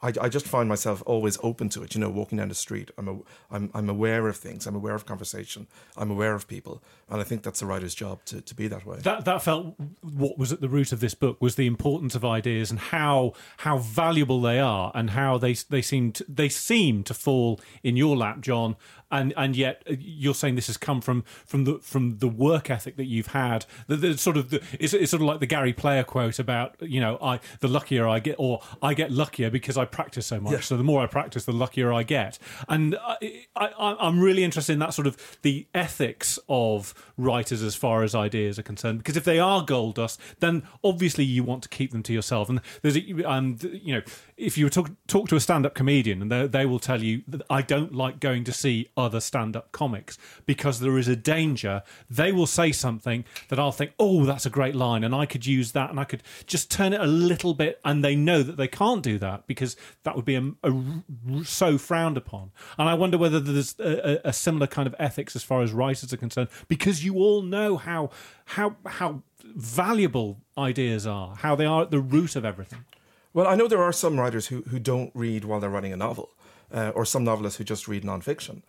I, 0.00 0.12
I 0.20 0.28
just 0.28 0.46
find 0.46 0.68
myself 0.68 1.02
always 1.06 1.38
open 1.42 1.68
to 1.70 1.82
it. 1.82 1.94
You 1.94 2.00
know, 2.00 2.08
walking 2.08 2.38
down 2.38 2.48
the 2.48 2.54
street, 2.54 2.90
I'm 2.96 3.08
a, 3.08 3.18
I'm 3.50 3.70
I'm 3.74 3.88
aware 3.88 4.28
of 4.28 4.36
things. 4.36 4.66
I'm 4.66 4.76
aware 4.76 4.94
of 4.94 5.06
conversation. 5.06 5.66
I'm 5.96 6.10
aware 6.10 6.34
of 6.34 6.46
people, 6.46 6.82
and 7.10 7.20
I 7.20 7.24
think 7.24 7.42
that's 7.42 7.62
a 7.62 7.66
writer's 7.66 7.94
job 7.94 8.24
to, 8.26 8.40
to 8.40 8.54
be 8.54 8.68
that 8.68 8.86
way. 8.86 8.98
That 8.98 9.24
that 9.24 9.42
felt 9.42 9.74
what 10.02 10.38
was 10.38 10.52
at 10.52 10.60
the 10.60 10.68
root 10.68 10.92
of 10.92 11.00
this 11.00 11.14
book 11.14 11.40
was 11.40 11.56
the 11.56 11.66
importance 11.66 12.14
of 12.14 12.24
ideas 12.24 12.70
and 12.70 12.78
how 12.78 13.32
how 13.58 13.78
valuable 13.78 14.40
they 14.40 14.60
are, 14.60 14.92
and 14.94 15.10
how 15.10 15.36
they 15.38 15.54
they 15.68 15.82
seem 15.82 16.12
they 16.28 16.48
seem 16.48 17.02
to 17.04 17.14
fall 17.14 17.60
in 17.82 17.96
your 17.96 18.16
lap, 18.16 18.40
John, 18.40 18.76
and 19.10 19.32
and 19.36 19.56
yet 19.56 19.82
uh, 19.88 19.94
you're 19.98 20.34
saying 20.34 20.54
this 20.54 20.66
has 20.66 20.76
come 20.76 21.00
from 21.00 21.22
from 21.46 21.64
the 21.64 21.78
from 21.78 22.18
the 22.18 22.28
work 22.28 22.70
ethic 22.70 22.96
that 22.96 23.06
you've 23.06 23.28
had. 23.28 23.66
The, 23.86 23.96
the 23.96 24.18
sort 24.18 24.36
of 24.36 24.50
the, 24.50 24.62
it's, 24.78 24.92
it's 24.92 25.10
sort 25.10 25.22
of 25.22 25.28
like 25.28 25.40
the 25.40 25.46
Gary 25.46 25.72
Player 25.72 26.04
quote 26.04 26.38
about 26.38 26.76
you 26.80 27.00
know 27.00 27.18
I 27.22 27.40
the 27.60 27.68
luckier 27.68 28.06
I 28.06 28.18
get 28.18 28.36
or 28.38 28.60
I 28.82 28.94
get 28.94 29.10
luckier 29.10 29.50
because 29.50 29.76
I 29.76 29.84
practice 29.84 30.26
so 30.26 30.40
much. 30.40 30.52
Yeah. 30.52 30.60
So 30.60 30.76
the 30.76 30.84
more 30.84 31.02
I 31.02 31.06
practice, 31.06 31.44
the 31.44 31.52
luckier 31.52 31.92
I 31.92 32.02
get. 32.02 32.38
And 32.68 32.96
I, 33.00 33.46
I, 33.56 33.96
I'm 33.98 34.20
really 34.20 34.44
interested 34.44 34.72
in 34.72 34.78
that 34.80 34.94
sort 34.94 35.06
of 35.06 35.38
the 35.42 35.66
ethics 35.74 36.38
of 36.48 36.94
writers 37.16 37.62
as 37.62 37.74
far 37.74 38.02
as 38.02 38.14
ideas 38.14 38.58
are 38.58 38.62
concerned. 38.62 38.98
Because 38.98 39.16
if 39.16 39.24
they 39.24 39.38
are 39.38 39.64
gold 39.64 39.96
dust, 39.96 40.20
then 40.40 40.62
obviously 40.84 41.24
you 41.24 41.42
want 41.44 41.62
to 41.62 41.68
keep 41.68 41.92
them 41.92 42.02
to 42.04 42.12
yourself. 42.12 42.48
And 42.48 42.60
there's 42.82 42.96
a, 42.96 43.24
um, 43.24 43.58
you 43.62 43.94
know 43.94 44.02
if 44.36 44.56
you 44.56 44.68
talk 44.70 44.90
talk 45.06 45.28
to 45.28 45.36
a 45.36 45.40
stand 45.40 45.66
up 45.66 45.74
comedian 45.74 46.22
and 46.22 46.30
they, 46.30 46.46
they 46.46 46.66
will 46.66 46.78
tell 46.78 47.02
you 47.02 47.22
that 47.28 47.42
I 47.50 47.62
don't 47.62 47.94
like 47.94 48.20
going 48.20 48.44
to 48.44 48.52
see 48.52 48.88
other 48.98 49.20
stand 49.20 49.56
up 49.56 49.72
comics 49.72 50.18
because 50.44 50.80
there 50.80 50.98
is 50.98 51.08
a 51.08 51.16
danger 51.16 51.82
they 52.10 52.32
will 52.32 52.46
say 52.46 52.72
something 52.72 53.24
that 53.48 53.58
I'll 53.58 53.72
think, 53.72 53.92
oh, 53.98 54.24
that's 54.24 54.44
a 54.44 54.50
great 54.50 54.74
line, 54.74 55.04
and 55.04 55.14
I 55.14 55.24
could 55.24 55.46
use 55.46 55.72
that, 55.72 55.88
and 55.90 56.00
I 56.00 56.04
could 56.04 56.22
just 56.46 56.70
turn 56.70 56.92
it 56.92 57.00
a 57.00 57.06
little 57.06 57.54
bit, 57.54 57.80
and 57.84 58.04
they 58.04 58.16
know 58.16 58.42
that 58.42 58.56
they 58.56 58.68
can't 58.68 59.02
do 59.02 59.18
that 59.18 59.46
because 59.46 59.76
that 60.02 60.16
would 60.16 60.24
be 60.24 60.34
a, 60.34 60.42
a, 60.62 61.44
so 61.44 61.78
frowned 61.78 62.16
upon. 62.16 62.50
And 62.76 62.88
I 62.88 62.94
wonder 62.94 63.16
whether 63.16 63.40
there's 63.40 63.78
a, 63.78 64.20
a 64.24 64.32
similar 64.32 64.66
kind 64.66 64.86
of 64.86 64.94
ethics 64.98 65.36
as 65.36 65.42
far 65.42 65.62
as 65.62 65.72
writers 65.72 66.12
are 66.12 66.16
concerned, 66.16 66.48
because 66.66 67.04
you 67.04 67.14
all 67.16 67.42
know 67.42 67.76
how 67.76 68.10
how 68.44 68.76
how 68.84 69.22
valuable 69.44 70.40
ideas 70.56 71.06
are, 71.06 71.36
how 71.36 71.54
they 71.54 71.64
are 71.64 71.82
at 71.82 71.90
the 71.90 72.00
root 72.00 72.36
of 72.36 72.44
everything. 72.44 72.84
Well, 73.32 73.46
I 73.46 73.54
know 73.54 73.68
there 73.68 73.82
are 73.82 73.92
some 73.92 74.18
writers 74.18 74.48
who, 74.48 74.62
who 74.62 74.78
don't 74.78 75.12
read 75.14 75.44
while 75.44 75.60
they're 75.60 75.70
writing 75.70 75.92
a 75.92 75.96
novel, 75.96 76.30
uh, 76.72 76.90
or 76.94 77.04
some 77.04 77.24
novelists 77.24 77.58
who 77.58 77.64
just 77.64 77.86
read 77.86 78.02
nonfiction. 78.02 78.62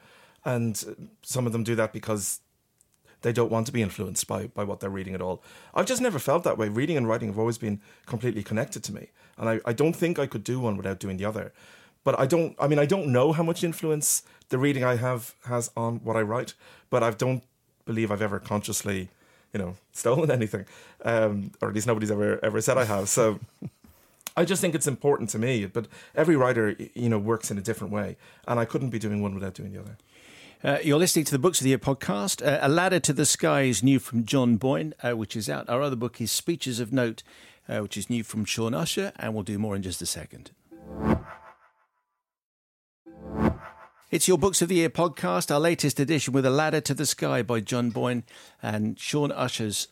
And 0.45 1.09
some 1.21 1.45
of 1.45 1.51
them 1.51 1.63
do 1.63 1.75
that 1.75 1.93
because 1.93 2.39
they 3.21 3.33
don't 3.33 3.51
want 3.51 3.65
to 3.65 3.73
be 3.73 3.81
influenced 3.81 4.27
by, 4.27 4.47
by 4.47 4.63
what 4.63 4.79
they're 4.79 4.89
reading 4.89 5.13
at 5.13 5.21
all. 5.21 5.43
I've 5.73 5.85
just 5.85 6.01
never 6.01 6.19
felt 6.19 6.43
that 6.43 6.57
way. 6.57 6.69
Reading 6.69 6.97
and 6.97 7.07
writing 7.07 7.27
have 7.27 7.39
always 7.39 7.57
been 7.57 7.81
completely 8.05 8.43
connected 8.43 8.83
to 8.85 8.93
me. 8.93 9.07
And 9.37 9.49
I, 9.49 9.59
I 9.65 9.73
don't 9.73 9.93
think 9.93 10.19
I 10.19 10.27
could 10.27 10.43
do 10.43 10.59
one 10.59 10.77
without 10.77 10.99
doing 10.99 11.17
the 11.17 11.25
other. 11.25 11.51
But 12.03 12.17
I 12.19 12.25
don't, 12.25 12.55
I 12.59 12.67
mean, 12.67 12.79
I 12.79 12.85
don't 12.85 13.07
know 13.07 13.33
how 13.33 13.43
much 13.43 13.63
influence 13.63 14.23
the 14.49 14.57
reading 14.57 14.83
I 14.83 14.95
have 14.95 15.35
has 15.45 15.69
on 15.75 15.97
what 15.97 16.15
I 16.15 16.21
write, 16.21 16.53
but 16.89 17.03
I 17.03 17.11
don't 17.11 17.43
believe 17.85 18.11
I've 18.11 18.21
ever 18.21 18.39
consciously, 18.39 19.09
you 19.53 19.59
know, 19.59 19.75
stolen 19.91 20.31
anything. 20.31 20.65
Um, 21.03 21.51
or 21.61 21.69
at 21.69 21.75
least 21.75 21.87
nobody's 21.87 22.11
ever, 22.11 22.43
ever 22.43 22.61
said 22.61 22.77
I 22.77 22.85
have. 22.85 23.09
So 23.09 23.39
I 24.37 24.45
just 24.45 24.61
think 24.61 24.75
it's 24.75 24.87
important 24.87 25.29
to 25.31 25.39
me. 25.39 25.65
But 25.65 25.87
every 26.15 26.37
writer, 26.37 26.75
you 26.93 27.09
know, 27.09 27.19
works 27.19 27.51
in 27.51 27.57
a 27.57 27.61
different 27.61 27.91
way. 27.91 28.15
And 28.47 28.59
I 28.59 28.65
couldn't 28.65 28.91
be 28.91 28.99
doing 28.99 29.21
one 29.21 29.35
without 29.35 29.53
doing 29.53 29.73
the 29.73 29.81
other. 29.81 29.97
Uh, 30.61 30.77
you're 30.83 30.99
listening 30.99 31.23
to 31.23 31.31
the 31.31 31.39
Books 31.39 31.61
of 31.61 31.63
the 31.63 31.69
Year 31.69 31.79
podcast. 31.79 32.45
Uh, 32.45 32.59
a 32.61 32.67
Ladder 32.67 32.99
to 32.99 33.13
the 33.13 33.25
Sky 33.25 33.61
is 33.61 33.81
new 33.81 33.97
from 33.97 34.25
John 34.25 34.57
Boyne, 34.57 34.93
uh, 35.01 35.15
which 35.15 35.37
is 35.37 35.49
out. 35.49 35.69
Our 35.69 35.81
other 35.81 35.95
book 35.95 36.19
is 36.19 36.33
Speeches 36.33 36.81
of 36.81 36.91
Note, 36.91 37.23
uh, 37.69 37.77
which 37.77 37.95
is 37.95 38.09
new 38.09 38.25
from 38.25 38.43
Shaun 38.43 38.73
Usher, 38.73 39.13
and 39.15 39.33
we'll 39.33 39.43
do 39.43 39.57
more 39.57 39.73
in 39.73 39.81
just 39.81 40.01
a 40.01 40.05
second. 40.05 40.51
It's 44.11 44.27
your 44.27 44.37
Books 44.37 44.61
of 44.61 44.67
the 44.67 44.75
Year 44.75 44.89
podcast, 44.89 45.49
our 45.49 45.61
latest 45.61 45.97
edition 45.97 46.33
with 46.33 46.45
A 46.45 46.49
Ladder 46.49 46.81
to 46.81 46.93
the 46.93 47.05
Sky 47.05 47.41
by 47.41 47.61
John 47.61 47.89
Boyne 47.89 48.23
and 48.61 48.99
Shaun 48.99 49.31
Usher's 49.31 49.87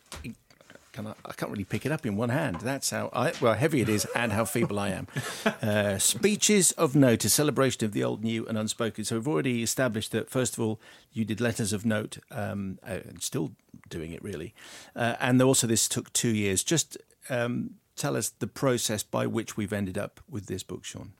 can 0.98 1.06
I, 1.06 1.14
I, 1.24 1.32
can't 1.32 1.52
really 1.52 1.64
pick 1.64 1.86
it 1.86 1.92
up 1.92 2.04
in 2.04 2.16
one 2.16 2.30
hand. 2.30 2.56
That's 2.60 2.90
how 2.90 3.08
I, 3.12 3.32
well 3.40 3.54
heavy 3.54 3.80
it 3.80 3.88
is, 3.88 4.04
and 4.16 4.32
how 4.32 4.44
feeble 4.44 4.78
I 4.78 4.90
am. 4.90 5.06
Uh, 5.62 5.98
speeches 5.98 6.72
of 6.72 6.94
note, 6.94 7.24
a 7.24 7.28
celebration 7.28 7.84
of 7.84 7.92
the 7.92 8.04
old, 8.04 8.22
new, 8.22 8.46
and 8.46 8.56
unspoken. 8.56 9.04
So 9.04 9.16
we've 9.16 9.28
already 9.28 9.62
established 9.62 10.12
that 10.12 10.30
first 10.30 10.54
of 10.54 10.60
all, 10.60 10.80
you 11.12 11.24
did 11.24 11.40
letters 11.40 11.72
of 11.72 11.84
note, 11.84 12.18
um, 12.30 12.78
uh, 12.86 13.00
and 13.08 13.22
still 13.22 13.52
doing 13.88 14.12
it 14.12 14.22
really, 14.22 14.54
uh, 14.94 15.16
and 15.20 15.40
also 15.42 15.66
this 15.66 15.88
took 15.88 16.12
two 16.12 16.30
years. 16.30 16.62
Just 16.62 16.96
um, 17.28 17.74
tell 17.96 18.16
us 18.16 18.28
the 18.30 18.46
process 18.46 19.02
by 19.02 19.26
which 19.26 19.56
we've 19.56 19.72
ended 19.72 19.98
up 19.98 20.20
with 20.28 20.46
this 20.46 20.62
book, 20.62 20.84
Shaun. 20.84 21.12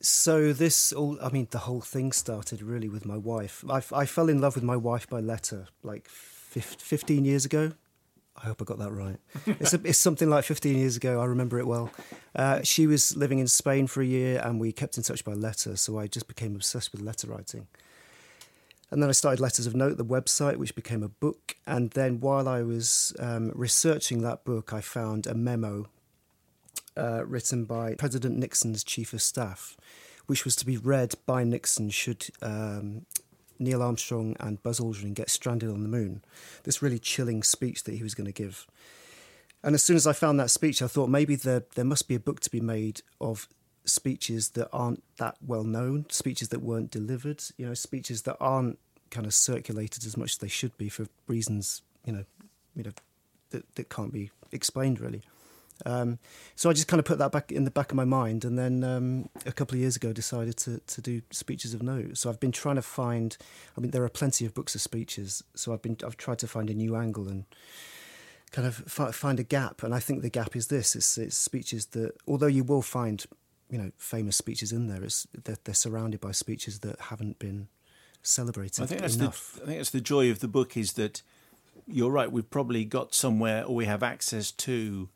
So 0.00 0.52
this 0.52 0.92
all, 0.92 1.18
I 1.22 1.30
mean, 1.30 1.48
the 1.50 1.58
whole 1.58 1.80
thing 1.80 2.12
started 2.12 2.62
really 2.62 2.88
with 2.88 3.04
my 3.04 3.16
wife. 3.16 3.64
I, 3.68 3.82
I 3.92 4.06
fell 4.06 4.28
in 4.28 4.40
love 4.40 4.54
with 4.54 4.64
my 4.64 4.76
wife 4.76 5.08
by 5.08 5.20
letter 5.20 5.68
like 5.82 6.08
15 6.08 7.24
years 7.24 7.44
ago 7.44 7.72
I 8.40 8.46
hope 8.46 8.62
I 8.62 8.64
got 8.64 8.78
that 8.78 8.92
right. 8.92 9.18
it's, 9.46 9.74
a, 9.74 9.80
it's 9.84 9.98
something 9.98 10.30
like 10.30 10.44
15 10.44 10.76
years 10.76 10.96
ago. 10.96 11.20
I 11.20 11.24
remember 11.24 11.58
it 11.58 11.66
well. 11.66 11.90
Uh, 12.34 12.62
she 12.62 12.86
was 12.86 13.16
living 13.16 13.38
in 13.38 13.48
Spain 13.48 13.86
for 13.86 14.00
a 14.00 14.06
year, 14.06 14.40
and 14.44 14.60
we 14.60 14.72
kept 14.72 14.96
in 14.96 15.02
touch 15.02 15.24
by 15.24 15.32
letter. 15.32 15.76
So 15.76 15.98
I 15.98 16.06
just 16.06 16.28
became 16.28 16.54
obsessed 16.54 16.92
with 16.92 17.00
letter 17.00 17.26
writing. 17.26 17.66
And 18.90 19.02
then 19.02 19.10
I 19.10 19.12
started 19.12 19.40
Letters 19.40 19.66
of 19.66 19.74
Note, 19.74 19.98
the 19.98 20.04
website, 20.04 20.56
which 20.56 20.74
became 20.74 21.02
a 21.02 21.08
book. 21.08 21.56
And 21.66 21.90
then 21.90 22.20
while 22.20 22.48
I 22.48 22.62
was 22.62 23.14
um, 23.18 23.52
researching 23.54 24.22
that 24.22 24.44
book, 24.44 24.72
I 24.72 24.80
found 24.80 25.26
a 25.26 25.34
memo 25.34 25.88
uh, 26.96 27.24
written 27.26 27.64
by 27.64 27.94
President 27.94 28.38
Nixon's 28.38 28.82
chief 28.82 29.12
of 29.12 29.20
staff, 29.20 29.76
which 30.26 30.44
was 30.44 30.56
to 30.56 30.66
be 30.66 30.78
read 30.78 31.14
by 31.26 31.44
Nixon 31.44 31.90
should 31.90 32.28
um, 32.40 33.04
Neil 33.58 33.82
Armstrong 33.82 34.36
and 34.40 34.62
Buzz 34.62 34.80
Aldrin 34.80 35.14
get 35.14 35.30
stranded 35.30 35.70
on 35.70 35.82
the 35.82 35.88
moon. 35.88 36.22
This 36.64 36.82
really 36.82 36.98
chilling 36.98 37.42
speech 37.42 37.84
that 37.84 37.94
he 37.94 38.02
was 38.02 38.14
going 38.14 38.26
to 38.26 38.32
give. 38.32 38.66
And 39.62 39.74
as 39.74 39.82
soon 39.82 39.96
as 39.96 40.06
I 40.06 40.12
found 40.12 40.38
that 40.38 40.50
speech, 40.50 40.82
I 40.82 40.86
thought 40.86 41.08
maybe 41.08 41.34
there, 41.34 41.64
there 41.74 41.84
must 41.84 42.08
be 42.08 42.14
a 42.14 42.20
book 42.20 42.40
to 42.40 42.50
be 42.50 42.60
made 42.60 43.02
of 43.20 43.48
speeches 43.84 44.50
that 44.50 44.68
aren't 44.72 45.02
that 45.16 45.36
well 45.44 45.64
known, 45.64 46.06
speeches 46.10 46.48
that 46.50 46.62
weren't 46.62 46.90
delivered, 46.90 47.42
you 47.56 47.66
know, 47.66 47.74
speeches 47.74 48.22
that 48.22 48.36
aren't 48.40 48.78
kind 49.10 49.26
of 49.26 49.34
circulated 49.34 50.04
as 50.04 50.16
much 50.16 50.32
as 50.32 50.38
they 50.38 50.48
should 50.48 50.76
be 50.76 50.88
for 50.88 51.06
reasons, 51.26 51.82
you 52.04 52.12
know, 52.12 52.24
you 52.76 52.84
know, 52.84 52.92
that, 53.50 53.74
that 53.74 53.88
can't 53.88 54.12
be 54.12 54.30
explained 54.52 55.00
really. 55.00 55.22
Um, 55.86 56.18
so 56.56 56.68
I 56.68 56.72
just 56.72 56.88
kind 56.88 56.98
of 56.98 57.04
put 57.04 57.18
that 57.18 57.32
back 57.32 57.52
in 57.52 57.64
the 57.64 57.70
back 57.70 57.90
of 57.90 57.96
my 57.96 58.04
mind, 58.04 58.44
and 58.44 58.58
then 58.58 58.82
um, 58.82 59.28
a 59.46 59.52
couple 59.52 59.76
of 59.76 59.80
years 59.80 59.96
ago 59.96 60.12
decided 60.12 60.56
to 60.58 60.78
to 60.78 61.00
do 61.00 61.22
speeches 61.30 61.74
of 61.74 61.82
note. 61.82 62.16
So 62.16 62.28
I've 62.28 62.40
been 62.40 62.52
trying 62.52 62.76
to 62.76 62.82
find. 62.82 63.36
I 63.76 63.80
mean, 63.80 63.90
there 63.90 64.04
are 64.04 64.08
plenty 64.08 64.44
of 64.44 64.54
books 64.54 64.74
of 64.74 64.80
speeches, 64.80 65.44
so 65.54 65.72
I've 65.72 65.82
been 65.82 65.96
I've 66.04 66.16
tried 66.16 66.38
to 66.40 66.46
find 66.46 66.70
a 66.70 66.74
new 66.74 66.96
angle 66.96 67.28
and 67.28 67.44
kind 68.50 68.66
of 68.66 68.76
fi- 68.76 69.12
find 69.12 69.38
a 69.38 69.44
gap. 69.44 69.82
And 69.82 69.94
I 69.94 70.00
think 70.00 70.22
the 70.22 70.30
gap 70.30 70.56
is 70.56 70.66
this: 70.66 70.96
it's, 70.96 71.16
it's 71.18 71.36
speeches 71.36 71.86
that, 71.86 72.16
although 72.26 72.46
you 72.46 72.64
will 72.64 72.82
find 72.82 73.24
you 73.70 73.78
know 73.78 73.92
famous 73.98 74.36
speeches 74.36 74.72
in 74.72 74.88
there, 74.88 75.04
it's 75.04 75.26
they're, 75.44 75.58
they're 75.64 75.74
surrounded 75.74 76.20
by 76.20 76.32
speeches 76.32 76.80
that 76.80 77.00
haven't 77.02 77.38
been 77.38 77.68
celebrated 78.22 78.82
I 78.82 78.86
think 78.86 79.00
that's 79.00 79.16
enough. 79.16 79.54
the 79.54 79.62
I 79.62 79.66
think 79.66 79.78
that's 79.78 79.90
the 79.90 80.00
joy 80.00 80.30
of 80.30 80.40
the 80.40 80.48
book 80.48 80.76
is 80.76 80.94
that 80.94 81.22
you're 81.86 82.10
right. 82.10 82.30
We've 82.30 82.50
probably 82.50 82.84
got 82.84 83.14
somewhere, 83.14 83.64
or 83.64 83.74
we 83.74 83.86
have 83.86 84.02
access 84.02 84.50
to. 84.52 85.08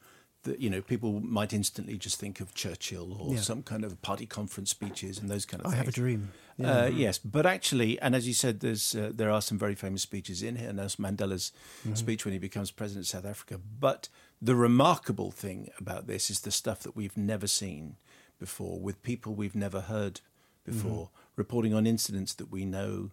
That 0.45 0.59
you 0.61 0.69
know, 0.71 0.83
people 0.83 1.21
might 1.21 1.53
instantly 1.53 1.97
just 1.97 2.19
think 2.19 2.41
of 2.41 2.53
Churchill 2.53 3.13
or 3.13 3.35
Yeah. 3.35 3.41
some 3.41 3.63
kind 3.63 3.85
of 3.85 4.01
party 4.03 4.27
conference 4.27 4.71
speeches 4.71 5.19
and 5.21 5.29
those 5.31 5.47
kind 5.47 5.61
of 5.61 5.67
I 5.67 5.71
things. 5.71 5.79
have 5.79 5.89
a 5.89 5.93
dream. 5.93 6.33
Uh, 6.63 6.91
yes, 6.93 7.17
but 7.19 7.47
actually, 7.47 7.99
and 8.01 8.15
as 8.15 8.27
you 8.27 8.35
said, 8.35 8.59
there's 8.61 8.95
uh, 8.95 9.13
there 9.15 9.31
are 9.31 9.41
some 9.41 9.57
very 9.59 9.75
famous 9.77 10.03
speeches 10.03 10.43
in 10.43 10.57
here. 10.57 10.69
And 10.71 10.79
there's 10.81 10.97
Mandela's 10.97 11.53
speech 11.95 12.25
when 12.25 12.33
he 12.33 12.39
becomes 12.39 12.71
president 12.73 13.07
of 13.07 13.09
South 13.11 13.25
Africa. 13.25 13.61
But 13.81 14.09
the 14.41 14.57
remarkable 14.57 15.31
thing 15.31 15.71
about 15.79 16.07
this 16.09 16.29
is 16.29 16.41
the 16.41 16.51
stuff 16.51 16.81
that 16.81 16.97
we've 16.97 17.17
never 17.17 17.47
seen 17.47 17.97
before, 18.41 18.81
with 18.81 19.01
people 19.05 19.35
we've 19.35 19.55
never 19.55 19.83
heard 19.83 20.21
before, 20.65 21.11
reporting 21.37 21.73
on 21.73 21.87
incidents 21.87 22.35
that 22.35 22.51
we 22.51 22.65
know 22.65 23.11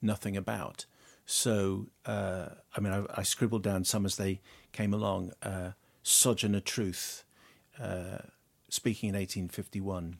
nothing 0.00 0.36
about. 0.38 0.86
So, 1.26 1.88
uh, 2.06 2.48
I 2.74 2.80
mean, 2.80 2.92
I, 2.92 3.20
I 3.20 3.22
scribbled 3.22 3.62
down 3.62 3.84
some 3.84 4.04
as 4.06 4.16
they 4.16 4.40
came 4.72 4.92
along. 4.94 5.32
Uh, 5.42 5.72
Sojourner 6.02 6.60
Truth, 6.60 7.24
uh, 7.80 8.18
speaking 8.68 9.08
in 9.10 9.14
1851 9.14 10.18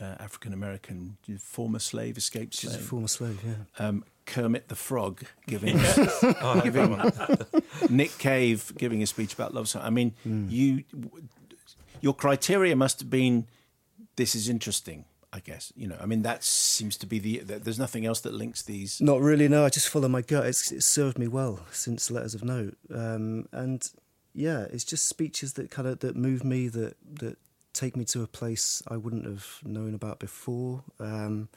uh, 0.00 0.04
African 0.18 0.52
American 0.52 1.16
former 1.38 1.78
slave, 1.78 2.16
escaped 2.16 2.54
slave. 2.54 2.80
former 2.80 3.08
slave, 3.08 3.40
yeah. 3.44 3.86
Um, 3.86 4.04
Kermit 4.26 4.68
the 4.68 4.76
Frog 4.76 5.24
giving, 5.46 5.76
giving 6.62 6.98
Nick 7.90 8.16
Cave 8.18 8.72
giving 8.76 9.02
a 9.02 9.06
speech 9.06 9.34
about 9.34 9.54
love 9.54 9.68
song. 9.68 9.82
I 9.84 9.90
mean, 9.90 10.14
you, 10.24 10.84
your 12.00 12.14
criteria 12.14 12.74
must 12.74 13.00
have 13.00 13.10
been 13.10 13.46
this 14.16 14.34
is 14.34 14.48
interesting. 14.48 15.04
I 15.32 15.40
guess 15.40 15.72
you 15.74 15.88
know. 15.88 15.98
I 16.00 16.06
mean, 16.06 16.22
that 16.22 16.44
seems 16.44 16.96
to 16.98 17.06
be 17.06 17.18
the. 17.18 17.38
There's 17.38 17.78
nothing 17.78 18.06
else 18.06 18.20
that 18.20 18.32
links 18.32 18.62
these. 18.62 19.00
Not 19.00 19.20
really. 19.20 19.48
No, 19.48 19.64
I 19.64 19.68
just 19.68 19.88
follow 19.88 20.06
my 20.06 20.22
gut. 20.22 20.46
It's, 20.46 20.70
it's 20.70 20.86
served 20.86 21.18
me 21.18 21.26
well 21.26 21.58
since 21.72 22.08
Letters 22.08 22.36
of 22.36 22.44
Note, 22.44 22.76
um, 22.94 23.48
and 23.50 23.90
yeah, 24.34 24.66
it's 24.72 24.84
just 24.84 25.08
speeches 25.08 25.54
that 25.54 25.70
kind 25.70 25.86
of 25.86 26.00
that 26.00 26.16
move 26.16 26.44
me, 26.44 26.68
that 26.68 26.96
that 27.20 27.38
take 27.72 27.96
me 27.96 28.04
to 28.06 28.22
a 28.22 28.26
place 28.26 28.82
I 28.88 28.96
wouldn't 28.96 29.26
have 29.26 29.60
known 29.64 29.94
about 29.94 30.18
before. 30.18 30.82
Um, 30.98 31.48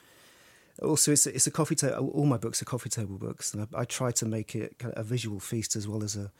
also, 0.81 1.11
it's 1.11 1.25
a, 1.25 1.33
it's 1.33 1.47
a 1.47 1.51
coffee 1.51 1.75
table. 1.75 2.09
All 2.09 2.25
my 2.25 2.37
books 2.37 2.61
are 2.61 2.65
coffee 2.65 2.89
table 2.89 3.17
books, 3.17 3.53
and 3.53 3.67
I, 3.73 3.81
I 3.81 3.85
try 3.85 4.11
to 4.11 4.25
make 4.25 4.55
it 4.55 4.77
kind 4.77 4.93
of 4.93 4.99
a 4.99 5.03
visual 5.03 5.39
feast 5.39 5.75
as 5.75 5.87
well 5.87 6.03
as 6.03 6.15
a 6.15 6.31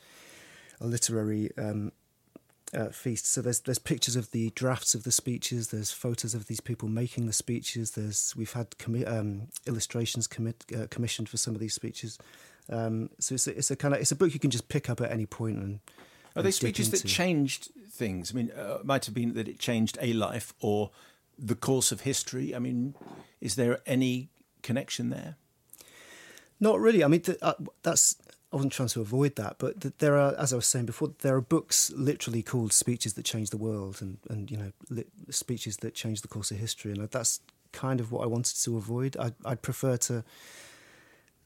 a 0.79 0.85
literary 0.85 1.49
um, 1.57 1.91
uh, 2.73 2.89
feast. 2.89 3.25
So 3.25 3.41
there's 3.41 3.61
there's 3.61 3.79
pictures 3.79 4.15
of 4.15 4.29
the 4.31 4.51
drafts 4.51 4.93
of 4.93 5.03
the 5.03 5.11
speeches. 5.11 5.69
There's 5.69 5.91
photos 5.91 6.35
of 6.35 6.47
these 6.47 6.59
people 6.59 6.87
making 6.87 7.25
the 7.25 7.33
speeches. 7.33 7.91
There's 7.91 8.35
we've 8.35 8.53
had 8.53 8.71
commi- 8.71 9.09
um, 9.09 9.47
illustrations 9.65 10.27
commit, 10.27 10.65
uh, 10.75 10.85
commissioned 10.91 11.29
for 11.29 11.37
some 11.37 11.55
of 11.55 11.59
these 11.59 11.73
speeches. 11.73 12.19
Um, 12.69 13.09
so 13.17 13.35
it's 13.35 13.47
a, 13.47 13.57
it's 13.57 13.71
a 13.71 13.75
kind 13.75 13.95
of 13.95 14.01
it's 14.01 14.11
a 14.11 14.15
book 14.15 14.33
you 14.33 14.39
can 14.39 14.51
just 14.51 14.69
pick 14.69 14.89
up 14.89 15.01
at 15.01 15.11
any 15.11 15.25
point 15.25 15.57
and. 15.57 15.79
Are 16.37 16.43
they 16.43 16.51
speeches 16.51 16.91
that 16.91 17.03
into. 17.03 17.13
changed 17.13 17.69
things? 17.89 18.31
I 18.31 18.35
mean, 18.35 18.51
uh, 18.57 18.77
it 18.79 18.85
might 18.85 19.05
have 19.05 19.13
been 19.13 19.33
that 19.33 19.47
it 19.47 19.59
changed 19.59 19.97
a 20.01 20.13
life 20.13 20.53
or 20.59 20.91
the 21.37 21.55
course 21.55 21.91
of 21.91 22.01
history. 22.01 22.55
I 22.55 22.59
mean, 22.59 22.95
is 23.41 23.55
there 23.55 23.79
any 23.85 24.29
connection 24.61 25.09
there? 25.09 25.35
Not 26.59 26.79
really. 26.79 27.03
I 27.03 27.07
mean, 27.07 27.21
th- 27.21 27.37
uh, 27.41 27.53
that's. 27.83 28.15
I 28.51 28.55
wasn't 28.55 28.71
trying 28.71 28.87
to 28.89 29.01
avoid 29.01 29.35
that, 29.35 29.57
but 29.59 29.81
th- 29.81 29.95
there 29.97 30.15
are, 30.17 30.33
as 30.37 30.53
I 30.53 30.55
was 30.55 30.65
saying 30.65 30.85
before, 30.85 31.11
there 31.19 31.35
are 31.35 31.41
books 31.41 31.91
literally 31.91 32.41
called 32.41 32.71
"Speeches 32.71 33.13
That 33.13 33.25
Changed 33.25 33.51
the 33.51 33.57
World," 33.57 33.97
and 34.01 34.17
and 34.29 34.49
you 34.49 34.57
know, 34.57 34.71
lit- 34.89 35.11
speeches 35.29 35.77
that 35.77 35.93
changed 35.93 36.23
the 36.23 36.27
course 36.27 36.49
of 36.49 36.57
history, 36.57 36.91
and 36.93 37.09
that's 37.09 37.41
kind 37.73 37.99
of 37.99 38.11
what 38.11 38.23
I 38.23 38.27
wanted 38.27 38.55
to 38.63 38.77
avoid. 38.77 39.17
I, 39.17 39.33
I'd 39.45 39.61
prefer 39.61 39.97
to 39.97 40.23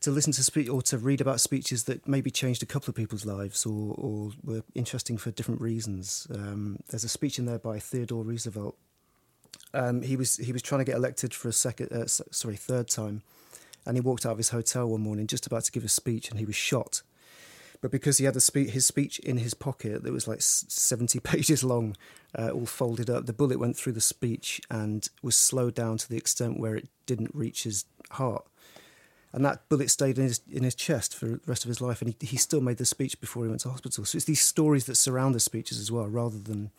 to 0.01 0.11
listen 0.11 0.33
to 0.33 0.43
speak 0.43 0.69
or 0.71 0.81
to 0.81 0.97
read 0.97 1.21
about 1.21 1.39
speeches 1.39 1.83
that 1.83 2.07
maybe 2.07 2.31
changed 2.31 2.63
a 2.63 2.65
couple 2.65 2.89
of 2.89 2.95
people's 2.95 3.25
lives 3.25 3.65
or, 3.65 3.93
or 3.97 4.31
were 4.43 4.63
interesting 4.73 5.17
for 5.17 5.29
different 5.31 5.61
reasons. 5.61 6.27
Um, 6.33 6.79
there's 6.89 7.03
a 7.03 7.09
speech 7.09 7.37
in 7.37 7.45
there 7.45 7.59
by 7.59 7.79
Theodore 7.79 8.23
Roosevelt. 8.23 8.75
Um, 9.73 10.01
he 10.01 10.15
was 10.15 10.37
he 10.37 10.51
was 10.51 10.61
trying 10.61 10.79
to 10.79 10.85
get 10.85 10.95
elected 10.95 11.33
for 11.33 11.47
a 11.47 11.53
second, 11.53 11.93
uh, 11.93 12.07
sorry, 12.07 12.57
third 12.57 12.89
time, 12.89 13.21
and 13.85 13.95
he 13.95 14.01
walked 14.01 14.25
out 14.25 14.33
of 14.33 14.37
his 14.37 14.49
hotel 14.49 14.87
one 14.87 15.01
morning 15.01 15.27
just 15.27 15.45
about 15.45 15.63
to 15.65 15.71
give 15.71 15.85
a 15.85 15.89
speech, 15.89 16.29
and 16.29 16.39
he 16.39 16.45
was 16.45 16.55
shot. 16.55 17.03
But 17.79 17.91
because 17.91 18.17
he 18.17 18.25
had 18.25 18.39
spe- 18.41 18.69
his 18.69 18.85
speech 18.85 19.17
in 19.19 19.37
his 19.37 19.53
pocket 19.53 20.03
that 20.03 20.11
was 20.11 20.27
like 20.27 20.41
70 20.41 21.19
pages 21.21 21.63
long, 21.63 21.95
uh, 22.37 22.49
all 22.49 22.67
folded 22.67 23.09
up, 23.09 23.25
the 23.25 23.33
bullet 23.33 23.59
went 23.59 23.75
through 23.75 23.93
the 23.93 24.01
speech 24.01 24.61
and 24.69 25.09
was 25.23 25.35
slowed 25.35 25.73
down 25.73 25.97
to 25.97 26.09
the 26.09 26.17
extent 26.17 26.59
where 26.59 26.75
it 26.75 26.89
didn't 27.05 27.33
reach 27.33 27.63
his 27.63 27.85
heart. 28.11 28.45
And 29.33 29.45
that 29.45 29.69
bullet 29.69 29.89
stayed 29.89 30.17
in 30.17 30.25
his, 30.25 30.41
in 30.49 30.63
his 30.63 30.75
chest 30.75 31.15
for 31.15 31.25
the 31.25 31.39
rest 31.47 31.63
of 31.63 31.69
his 31.69 31.79
life, 31.79 32.01
and 32.01 32.13
he, 32.19 32.27
he 32.27 32.37
still 32.37 32.61
made 32.61 32.77
the 32.77 32.85
speech 32.85 33.19
before 33.21 33.43
he 33.43 33.49
went 33.49 33.61
to 33.61 33.69
hospital. 33.69 34.03
So 34.03 34.17
it's 34.17 34.25
these 34.25 34.41
stories 34.41 34.85
that 34.85 34.95
surround 34.95 35.33
the 35.35 35.39
speeches 35.39 35.79
as 35.79 35.91
well, 35.91 36.07
rather 36.07 36.37
than, 36.37 36.71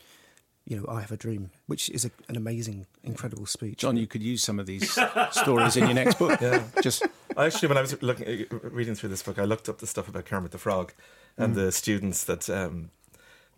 you 0.66 0.76
know, 0.76 0.84
I 0.88 1.00
Have 1.00 1.12
a 1.12 1.16
Dream, 1.16 1.50
which 1.66 1.88
is 1.90 2.04
a, 2.04 2.10
an 2.28 2.36
amazing, 2.36 2.86
incredible 3.02 3.46
speech. 3.46 3.78
John, 3.78 3.96
you 3.96 4.06
could 4.06 4.22
use 4.22 4.42
some 4.42 4.60
of 4.60 4.66
these 4.66 4.98
stories 5.30 5.76
in 5.76 5.84
your 5.84 5.94
next 5.94 6.18
book. 6.18 6.40
Yeah. 6.40 6.62
Just 6.82 7.04
Actually, 7.36 7.68
when 7.68 7.78
I 7.78 7.80
was 7.80 8.02
looking, 8.02 8.46
reading 8.62 8.94
through 8.94 9.08
this 9.08 9.22
book, 9.22 9.38
I 9.38 9.44
looked 9.44 9.68
up 9.68 9.78
the 9.78 9.86
stuff 9.86 10.08
about 10.08 10.26
Kermit 10.26 10.50
the 10.50 10.58
Frog 10.58 10.92
and 11.36 11.54
the 11.54 11.72
students 11.72 12.24
that 12.24 12.50
um, 12.50 12.90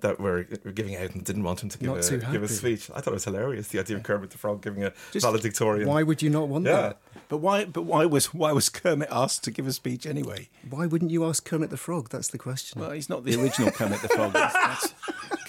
that 0.01 0.21
were, 0.21 0.47
were 0.65 0.73
giving 0.73 0.97
out 0.97 1.15
and 1.15 1.25
didn't 1.25 1.45
want 1.45 1.63
him 1.63 1.69
to 1.71 1.79
give, 1.79 1.89
Not 1.89 2.05
a, 2.05 2.09
too 2.09 2.19
give 2.33 2.43
a 2.43 2.49
speech. 2.49 2.91
I 2.95 3.01
thought 3.01 3.13
it 3.13 3.15
was 3.15 3.25
hilarious 3.25 3.69
the 3.69 3.79
idea 3.79 3.97
of 3.97 4.03
Kermit 4.03 4.31
the 4.31 4.39
Frog 4.39 4.63
giving 4.63 4.85
a 4.85 4.93
Just- 5.13 5.25
valedictorian. 5.25 5.89
Why 5.89 6.03
would 6.03 6.21
you 6.21 6.31
not 6.31 6.49
want 6.49 6.67
Yeah. 6.67 6.73
that? 6.81 6.99
But 7.29 7.39
why? 7.39 7.65
But 7.65 7.83
why 7.83 8.05
was 8.05 8.35
why 8.35 8.53
was 8.53 8.69
Kermit 8.69 9.09
asked 9.11 9.45
to 9.45 9.51
give 9.51 9.67
a 9.67 9.73
speech 9.73 10.05
anyway? 10.07 10.51
Why 10.69 10.87
wouldn't 10.87 11.11
you 11.11 11.25
ask 11.25 11.45
Kermit 11.45 11.71
the 11.71 11.77
Frog? 11.79 12.11
That's 12.11 12.29
the 12.29 12.39
question. 12.39 12.81
Well, 12.83 12.91
he's 12.91 13.09
not 13.09 13.25
the 13.25 13.35
original 13.43 13.71
Kermit 13.71 14.03
the 14.03 14.09
Frog. 14.09 14.33
That's, 14.35 14.53
that's, 14.55 14.95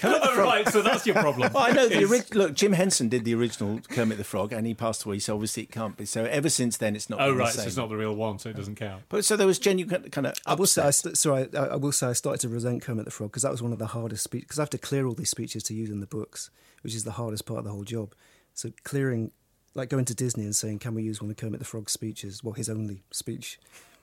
Kermit 0.00 0.22
the 0.22 0.28
Oh, 0.30 0.34
Frog. 0.34 0.46
right, 0.46 0.68
so 0.68 0.82
that's 0.82 1.06
your 1.06 1.14
problem. 1.14 1.50
Well, 1.54 1.62
I 1.62 1.72
know 1.72 1.88
the 1.88 2.04
ori- 2.04 2.20
look. 2.34 2.54
Jim 2.54 2.72
Henson 2.72 3.08
did 3.08 3.24
the 3.24 3.34
original 3.34 3.80
Kermit 3.88 4.18
the 4.18 4.24
Frog, 4.24 4.52
and 4.52 4.66
he 4.66 4.74
passed 4.74 5.04
away. 5.04 5.18
So 5.18 5.34
obviously 5.34 5.62
it 5.64 5.70
can't 5.70 5.96
be. 5.96 6.04
So 6.04 6.24
ever 6.24 6.48
since 6.48 6.76
then, 6.76 6.94
it's 6.96 7.08
not. 7.10 7.20
Oh, 7.20 7.28
been 7.30 7.38
the 7.38 7.44
right, 7.44 7.52
so 7.52 7.62
it's 7.62 7.76
not 7.76 7.88
the 7.88 7.96
real 7.96 8.14
one, 8.14 8.38
so 8.38 8.48
it 8.50 8.56
doesn't 8.56 8.74
count. 8.76 9.02
But 9.08 9.24
so 9.24 9.36
there 9.36 9.46
was 9.46 9.58
genuine 9.58 10.10
kind 10.10 10.26
of. 10.26 10.34
I 10.46 10.54
will 10.54 10.66
say, 10.66 10.82
I 10.82 10.90
st- 10.90 11.16
sorry, 11.16 11.48
I, 11.56 11.58
I 11.58 11.76
will 11.76 11.92
say, 11.92 12.08
I 12.08 12.12
started 12.12 12.40
to 12.42 12.48
resent 12.48 12.82
Kermit 12.82 13.04
the 13.04 13.10
Frog 13.10 13.30
because 13.30 13.42
that 13.42 13.52
was 13.52 13.62
one 13.62 13.72
of 13.72 13.78
the 13.78 13.86
hardest 13.86 14.24
speeches. 14.24 14.44
Because 14.46 14.58
I 14.58 14.62
have 14.62 14.70
to 14.70 14.78
clear 14.78 15.06
all 15.06 15.14
these 15.14 15.30
speeches 15.30 15.62
to 15.64 15.74
use 15.74 15.90
in 15.90 16.00
the 16.00 16.06
books, 16.06 16.50
which 16.82 16.94
is 16.94 17.04
the 17.04 17.12
hardest 17.12 17.46
part 17.46 17.58
of 17.60 17.64
the 17.64 17.70
whole 17.70 17.84
job. 17.84 18.14
So 18.54 18.70
clearing, 18.84 19.30
like 19.74 19.88
going 19.90 20.04
to 20.06 20.14
Disney 20.14 20.44
and 20.44 20.54
saying, 20.56 20.78
"Can 20.80 20.94
we 20.94 21.02
use 21.02 21.20
one 21.22 21.30
of 21.30 21.36
Kermit 21.36 21.58
the 21.60 21.64
Frog's 21.66 21.92
speeches?" 21.92 22.42
Well, 22.44 22.54
his 22.54 22.68
only 22.68 23.02
speech 23.10 23.58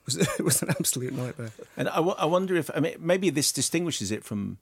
was 0.06 0.16
was 0.40 0.62
an 0.62 0.70
absolute 0.70 1.12
nightmare. 1.12 1.50
And 1.76 1.88
I, 1.88 1.96
w- 1.96 2.16
I 2.18 2.26
wonder 2.26 2.54
if 2.56 2.70
I 2.74 2.80
mean 2.80 2.94
maybe 3.00 3.30
this 3.30 3.52
distinguishes 3.52 4.10
it 4.10 4.24
from 4.24 4.58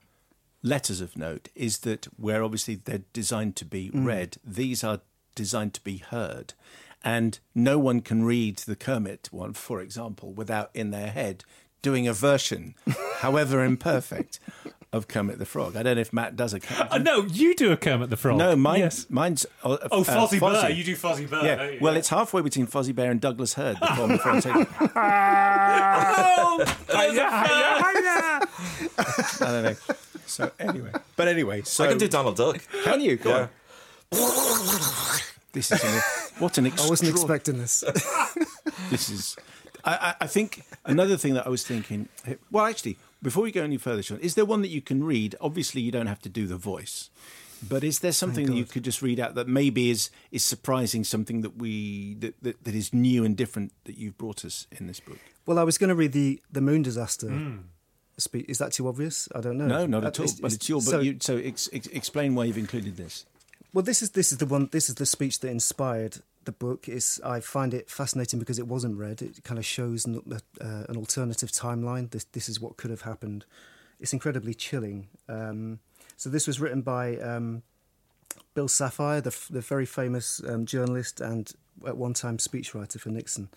letters 0.62 1.00
of 1.00 1.16
note 1.16 1.48
is 1.54 1.78
that 1.80 2.06
where 2.16 2.42
obviously 2.44 2.76
they're 2.76 3.02
designed 3.12 3.56
to 3.56 3.64
be 3.64 3.90
read, 3.92 4.36
these 4.44 4.84
are 4.84 5.00
designed 5.34 5.74
to 5.74 5.80
be 5.82 5.98
heard, 5.98 6.54
and 7.04 7.38
no 7.54 7.78
one 7.78 8.00
can 8.00 8.22
read 8.24 8.58
the 8.58 8.76
Kermit 8.76 9.28
one, 9.32 9.52
for 9.54 9.80
example, 9.80 10.32
without 10.32 10.70
in 10.74 10.90
their 10.90 11.10
head 11.10 11.44
doing 11.80 12.06
a 12.06 12.12
version, 12.12 12.74
however 13.18 13.64
imperfect, 13.64 14.38
of 14.92 15.08
Kermit 15.08 15.38
the 15.38 15.46
Frog. 15.46 15.74
I 15.74 15.82
don't 15.82 15.94
know 15.96 16.02
if 16.02 16.12
Matt 16.12 16.36
does 16.36 16.52
a. 16.54 16.60
Uh, 16.92 16.98
no, 16.98 17.22
you 17.24 17.54
do 17.56 17.72
a 17.72 17.76
Kermit 17.78 18.10
the 18.10 18.16
Frog. 18.16 18.36
No, 18.36 18.54
mine, 18.54 18.80
Yes. 18.80 19.06
mine's. 19.08 19.46
Uh, 19.64 19.78
Oh, 19.90 20.04
Fozzie 20.04 20.40
uh, 20.40 20.52
Bear. 20.60 20.70
You 20.70 20.84
do 20.84 20.94
Fozzie 20.94 21.28
Bear. 21.28 21.44
Yeah, 21.44 21.56
don't 21.56 21.72
you? 21.72 21.78
well, 21.80 21.96
it's 21.96 22.10
halfway 22.10 22.42
between 22.42 22.66
Fozzie 22.66 22.94
Bear 22.94 23.10
and 23.10 23.18
Douglas 23.20 23.54
Hurd. 23.54 23.78
The 23.80 23.86
former 23.96 24.18
Frontier. 24.24 24.52
I 29.40 29.40
don't 29.40 29.62
know. 29.64 29.74
So 30.26 30.50
anyway, 30.58 30.92
but 31.16 31.28
anyway, 31.28 31.62
so 31.62 31.84
I 31.84 31.88
can 31.88 31.98
do 31.98 32.08
Donald 32.08 32.36
Duck. 32.36 32.60
Can 32.84 33.00
you? 33.00 33.16
Go 33.16 33.30
Yeah. 33.30 33.48
on. 34.12 35.20
This 35.52 35.70
is 35.70 35.84
an, 35.84 36.00
what 36.38 36.56
an 36.58 36.66
I 36.66 36.88
wasn't 36.88 37.10
expecting 37.10 37.58
this. 37.58 37.84
This 38.90 39.10
is. 39.10 39.36
I, 39.84 39.92
I, 39.94 40.14
I 40.22 40.26
think 40.26 40.64
another 40.84 41.16
thing 41.16 41.34
that 41.34 41.46
I 41.46 41.50
was 41.50 41.64
thinking. 41.64 42.08
Eh, 42.26 42.34
well, 42.50 42.64
actually, 42.66 42.96
before 43.22 43.42
we 43.42 43.52
go 43.52 43.62
any 43.62 43.76
further, 43.76 44.02
Shaun, 44.02 44.18
is 44.20 44.34
there 44.34 44.44
one 44.44 44.62
that 44.62 44.68
you 44.68 44.80
can 44.80 45.04
read? 45.04 45.34
Obviously, 45.40 45.80
you 45.82 45.92
don't 45.92 46.06
have 46.06 46.20
to 46.22 46.28
do 46.28 46.46
the 46.46 46.56
voice, 46.56 47.10
but 47.68 47.84
is 47.84 47.98
there 48.00 48.12
something 48.12 48.46
that 48.46 48.54
you 48.54 48.64
could 48.64 48.82
just 48.82 49.02
read 49.02 49.20
out 49.20 49.34
that 49.34 49.46
maybe 49.48 49.90
is 49.90 50.10
is 50.30 50.42
surprising? 50.42 51.04
Something 51.04 51.42
that 51.42 51.56
we 51.58 52.14
that, 52.20 52.34
that, 52.42 52.64
that 52.64 52.74
is 52.74 52.92
new 52.94 53.24
and 53.24 53.36
different 53.36 53.72
that 53.84 53.96
you've 53.98 54.16
brought 54.18 54.44
us 54.44 54.66
in 54.70 54.86
this 54.86 55.00
book? 55.00 55.18
well, 55.46 55.58
I 55.58 55.64
was 55.64 55.76
going 55.78 55.88
to 55.90 55.94
read 55.96 56.12
the 56.12 56.40
the 56.50 56.60
moon 56.62 56.82
disaster. 56.82 57.28
Hmm. 57.28 57.56
Speech. 58.18 58.46
Is 58.48 58.58
that 58.58 58.72
too 58.72 58.88
obvious? 58.88 59.28
I 59.34 59.40
don't 59.40 59.56
know. 59.58 59.66
No, 59.66 59.86
not 59.86 60.04
Uh, 60.04 60.08
at 60.08 60.20
all. 60.20 60.26
but 60.40 60.52
it's 60.52 60.68
your. 60.68 60.80
But 60.80 60.90
so, 60.90 61.00
you, 61.00 61.16
so 61.20 61.36
ex, 61.38 61.68
ex, 61.72 61.86
explain 61.88 62.34
why 62.34 62.44
you've 62.44 62.58
included 62.58 62.96
this. 62.96 63.24
Well, 63.72 63.82
this 63.82 64.02
is 64.02 64.10
this 64.10 64.32
is 64.32 64.38
the 64.38 64.46
one. 64.46 64.68
This 64.70 64.88
is 64.88 64.96
the 64.96 65.06
speech 65.06 65.40
that 65.40 65.48
inspired 65.48 66.18
the 66.44 66.52
book. 66.52 66.88
Is 66.88 67.20
I 67.24 67.40
find 67.40 67.72
it 67.72 67.88
fascinating 67.90 68.38
because 68.38 68.58
it 68.58 68.66
wasn't 68.68 68.98
read. 68.98 69.22
It 69.22 69.42
kind 69.44 69.58
of 69.58 69.64
shows 69.64 70.04
an, 70.04 70.20
uh, 70.60 70.64
an 70.88 70.96
alternative 70.96 71.50
timeline. 71.50 72.10
This 72.10 72.24
this 72.24 72.48
is 72.48 72.60
what 72.60 72.76
could 72.76 72.90
have 72.90 73.02
happened. 73.02 73.44
It's 73.98 74.12
incredibly 74.12 74.52
chilling. 74.52 75.08
Um, 75.28 75.78
so 76.18 76.28
this 76.28 76.46
was 76.46 76.60
written 76.60 76.82
by 76.82 77.16
um, 77.18 77.62
Bill 78.54 78.68
Safire, 78.68 79.22
the 79.22 79.30
f- 79.30 79.48
the 79.50 79.60
very 79.62 79.86
famous 79.86 80.40
um, 80.46 80.66
journalist 80.66 81.20
and 81.20 81.50
at 81.86 81.96
one 81.96 82.12
time 82.12 82.36
speechwriter 82.36 83.00
for 83.00 83.08
Nixon, 83.08 83.48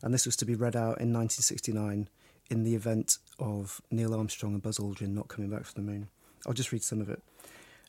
and 0.00 0.14
this 0.14 0.26
was 0.26 0.36
to 0.36 0.44
be 0.44 0.54
read 0.54 0.76
out 0.76 1.00
in 1.00 1.12
1969 1.12 2.08
in 2.50 2.62
the 2.62 2.76
event 2.76 3.18
of 3.38 3.80
Neil 3.90 4.14
Armstrong 4.14 4.54
and 4.54 4.62
Buzz 4.62 4.78
Aldrin 4.78 5.14
not 5.14 5.28
coming 5.28 5.50
back 5.50 5.64
from 5.64 5.84
the 5.84 5.90
moon. 5.90 6.08
I'll 6.46 6.52
just 6.52 6.72
read 6.72 6.82
some 6.82 7.00
of 7.00 7.08
it. 7.08 7.22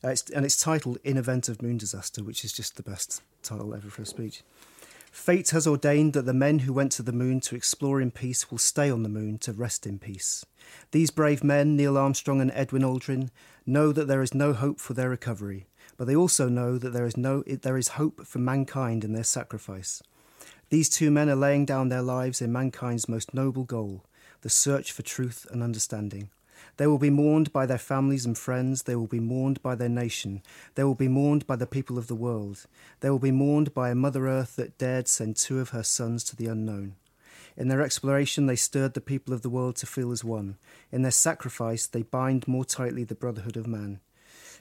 Uh, 0.04 0.08
it's, 0.08 0.30
and 0.30 0.44
it's 0.44 0.62
titled 0.62 0.98
In 1.02 1.16
Event 1.16 1.48
of 1.48 1.62
Moon 1.62 1.76
Disaster, 1.76 2.22
which 2.22 2.44
is 2.44 2.52
just 2.52 2.76
the 2.76 2.82
best 2.82 3.22
title 3.42 3.74
ever 3.74 3.88
for 3.88 4.02
a 4.02 4.06
speech. 4.06 4.42
Fate 5.10 5.50
has 5.50 5.66
ordained 5.66 6.12
that 6.12 6.26
the 6.26 6.34
men 6.34 6.60
who 6.60 6.72
went 6.72 6.92
to 6.92 7.02
the 7.02 7.12
moon 7.12 7.40
to 7.40 7.56
explore 7.56 8.00
in 8.00 8.10
peace 8.10 8.50
will 8.50 8.58
stay 8.58 8.90
on 8.90 9.02
the 9.02 9.08
moon 9.08 9.38
to 9.38 9.52
rest 9.52 9.86
in 9.86 9.98
peace. 9.98 10.44
These 10.92 11.10
brave 11.10 11.42
men, 11.42 11.76
Neil 11.76 11.98
Armstrong 11.98 12.40
and 12.40 12.52
Edwin 12.54 12.82
Aldrin, 12.82 13.30
know 13.66 13.90
that 13.92 14.06
there 14.06 14.22
is 14.22 14.34
no 14.34 14.52
hope 14.52 14.78
for 14.78 14.94
their 14.94 15.08
recovery, 15.08 15.66
but 15.96 16.06
they 16.06 16.14
also 16.14 16.48
know 16.48 16.78
that 16.78 16.90
there 16.90 17.06
is 17.06 17.16
no 17.16 17.42
there 17.42 17.78
is 17.78 17.88
hope 17.88 18.26
for 18.26 18.38
mankind 18.38 19.02
in 19.02 19.14
their 19.14 19.24
sacrifice. 19.24 20.02
These 20.70 20.90
two 20.90 21.10
men 21.10 21.30
are 21.30 21.34
laying 21.34 21.64
down 21.64 21.88
their 21.88 22.02
lives 22.02 22.42
in 22.42 22.52
mankind's 22.52 23.08
most 23.08 23.32
noble 23.32 23.64
goal, 23.64 24.04
the 24.42 24.48
search 24.48 24.92
for 24.92 25.02
truth 25.02 25.46
and 25.50 25.62
understanding. 25.62 26.30
They 26.76 26.86
will 26.86 26.98
be 26.98 27.10
mourned 27.10 27.52
by 27.52 27.66
their 27.66 27.78
families 27.78 28.24
and 28.24 28.36
friends. 28.36 28.82
They 28.82 28.96
will 28.96 29.06
be 29.06 29.20
mourned 29.20 29.62
by 29.62 29.74
their 29.74 29.88
nation. 29.88 30.42
They 30.74 30.84
will 30.84 30.94
be 30.94 31.08
mourned 31.08 31.46
by 31.46 31.56
the 31.56 31.66
people 31.66 31.98
of 31.98 32.06
the 32.06 32.14
world. 32.14 32.66
They 33.00 33.10
will 33.10 33.18
be 33.18 33.30
mourned 33.32 33.74
by 33.74 33.90
a 33.90 33.94
Mother 33.94 34.28
Earth 34.28 34.56
that 34.56 34.78
dared 34.78 35.08
send 35.08 35.36
two 35.36 35.60
of 35.60 35.70
her 35.70 35.82
sons 35.82 36.24
to 36.24 36.36
the 36.36 36.46
unknown. 36.46 36.94
In 37.56 37.68
their 37.68 37.82
exploration, 37.82 38.46
they 38.46 38.56
stirred 38.56 38.94
the 38.94 39.00
people 39.00 39.34
of 39.34 39.42
the 39.42 39.50
world 39.50 39.76
to 39.76 39.86
feel 39.86 40.12
as 40.12 40.22
one. 40.22 40.56
In 40.92 41.02
their 41.02 41.10
sacrifice, 41.10 41.86
they 41.86 42.02
bind 42.02 42.46
more 42.46 42.64
tightly 42.64 43.02
the 43.02 43.16
brotherhood 43.16 43.56
of 43.56 43.66
man. 43.66 44.00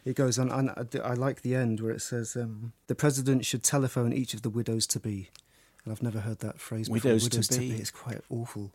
It 0.04 0.16
goes 0.16 0.40
on, 0.40 0.50
and 0.52 0.72
I- 0.72 1.14
like 1.14 1.42
the 1.42 1.54
end 1.54 1.80
where 1.80 1.92
it 1.92 2.02
says, 2.02 2.36
um, 2.36 2.74
"The 2.88 2.96
president 2.96 3.46
should 3.46 3.62
telephone 3.64 4.14
each 4.14 4.34
of 4.34 4.42
the 4.42 4.50
widows 4.50 4.88
to 4.88 5.00
be." 5.00 5.30
And 5.84 5.92
I've 5.92 6.02
never 6.02 6.22
heard 6.22 6.40
that 6.40 6.60
phrase 6.60 6.90
before. 6.90 7.12
Widows 7.14 7.48
to 7.50 7.60
be. 7.60 7.72
It's 7.74 7.92
quite 7.92 8.22
awful. 8.30 8.72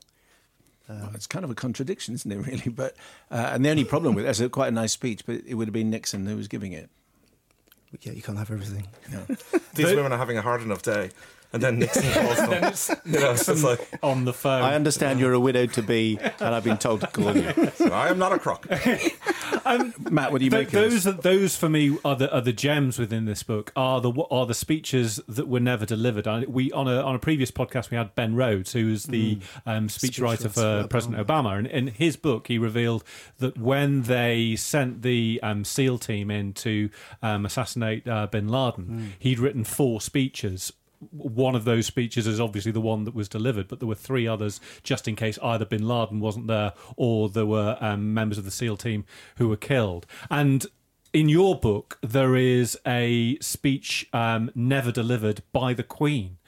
Well, 0.89 1.11
it's 1.15 1.27
kind 1.27 1.45
of 1.45 1.51
a 1.51 1.55
contradiction, 1.55 2.15
isn't 2.15 2.31
it? 2.31 2.37
Really, 2.47 2.71
but 2.71 2.97
uh, 3.31 3.51
and 3.53 3.65
the 3.65 3.71
only 3.71 3.85
problem 3.85 4.15
with 4.15 4.27
it, 4.27 4.29
it's 4.29 4.53
quite 4.53 4.69
a 4.69 4.73
nice 4.73 4.93
speech, 4.93 5.25
but 5.27 5.41
it 5.47 5.55
would 5.55 5.69
have 5.69 5.73
been 5.73 5.91
Nixon 5.91 6.27
who 6.27 6.37
was 6.37 6.49
giving 6.49 6.73
it. 6.73 6.91
Yeah, 8.01 8.13
you 8.13 8.23
can't 8.23 8.39
have 8.39 8.51
everything. 8.51 8.89
These 9.75 9.95
women 9.95 10.13
are 10.13 10.19
having 10.19 10.39
a 10.39 10.43
hard 10.43 10.63
enough 10.63 10.83
day. 10.83 11.11
And 11.53 11.63
then 11.63 11.79
Nixon 11.79 12.11
calls 12.13 12.87
them. 12.87 13.03
you 13.05 13.21
know, 13.21 13.33
it's 13.33 13.63
like, 13.63 13.87
on 14.03 14.25
the 14.25 14.33
phone. 14.33 14.63
I 14.63 14.75
understand 14.75 15.21
you're 15.21 15.35
a 15.35 15.41
widow 15.41 15.67
to 15.67 15.83
be, 15.83 16.19
and 16.41 16.55
I've 16.55 16.65
been 16.65 16.79
told 16.79 17.03
to 17.03 17.07
call 17.09 17.37
you. 17.37 17.53
I 17.93 18.09
am 18.09 18.19
not 18.19 18.33
a 18.33 18.39
crook. 19.63 20.11
Matt, 20.11 20.33
what 20.33 20.39
do 20.39 20.45
you 20.45 20.51
Th- 20.51 20.61
make 20.61 20.69
of 20.69 20.91
those 20.91 21.07
are, 21.07 21.13
those 21.13 21.57
for 21.57 21.69
me 21.69 21.99
are 22.05 22.17
the 22.17 22.33
are 22.33 22.41
the 22.41 22.53
gems 22.53 22.99
within 22.99 23.25
this 23.25 23.43
book 23.43 23.73
are 23.77 24.01
the 24.01 24.13
are 24.31 24.47
the 24.47 24.55
speeches 24.55 25.21
that 25.29 25.49
were 25.49 25.61
never 25.61 25.87
delivered. 25.87 26.27
I, 26.27 26.41
we 26.41 26.71
on 26.73 26.89
a 26.89 27.01
on 27.01 27.15
a 27.15 27.19
previous 27.19 27.51
podcast 27.51 27.91
we 27.91 27.97
had 27.97 28.15
Ben 28.15 28.35
Rhodes 28.35 28.73
who 28.73 28.91
was 28.91 29.05
the 29.05 29.39
um, 29.67 29.89
speechwriter 29.89 30.23
Speechwriter 30.23 30.43
for 30.53 30.83
for 30.83 30.89
President 30.89 31.27
Obama, 31.27 31.59
and 31.59 31.67
in 31.67 31.87
his 31.89 32.17
book 32.17 32.49
he 32.49 32.59
revealed 32.59 33.05
that 33.39 33.59
when 33.59 34.03
they 34.03 34.57
sent 34.57 35.03
the 35.03 35.41
um, 35.43 35.65
SEAL 35.65 35.99
team 35.99 36.31
in 36.31 36.53
to 36.55 36.91
um, 37.23 37.47
assassinate 37.47 38.07
uh, 38.07 38.27
Bin 38.27 38.49
Laden, 38.49 39.15
he'd 39.19 39.39
written 39.39 39.65
four 39.65 40.01
speeches 40.01 40.73
one 41.11 41.55
of 41.55 41.65
those 41.65 41.87
speeches 41.87 42.27
is 42.27 42.41
obviously 42.41 42.73
the 42.73 42.81
one 42.81 43.05
that 43.05 43.15
was 43.15 43.29
delivered, 43.29 43.69
but 43.69 43.81
there 43.81 43.89
were 43.89 43.95
three 43.95 44.27
others 44.27 44.61
just 44.83 45.09
in 45.09 45.17
case 45.17 45.39
either 45.43 45.65
bin 45.65 45.87
Laden 45.87 46.21
wasn't 46.21 46.47
there 46.47 46.73
or 46.97 47.29
there 47.29 47.47
were 47.47 47.77
um, 47.81 48.15
members 48.15 48.39
of 48.39 48.45
the 48.45 48.51
SEAL 48.51 48.77
team 48.77 49.05
who 49.37 49.49
were 49.49 49.57
killed. 49.57 50.07
And 50.31 50.67
in 51.13 51.29
your 51.29 51.59
book, 51.59 51.99
there 52.03 52.37
is 52.37 52.79
a 52.87 53.39
speech 53.41 54.09
um, 54.13 54.51
never 54.55 54.91
delivered 54.91 55.43
by 55.53 55.75
the 55.75 55.83
Queen 55.83 56.39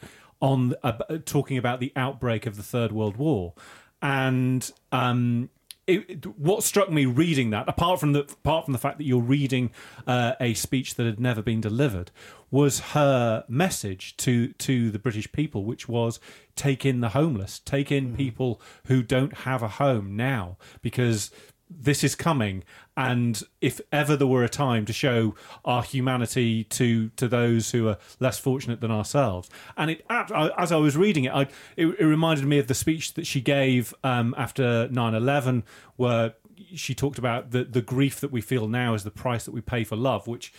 on 0.40 0.74
uh, 0.82 0.92
talking 1.24 1.58
about 1.58 1.80
the 1.80 1.92
outbreak 1.96 2.46
of 2.46 2.56
the 2.56 2.62
Third 2.62 2.92
World 2.92 3.16
War, 3.16 3.54
and 4.02 4.70
um, 4.92 5.50
it, 5.86 6.26
what 6.38 6.62
struck 6.62 6.90
me 6.90 7.06
reading 7.06 7.50
that, 7.50 7.68
apart 7.68 8.00
from 8.00 8.12
the 8.12 8.20
apart 8.20 8.64
from 8.64 8.72
the 8.72 8.78
fact 8.78 8.98
that 8.98 9.04
you're 9.04 9.20
reading 9.20 9.70
uh, 10.06 10.32
a 10.40 10.54
speech 10.54 10.94
that 10.96 11.06
had 11.06 11.20
never 11.20 11.42
been 11.42 11.60
delivered, 11.60 12.10
was 12.50 12.80
her 12.80 13.44
message 13.48 14.16
to 14.18 14.48
to 14.54 14.90
the 14.90 14.98
British 14.98 15.30
people, 15.32 15.64
which 15.64 15.88
was 15.88 16.20
take 16.56 16.86
in 16.86 17.00
the 17.00 17.10
homeless, 17.10 17.58
take 17.58 17.90
in 17.92 18.16
people 18.16 18.60
who 18.86 19.02
don't 19.02 19.38
have 19.38 19.62
a 19.62 19.68
home 19.68 20.16
now, 20.16 20.56
because 20.82 21.30
this 21.76 22.04
is 22.04 22.14
coming. 22.14 22.64
And 22.96 23.42
if 23.60 23.80
ever 23.90 24.16
there 24.16 24.26
were 24.26 24.44
a 24.44 24.48
time 24.48 24.84
to 24.86 24.92
show 24.92 25.34
our 25.64 25.82
humanity 25.82 26.64
to 26.64 27.08
to 27.10 27.28
those 27.28 27.70
who 27.72 27.88
are 27.88 27.98
less 28.20 28.38
fortunate 28.38 28.80
than 28.80 28.90
ourselves. 28.90 29.48
And 29.76 29.90
it 29.90 30.04
as 30.08 30.72
i 30.72 30.76
was 30.76 30.96
reading 30.96 31.24
it 31.24 31.32
I, 31.32 31.42
it, 31.76 31.86
it 31.86 32.04
reminded 32.04 32.46
me 32.46 32.58
of 32.58 32.66
the 32.66 32.74
speech 32.74 33.14
that 33.14 33.26
she 33.26 33.40
gave 33.40 33.94
um, 34.04 34.34
after 34.38 34.88
9-11 34.88 35.64
where 35.96 36.34
she 36.74 36.94
talked 36.94 37.18
about 37.18 37.50
the, 37.50 37.64
the 37.64 37.82
grief 37.82 38.20
that 38.20 38.30
we 38.30 38.40
feel 38.40 38.68
now 38.68 38.94
is 38.94 39.04
the 39.04 39.10
price 39.10 39.44
that 39.44 39.52
we 39.52 39.60
pay 39.60 39.84
for 39.84 39.96
love 39.96 40.26
which 40.26 40.52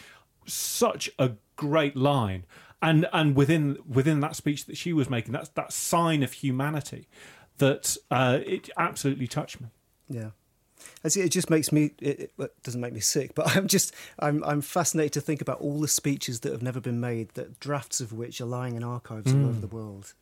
such 0.45 1.09
a 1.17 1.31
great 1.55 1.95
line. 1.95 2.45
And 2.81 3.07
and 3.13 3.35
within 3.35 3.77
within 3.87 4.19
that 4.19 4.35
speech 4.35 4.65
that 4.65 4.77
she 4.77 4.93
was 4.93 5.09
making 5.09 5.31
that's 5.31 5.49
that 5.49 5.71
sign 5.71 6.21
of 6.23 6.33
humanity 6.33 7.07
that 7.57 7.95
uh, 8.11 8.39
it 8.45 8.69
absolutely 8.77 9.27
touched 9.27 9.61
me. 9.61 9.67
Yeah. 10.09 10.31
As 11.03 11.15
it 11.17 11.29
just 11.29 11.49
makes 11.49 11.71
me 11.71 11.91
it, 11.99 12.31
it 12.37 12.63
doesn't 12.63 12.81
make 12.81 12.93
me 12.93 12.99
sick, 12.99 13.35
but 13.35 13.47
I'm 13.55 13.67
just 13.67 13.93
I'm 14.19 14.43
I'm 14.43 14.61
fascinated 14.61 15.13
to 15.13 15.21
think 15.21 15.41
about 15.41 15.61
all 15.61 15.79
the 15.79 15.87
speeches 15.87 16.41
that 16.41 16.51
have 16.51 16.63
never 16.63 16.79
been 16.79 16.99
made, 16.99 17.29
that 17.35 17.59
drafts 17.59 18.01
of 18.01 18.13
which 18.13 18.41
are 18.41 18.45
lying 18.45 18.75
in 18.75 18.83
archives 18.83 19.33
all 19.33 19.45
over 19.47 19.59
the 19.59 19.67
world. 19.67 20.13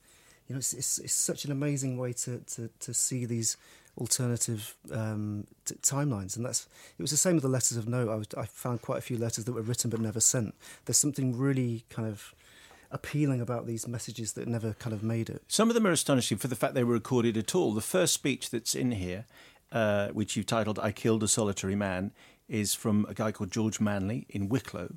You 0.47 0.55
know, 0.55 0.59
it's, 0.59 0.73
it's 0.73 0.97
it's 0.99 1.13
such 1.13 1.45
an 1.45 1.51
amazing 1.51 1.97
way 1.97 2.13
to 2.13 2.39
to 2.39 2.69
to 2.79 2.93
see 2.93 3.25
these 3.25 3.57
alternative 3.97 4.75
um, 4.91 5.45
t- 5.65 5.75
timelines, 5.75 6.35
and 6.35 6.45
that's 6.45 6.67
it 6.97 7.01
was 7.01 7.11
the 7.11 7.17
same 7.17 7.35
with 7.35 7.43
the 7.43 7.49
letters 7.49 7.77
of 7.77 7.87
note. 7.87 8.09
I 8.09 8.15
was 8.15 8.27
I 8.37 8.45
found 8.45 8.81
quite 8.81 8.97
a 8.97 9.01
few 9.01 9.17
letters 9.17 9.45
that 9.45 9.53
were 9.53 9.61
written 9.61 9.89
but 9.89 9.99
never 9.99 10.19
sent. 10.19 10.55
There's 10.85 10.97
something 10.97 11.37
really 11.37 11.85
kind 11.89 12.07
of 12.07 12.33
appealing 12.93 13.41
about 13.41 13.65
these 13.65 13.87
messages 13.87 14.33
that 14.33 14.47
never 14.47 14.73
kind 14.73 14.93
of 14.93 15.03
made 15.03 15.29
it. 15.29 15.41
Some 15.47 15.69
of 15.69 15.73
them 15.73 15.87
are 15.87 15.91
astonishing 15.91 16.37
for 16.37 16.47
the 16.47 16.55
fact 16.55 16.75
they 16.75 16.83
were 16.83 16.93
recorded 16.93 17.35
at 17.35 17.55
all. 17.55 17.73
The 17.73 17.81
first 17.81 18.13
speech 18.13 18.51
that's 18.51 18.75
in 18.75 18.91
here, 18.91 19.25
uh, 19.73 20.09
which 20.09 20.37
you've 20.37 20.45
titled 20.45 20.79
"I 20.79 20.91
Killed 20.91 21.23
a 21.23 21.27
Solitary 21.27 21.75
Man," 21.75 22.11
is 22.47 22.73
from 22.73 23.05
a 23.09 23.13
guy 23.13 23.31
called 23.31 23.51
George 23.51 23.79
Manley 23.79 24.25
in 24.29 24.47
Wicklow, 24.47 24.95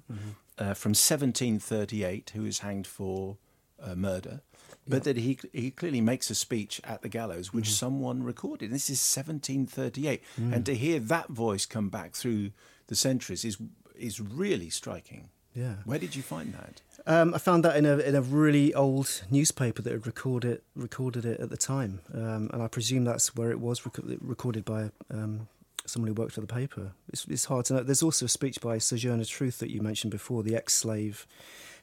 uh, 0.58 0.74
from 0.74 0.90
1738, 0.90 2.30
who 2.34 2.42
was 2.42 2.58
hanged 2.60 2.86
for 2.86 3.38
uh, 3.82 3.94
murder. 3.94 4.42
But 4.88 5.02
that 5.04 5.16
he 5.16 5.38
he 5.52 5.70
clearly 5.70 6.00
makes 6.00 6.30
a 6.30 6.34
speech 6.34 6.80
at 6.84 7.02
the 7.02 7.08
gallows, 7.08 7.52
which 7.52 7.72
someone 7.72 8.22
recorded. 8.22 8.70
This 8.70 8.88
is 8.90 9.00
1738, 9.00 10.22
and 10.54 10.64
to 10.66 10.74
hear 10.74 11.00
that 11.00 11.28
voice 11.28 11.66
come 11.66 11.88
back 11.88 12.14
through 12.14 12.50
the 12.86 12.94
centuries 12.94 13.44
is 13.44 13.58
is 13.96 14.20
really 14.20 14.70
striking. 14.70 15.30
Yeah. 15.56 15.76
Where 15.86 15.98
did 15.98 16.14
you 16.14 16.22
find 16.22 16.52
that? 16.54 16.82
Um, 17.06 17.34
I 17.34 17.38
found 17.38 17.64
that 17.64 17.76
in 17.76 17.86
a 17.86 17.98
in 17.98 18.14
a 18.14 18.20
really 18.20 18.74
old 18.74 19.22
newspaper 19.30 19.80
that 19.82 19.92
had 19.92 20.06
recorded 20.06 20.60
recorded 20.74 21.24
it 21.24 21.40
at 21.40 21.50
the 21.50 21.56
time, 21.56 22.00
um, 22.12 22.50
and 22.52 22.62
I 22.62 22.68
presume 22.68 23.04
that's 23.04 23.34
where 23.34 23.50
it 23.50 23.58
was 23.58 23.86
rec- 23.86 24.18
recorded 24.20 24.64
by 24.64 24.90
um, 25.10 25.48
someone 25.86 26.08
who 26.08 26.14
worked 26.14 26.32
for 26.32 26.40
the 26.40 26.46
paper. 26.46 26.92
It's, 27.08 27.24
it's 27.26 27.46
hard 27.46 27.64
to 27.66 27.74
know. 27.74 27.82
There's 27.82 28.02
also 28.02 28.26
a 28.26 28.28
speech 28.28 28.60
by 28.60 28.78
Sojourner 28.78 29.24
Truth 29.24 29.58
that 29.60 29.70
you 29.70 29.80
mentioned 29.80 30.10
before, 30.10 30.42
the 30.42 30.56
ex-slave 30.56 31.26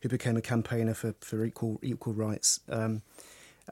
who 0.02 0.10
became 0.10 0.36
a 0.36 0.42
campaigner 0.42 0.94
for, 0.94 1.16
for 1.22 1.44
equal 1.44 1.80
equal 1.82 2.14
rights. 2.14 2.60
Um, 2.70 3.02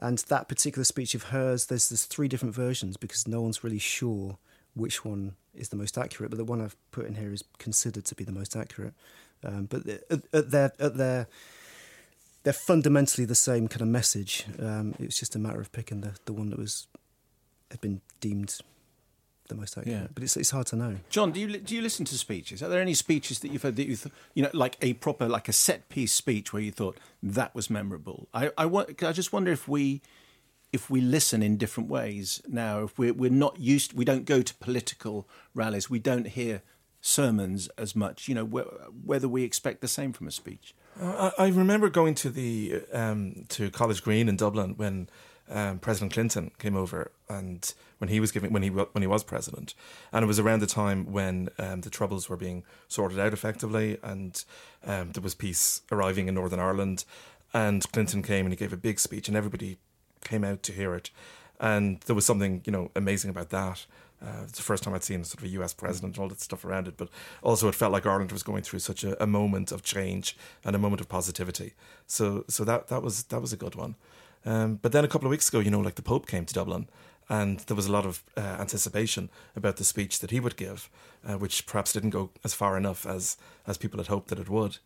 and 0.00 0.18
that 0.18 0.48
particular 0.48 0.84
speech 0.84 1.14
of 1.14 1.24
hers, 1.24 1.66
there's 1.66 1.90
there's 1.90 2.06
three 2.06 2.28
different 2.28 2.54
versions 2.54 2.96
because 2.96 3.28
no 3.28 3.42
one's 3.42 3.62
really 3.62 3.78
sure 3.78 4.38
which 4.74 5.04
one 5.04 5.36
is 5.54 5.68
the 5.68 5.76
most 5.76 5.98
accurate. 5.98 6.30
But 6.30 6.38
the 6.38 6.44
one 6.44 6.62
I've 6.62 6.76
put 6.90 7.06
in 7.06 7.16
here 7.16 7.32
is 7.32 7.44
considered 7.58 8.06
to 8.06 8.14
be 8.14 8.24
the 8.24 8.32
most 8.32 8.56
accurate. 8.56 8.94
Um, 9.44 9.66
but 9.66 9.86
at, 9.86 10.22
at 10.32 10.50
their 10.50 10.72
at 10.78 10.96
their 10.96 11.26
they're 12.44 12.52
fundamentally 12.52 13.24
the 13.24 13.34
same 13.34 13.68
kind 13.68 13.82
of 13.82 13.88
message. 13.88 14.46
Um, 14.58 14.94
it 14.98 15.06
was 15.06 15.18
just 15.18 15.36
a 15.36 15.38
matter 15.38 15.60
of 15.60 15.70
picking 15.72 16.00
the, 16.00 16.14
the 16.24 16.32
one 16.32 16.50
that 16.50 16.58
was 16.58 16.86
had 17.70 17.80
been 17.80 18.00
deemed 18.20 18.58
the 19.48 19.54
most 19.54 19.76
accurate. 19.76 19.96
Yeah. 20.00 20.06
But 20.14 20.22
it's 20.22 20.36
it's 20.36 20.50
hard 20.50 20.66
to 20.68 20.76
know. 20.76 20.96
John, 21.10 21.32
do 21.32 21.40
you 21.40 21.58
do 21.58 21.74
you 21.74 21.82
listen 21.82 22.04
to 22.06 22.18
speeches? 22.18 22.62
Are 22.62 22.68
there 22.68 22.80
any 22.80 22.94
speeches 22.94 23.40
that 23.40 23.50
you've 23.50 23.62
heard 23.62 23.76
that 23.76 23.86
you 23.86 23.96
th- 23.96 24.14
you 24.34 24.42
know 24.42 24.50
like 24.52 24.76
a 24.80 24.94
proper 24.94 25.28
like 25.28 25.48
a 25.48 25.52
set 25.52 25.88
piece 25.88 26.12
speech 26.12 26.52
where 26.52 26.62
you 26.62 26.72
thought 26.72 26.98
that 27.22 27.54
was 27.54 27.70
memorable? 27.70 28.28
I 28.34 28.50
I, 28.58 28.66
wa- 28.66 28.86
I 29.02 29.12
just 29.12 29.32
wonder 29.32 29.52
if 29.52 29.68
we 29.68 30.00
if 30.72 30.88
we 30.88 31.00
listen 31.00 31.42
in 31.42 31.56
different 31.58 31.88
ways 31.88 32.42
now. 32.48 32.84
If 32.84 32.98
we're 32.98 33.12
we're 33.12 33.30
not 33.30 33.58
used, 33.60 33.92
we 33.92 34.04
don't 34.04 34.24
go 34.24 34.42
to 34.42 34.54
political 34.54 35.28
rallies. 35.54 35.90
We 35.90 35.98
don't 35.98 36.26
hear 36.28 36.62
sermons 37.02 37.68
as 37.76 37.94
much. 37.94 38.28
You 38.28 38.34
know 38.34 38.46
wh- 38.46 39.06
whether 39.06 39.28
we 39.28 39.42
expect 39.42 39.82
the 39.82 39.88
same 39.88 40.14
from 40.14 40.26
a 40.26 40.30
speech. 40.30 40.74
I, 41.00 41.32
I 41.38 41.48
remember 41.48 41.90
going 41.90 42.14
to 42.16 42.30
the 42.30 42.82
um, 42.92 43.44
to 43.50 43.70
College 43.70 44.02
Green 44.02 44.28
in 44.28 44.36
Dublin 44.36 44.74
when 44.76 45.08
um, 45.50 45.78
President 45.80 46.12
Clinton 46.12 46.52
came 46.58 46.76
over, 46.76 47.10
and 47.28 47.74
when 47.98 48.08
he 48.08 48.20
was 48.20 48.32
giving 48.32 48.52
when 48.52 48.62
he 48.62 48.68
when 48.70 49.02
he 49.02 49.06
was 49.06 49.24
president, 49.24 49.74
and 50.12 50.22
it 50.22 50.26
was 50.26 50.38
around 50.38 50.60
the 50.60 50.66
time 50.66 51.12
when 51.12 51.50
um, 51.58 51.82
the 51.82 51.90
troubles 51.90 52.28
were 52.28 52.36
being 52.36 52.62
sorted 52.88 53.18
out 53.18 53.32
effectively, 53.32 53.98
and 54.02 54.44
um, 54.84 55.12
there 55.12 55.22
was 55.22 55.34
peace 55.34 55.82
arriving 55.90 56.28
in 56.28 56.34
Northern 56.34 56.60
Ireland, 56.60 57.04
and 57.52 57.90
Clinton 57.92 58.22
came 58.22 58.46
and 58.46 58.52
he 58.52 58.56
gave 58.56 58.72
a 58.72 58.78
big 58.78 58.98
speech, 58.98 59.28
and 59.28 59.36
everybody 59.36 59.78
came 60.24 60.44
out 60.44 60.62
to 60.62 60.72
hear 60.72 60.94
it, 60.94 61.10
and 61.58 62.00
there 62.02 62.16
was 62.16 62.24
something 62.24 62.62
you 62.64 62.72
know 62.72 62.90
amazing 62.94 63.30
about 63.30 63.50
that. 63.50 63.86
Uh, 64.22 64.42
it's 64.44 64.58
the 64.58 64.62
first 64.62 64.84
time 64.84 64.94
I'd 64.94 65.02
seen 65.02 65.24
sort 65.24 65.40
of 65.40 65.44
a 65.44 65.52
US 65.60 65.74
president 65.74 66.16
and 66.16 66.22
all 66.22 66.28
that 66.28 66.40
stuff 66.40 66.64
around 66.64 66.86
it, 66.86 66.96
but 66.96 67.08
also 67.42 67.68
it 67.68 67.74
felt 67.74 67.92
like 67.92 68.06
Ireland 68.06 68.30
was 68.30 68.42
going 68.42 68.62
through 68.62 68.78
such 68.78 69.02
a, 69.04 69.20
a 69.22 69.26
moment 69.26 69.72
of 69.72 69.82
change 69.82 70.36
and 70.64 70.76
a 70.76 70.78
moment 70.78 71.00
of 71.00 71.08
positivity. 71.08 71.74
So, 72.06 72.44
so 72.48 72.64
that 72.64 72.88
that 72.88 73.02
was 73.02 73.24
that 73.24 73.40
was 73.40 73.52
a 73.52 73.56
good 73.56 73.74
one. 73.74 73.96
Um, 74.44 74.76
but 74.80 74.92
then 74.92 75.04
a 75.04 75.08
couple 75.08 75.26
of 75.26 75.30
weeks 75.30 75.48
ago, 75.48 75.60
you 75.60 75.70
know, 75.70 75.80
like 75.80 75.94
the 75.96 76.02
Pope 76.02 76.26
came 76.26 76.44
to 76.44 76.54
Dublin, 76.54 76.88
and 77.28 77.60
there 77.60 77.76
was 77.76 77.86
a 77.86 77.92
lot 77.92 78.06
of 78.06 78.22
uh, 78.36 78.40
anticipation 78.40 79.30
about 79.56 79.76
the 79.76 79.84
speech 79.84 80.18
that 80.20 80.30
he 80.30 80.40
would 80.40 80.56
give, 80.56 80.90
uh, 81.26 81.34
which 81.34 81.66
perhaps 81.66 81.92
didn't 81.92 82.10
go 82.10 82.30
as 82.44 82.54
far 82.54 82.76
enough 82.76 83.06
as 83.06 83.36
as 83.66 83.76
people 83.78 83.98
had 83.98 84.08
hoped 84.08 84.28
that 84.28 84.38
it 84.38 84.48
would. 84.48 84.78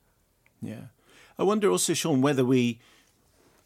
Yeah, 0.62 0.86
I 1.38 1.42
wonder 1.42 1.70
also, 1.70 1.94
Shaun, 1.94 2.22
whether 2.22 2.44
we 2.44 2.80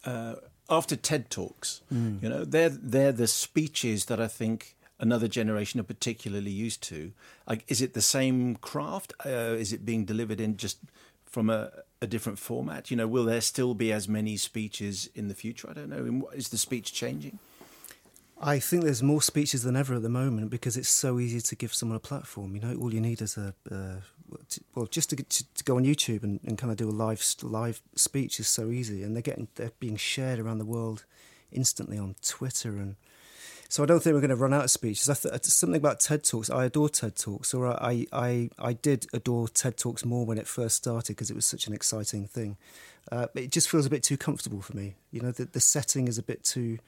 uh, 0.05 0.35
after 0.69 0.95
TED 0.95 1.29
talks, 1.29 1.81
you 1.91 2.29
know, 2.29 2.43
they're 2.45 2.69
they're 2.69 3.11
the 3.13 3.27
speeches 3.27 4.05
that 4.05 4.19
I 4.19 4.27
think 4.27 4.75
another 5.01 5.27
generation 5.27 5.79
are 5.79 5.83
particularly 5.83 6.51
used 6.51 6.81
to. 6.83 7.11
Like, 7.47 7.65
is 7.67 7.81
it 7.81 7.93
the 7.93 8.01
same 8.01 8.55
craft? 8.55 9.13
Uh, 9.25 9.57
is 9.57 9.73
it 9.73 9.85
being 9.85 10.05
delivered 10.05 10.39
in 10.39 10.55
just 10.55 10.77
from 11.25 11.49
a, 11.49 11.71
a 12.01 12.07
different 12.07 12.39
format? 12.39 12.89
You 12.91 12.97
know, 12.97 13.07
will 13.07 13.25
there 13.25 13.41
still 13.41 13.73
be 13.73 13.91
as 13.91 14.07
many 14.07 14.37
speeches 14.37 15.09
in 15.13 15.27
the 15.27 15.35
future? 15.35 15.69
I 15.69 15.73
don't 15.73 15.89
know. 15.89 16.29
Is 16.33 16.49
the 16.49 16.57
speech 16.57 16.93
changing? 16.93 17.39
I 18.43 18.57
think 18.59 18.83
there's 18.83 19.03
more 19.03 19.21
speeches 19.21 19.63
than 19.63 19.75
ever 19.75 19.95
at 19.95 20.01
the 20.01 20.09
moment 20.09 20.49
because 20.49 20.77
it's 20.77 20.89
so 20.89 21.19
easy 21.19 21.41
to 21.41 21.55
give 21.55 21.73
someone 21.73 21.97
a 21.97 21.99
platform. 21.99 22.55
You 22.55 22.61
know, 22.61 22.75
all 22.75 22.93
you 22.93 23.01
need 23.01 23.21
is 23.21 23.37
a 23.37 23.53
uh, 23.69 24.01
well, 24.75 24.85
just 24.85 25.09
to, 25.09 25.15
to, 25.17 25.53
to 25.53 25.63
go 25.63 25.75
on 25.75 25.83
YouTube 25.83 26.23
and, 26.23 26.39
and 26.45 26.57
kind 26.57 26.71
of 26.71 26.77
do 26.77 26.89
a 26.89 26.91
live 26.91 27.23
live 27.43 27.81
speech 27.95 28.39
is 28.39 28.47
so 28.47 28.69
easy, 28.69 29.03
and 29.03 29.15
they're 29.15 29.21
getting 29.21 29.47
they're 29.55 29.71
being 29.79 29.97
shared 29.97 30.39
around 30.39 30.57
the 30.57 30.65
world 30.65 31.05
instantly 31.51 31.97
on 31.97 32.15
Twitter, 32.23 32.77
and 32.77 32.95
so 33.71 33.83
I 33.83 33.85
don't 33.85 34.03
think 34.03 34.13
we're 34.13 34.19
going 34.19 34.31
to 34.31 34.35
run 34.35 34.53
out 34.53 34.65
of 34.65 34.69
speeches. 34.69 35.09
I 35.09 35.13
th- 35.13 35.45
something 35.45 35.77
about 35.77 36.01
TED 36.01 36.25
Talks. 36.25 36.49
I 36.49 36.65
adore 36.65 36.89
TED 36.89 37.15
Talks, 37.15 37.53
or 37.53 37.67
I 37.67 38.05
I 38.11 38.49
I 38.59 38.73
did 38.73 39.07
adore 39.13 39.47
TED 39.47 39.77
Talks 39.77 40.03
more 40.03 40.25
when 40.25 40.37
it 40.37 40.45
first 40.45 40.75
started 40.75 41.15
because 41.15 41.31
it 41.31 41.35
was 41.35 41.45
such 41.45 41.67
an 41.67 41.73
exciting 41.73 42.27
thing. 42.27 42.57
Uh, 43.09 43.27
it 43.33 43.49
just 43.49 43.69
feels 43.69 43.85
a 43.85 43.89
bit 43.89 44.03
too 44.03 44.17
comfortable 44.17 44.61
for 44.61 44.75
me. 44.75 44.95
You 45.09 45.21
know, 45.21 45.31
the 45.31 45.45
the 45.45 45.61
setting 45.61 46.09
is 46.09 46.17
a 46.17 46.21
bit 46.21 46.43
too 46.43 46.79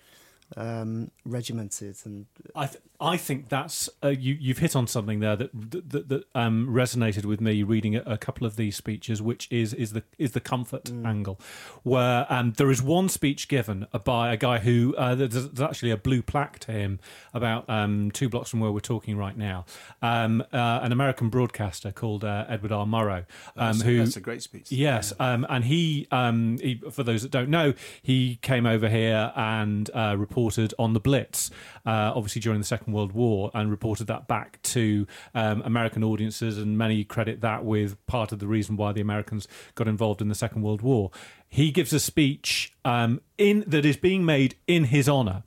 um, 0.55 1.11
regimented 1.25 1.95
and 2.05 2.25
I 2.55 2.67
th- 2.67 2.81
I 2.99 3.17
think 3.17 3.49
that's 3.49 3.89
uh, 4.03 4.09
you. 4.09 4.37
You've 4.39 4.59
hit 4.59 4.75
on 4.75 4.87
something 4.87 5.19
there 5.19 5.35
that 5.35 5.49
that, 5.53 6.09
that 6.09 6.23
um, 6.35 6.69
resonated 6.69 7.25
with 7.25 7.41
me 7.41 7.63
reading 7.63 7.95
a, 7.95 8.03
a 8.05 8.17
couple 8.17 8.47
of 8.47 8.55
these 8.55 8.77
speeches, 8.77 9.21
which 9.21 9.47
is 9.51 9.73
is 9.73 9.93
the 9.93 10.03
is 10.17 10.31
the 10.31 10.39
comfort 10.39 10.89
angle, 10.89 11.39
where 11.83 12.25
um, 12.29 12.53
there 12.53 12.71
is 12.71 12.81
one 12.81 13.09
speech 13.09 13.47
given 13.47 13.87
by 14.03 14.31
a 14.31 14.37
guy 14.37 14.59
who 14.59 14.95
uh, 14.97 15.15
there's, 15.15 15.33
there's 15.33 15.61
actually 15.61 15.91
a 15.91 15.97
blue 15.97 16.21
plaque 16.21 16.59
to 16.59 16.71
him 16.71 16.99
about 17.33 17.69
um, 17.69 18.11
two 18.11 18.29
blocks 18.29 18.49
from 18.49 18.59
where 18.59 18.71
we're 18.71 18.79
talking 18.79 19.17
right 19.17 19.37
now, 19.37 19.65
um, 20.01 20.41
uh, 20.53 20.79
an 20.81 20.91
American 20.91 21.29
broadcaster 21.29 21.91
called 21.91 22.23
uh, 22.23 22.45
Edward 22.47 22.71
R. 22.71 22.85
Murrow, 22.85 23.25
um, 23.57 23.77
That's, 23.77 23.81
who 23.81 23.97
that's 23.97 24.15
a 24.17 24.21
great 24.21 24.43
speech. 24.43 24.71
Yes, 24.71 25.13
um, 25.19 25.45
and 25.49 25.65
he, 25.65 26.07
um, 26.11 26.57
he, 26.59 26.79
for 26.91 27.03
those 27.03 27.23
that 27.23 27.31
don't 27.31 27.49
know, 27.49 27.73
he 28.01 28.37
came 28.41 28.65
over 28.65 28.87
here 28.87 29.31
and 29.35 29.89
uh, 29.93 30.15
reported 30.34 30.73
on 30.79 30.93
the 30.93 30.99
Blitz, 30.99 31.51
uh, 31.86 32.11
obviously 32.15 32.41
during 32.41 32.59
the 32.59 32.65
Second 32.65 32.91
World 32.91 33.11
War, 33.11 33.51
and 33.53 33.69
reported 33.69 34.07
that 34.07 34.27
back 34.27 34.59
to 34.63 35.05
um, 35.36 35.61
American 35.63 36.03
audiences, 36.03 36.57
and 36.57 36.75
many 36.75 37.03
credit 37.03 37.41
that 37.41 37.63
with 37.63 38.03
part 38.07 38.31
of 38.31 38.39
the 38.39 38.47
reason 38.47 38.75
why 38.75 38.91
the 38.91 39.01
Americans 39.01 39.47
got 39.75 39.88
involved 39.88 40.23
in 40.23 40.29
the 40.29 40.36
Second 40.36 40.63
World 40.63 40.81
War. 40.81 41.11
He 41.47 41.69
gives 41.69 41.93
a 41.93 41.99
speech 41.99 42.73
um, 42.84 43.21
in 43.38 43.63
that 43.67 43.86
is 43.86 43.95
being 43.95 44.25
made 44.25 44.55
in 44.65 44.86
his 44.86 45.07
honour 45.07 45.43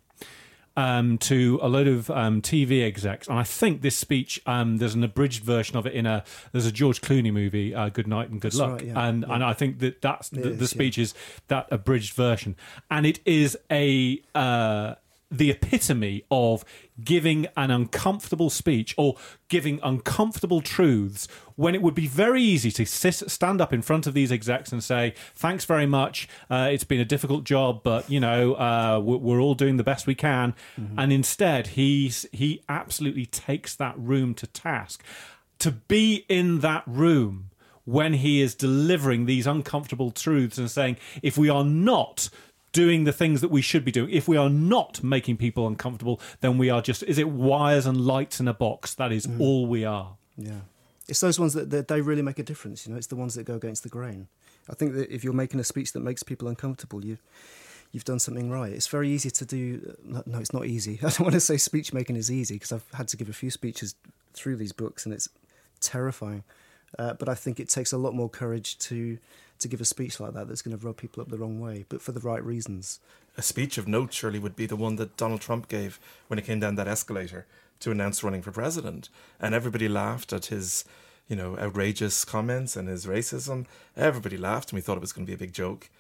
um, 0.77 1.19
to 1.19 1.59
a 1.63 1.69
load 1.69 1.89
of 1.89 2.11
um, 2.11 2.43
TV 2.43 2.85
execs, 2.85 3.29
and 3.29 3.39
I 3.39 3.43
think 3.43 3.83
this 3.83 3.97
speech 3.97 4.41
um, 4.47 4.79
there's 4.79 4.95
an 4.95 5.05
abridged 5.05 5.43
version 5.43 5.77
of 5.77 5.87
it 5.87 5.95
in 5.95 6.07
a 6.07 6.25
there's 6.53 6.67
a 6.67 6.73
George 6.73 7.01
Clooney 7.01 7.33
movie, 7.33 7.75
uh, 7.75 7.89
Good 7.89 8.07
Night 8.07 8.31
and 8.31 8.41
Good 8.41 8.53
That's 8.53 8.61
Luck, 8.61 8.73
right, 8.73 8.85
yeah, 8.85 9.09
and 9.09 9.25
and 9.25 9.43
I 9.43 9.53
think 9.53 9.79
that 9.81 10.03
that's 10.03 10.29
the, 10.29 10.51
is, 10.51 10.59
the 10.59 10.65
yeah. 10.65 10.69
speech 10.69 10.99
is 10.99 11.15
that 11.49 11.69
abridged 11.71 12.15
version, 12.15 12.57
and 12.91 13.07
it 13.07 13.21
is 13.25 13.57
a 13.71 14.21
uh, 14.35 14.95
the 15.31 15.51
epitome 15.51 16.25
of 16.31 16.65
giving 17.03 17.47
an 17.57 17.71
uncomfortable 17.71 18.49
speech 18.49 18.95
or 18.97 19.17
giving 19.49 19.81
uncomfortable 19.83 20.61
truths 20.61 21.27
when 21.57 21.75
it 21.75 21.83
would 21.83 21.95
be 21.95 22.07
very 22.07 22.43
easy 22.43 22.71
to 22.71 22.87
sit, 22.87 23.15
stand 23.15 23.61
up 23.61 23.73
in 23.73 23.83
front 23.83 24.07
of 24.07 24.15
these 24.15 24.31
execs 24.31 24.73
and 24.73 24.85
say, 24.85 25.15
"Thanks 25.35 25.65
very 25.65 25.87
much. 25.87 26.29
Uh, 26.49 26.69
it's 26.71 26.85
been 26.85 27.01
a 27.01 27.05
difficult 27.05 27.45
job, 27.45 27.83
but 27.83 28.09
you 28.09 28.21
know 28.21 28.55
uh, 28.55 29.01
we're, 29.03 29.41
all 29.41 29.55
doing 29.55 29.77
the 29.77 29.85
best 29.85 30.07
we 30.07 30.15
can." 30.15 30.55
And 30.97 31.13
instead, 31.13 31.69
he's 31.69 32.27
he 32.33 32.63
absolutely 32.69 33.27
takes 33.27 33.75
that 33.77 33.95
room 33.99 34.35
to 34.35 34.47
task. 34.47 35.03
To 35.61 35.73
be 35.73 36.25
in 36.29 36.61
that 36.61 36.85
room 36.87 37.51
when 37.85 38.15
he 38.15 38.43
is 38.43 38.55
delivering 38.55 39.27
these 39.27 39.47
uncomfortable 39.47 40.11
truths 40.11 40.59
and 40.59 40.71
saying, 40.71 40.99
"If 41.23 41.37
we 41.37 41.49
are 41.49 41.65
not." 41.65 42.29
Doing 42.77 43.05
the 43.05 43.13
things 43.13 43.41
that 43.41 43.51
we 43.51 43.63
should 43.63 43.87
be 43.87 43.91
doing. 43.91 44.11
If 44.11 44.29
we 44.29 44.37
are 44.37 44.51
not 44.51 45.03
making 45.03 45.39
people 45.39 45.67
uncomfortable, 45.67 46.21
then 46.43 46.59
we 46.59 46.69
are 46.69 46.83
just 46.83 47.03
is 47.05 47.19
it 47.19 47.31
wires 47.31 47.87
and 47.87 47.99
lights 47.99 48.39
in 48.39 48.47
a 48.47 48.53
box? 48.53 48.93
That 48.95 49.13
is 49.13 49.27
all 49.41 49.67
we 49.67 49.83
are. 49.87 50.17
Yeah, 50.37 50.61
it's 51.09 51.21
those 51.21 51.41
ones 51.41 51.55
that, 51.55 51.71
that 51.71 51.89
they 51.89 52.03
really 52.03 52.21
make 52.21 52.39
a 52.39 52.43
difference. 52.43 52.87
You 52.87 52.93
know, 52.93 52.99
it's 52.99 53.07
the 53.07 53.17
ones 53.17 53.35
that 53.37 53.45
go 53.45 53.55
against 53.55 53.83
the 53.83 53.89
grain. 53.89 54.29
I 54.69 54.75
think 54.75 54.93
that 54.93 55.11
if 55.11 55.25
you're 55.25 55.33
making 55.33 55.59
a 55.59 55.65
speech 55.65 55.95
that 55.95 56.01
makes 56.01 56.23
people 56.23 56.49
uncomfortable, 56.49 57.03
you 57.03 57.17
you've 57.93 58.05
done 58.05 58.19
something 58.19 58.51
right. 58.51 58.73
It's 58.73 58.89
very 58.89 59.09
easy 59.09 59.31
to 59.31 59.47
do. 59.47 59.97
No, 60.05 60.23
no 60.27 60.39
it's 60.39 60.53
not 60.53 60.67
easy. 60.67 60.99
I 61.03 61.09
don't 61.09 61.21
want 61.21 61.33
to 61.33 61.41
say 61.41 61.57
speech 61.57 61.95
making 61.95 62.17
is 62.17 62.31
easy 62.31 62.57
because 62.57 62.73
I've 62.73 62.87
had 62.93 63.09
to 63.09 63.17
give 63.17 63.31
a 63.31 63.33
few 63.33 63.51
speeches 63.51 63.95
through 64.35 64.57
these 64.57 64.73
books, 64.73 65.07
and 65.07 65.15
it's 65.15 65.31
terrifying. 65.81 66.45
Uh, 66.99 67.15
but 67.15 67.29
I 67.31 67.35
think 67.35 67.59
it 67.59 67.71
takes 67.71 67.93
a 67.93 67.99
lot 67.99 68.15
more 68.15 68.29
courage 68.29 68.77
to 68.91 69.19
to 69.59 69.69
give 69.69 69.81
a 69.81 69.85
speech 69.85 70.21
like 70.21 70.35
that 70.35 70.49
that's 70.49 70.63
going 70.63 70.77
to 70.77 70.87
rub 70.87 70.97
people 70.97 71.23
up 71.23 71.29
the 71.29 71.39
wrong 71.39 71.61
way, 71.61 71.85
but 71.89 72.03
for 72.03 72.13
the 72.13 72.21
right 72.21 72.45
reasons. 72.45 73.01
A 73.37 73.43
speech 73.43 73.79
of 73.79 73.89
note 73.89 74.13
surely 74.13 74.39
would 74.39 74.57
be 74.57 74.67
the 74.67 74.77
one 74.77 74.97
that 74.97 75.17
Donald 75.17 75.41
Trump 75.41 75.69
gave 75.69 76.01
when 76.29 76.39
he 76.39 76.45
came 76.45 76.61
down 76.61 76.77
that 76.77 76.89
escalator 76.89 77.47
to 77.81 77.91
announce 77.91 78.23
running 78.23 78.43
for 78.43 78.53
president, 78.53 79.09
and 79.41 79.55
everybody 79.55 79.89
laughed 79.89 80.33
at 80.33 80.47
his, 80.47 80.85
you 81.29 81.37
know, 81.37 81.59
outrageous 81.59 82.25
comments 82.25 82.77
and 82.77 82.89
his 82.89 83.07
racism. 83.07 83.67
Everybody 83.97 84.37
laughed, 84.37 84.71
and 84.71 84.79
we 84.79 84.81
thought 84.81 84.97
it 84.97 85.01
was 85.03 85.13
going 85.13 85.27
to 85.27 85.31
be 85.31 85.35
a 85.35 85.39
big 85.39 85.53
joke. 85.53 85.91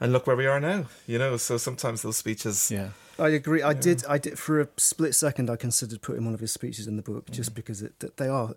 And 0.00 0.12
look 0.12 0.26
where 0.26 0.34
we 0.34 0.46
are 0.46 0.58
now, 0.58 0.86
you 1.06 1.18
know. 1.18 1.36
So 1.36 1.56
sometimes 1.58 2.02
those 2.02 2.16
speeches, 2.16 2.70
Yeah. 2.70 2.88
I 3.18 3.28
agree. 3.28 3.62
I 3.62 3.72
did. 3.72 4.04
I 4.08 4.18
did 4.18 4.38
for 4.38 4.60
a 4.60 4.68
split 4.76 5.14
second. 5.14 5.48
I 5.48 5.56
considered 5.56 6.02
putting 6.02 6.24
one 6.24 6.34
of 6.34 6.40
his 6.40 6.50
speeches 6.50 6.88
in 6.88 6.96
the 6.96 7.02
book 7.02 7.30
just 7.30 7.52
mm. 7.52 7.54
because 7.54 7.82
it, 7.82 7.98
that 8.00 8.16
they 8.16 8.26
are 8.26 8.54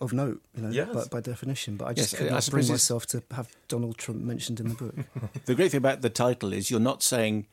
of 0.00 0.12
note, 0.12 0.40
you 0.54 0.62
know, 0.62 0.70
Yes. 0.70 0.88
by, 0.94 1.04
by 1.16 1.20
definition. 1.20 1.76
But 1.76 1.88
I 1.88 1.92
just 1.94 2.12
Yes, 2.12 2.18
could 2.20 2.30
not 2.30 2.48
bring 2.50 2.68
myself 2.68 3.06
to 3.06 3.22
have 3.32 3.48
Donald 3.68 3.98
Trump 3.98 4.20
mentioned 4.22 4.60
in 4.60 4.68
the 4.68 4.74
book. 4.74 4.94
The 5.46 5.54
great 5.54 5.70
thing 5.72 5.78
about 5.78 6.02
the 6.02 6.10
title 6.10 6.52
is 6.52 6.70
you're 6.70 6.78
not 6.80 7.02
saying 7.02 7.46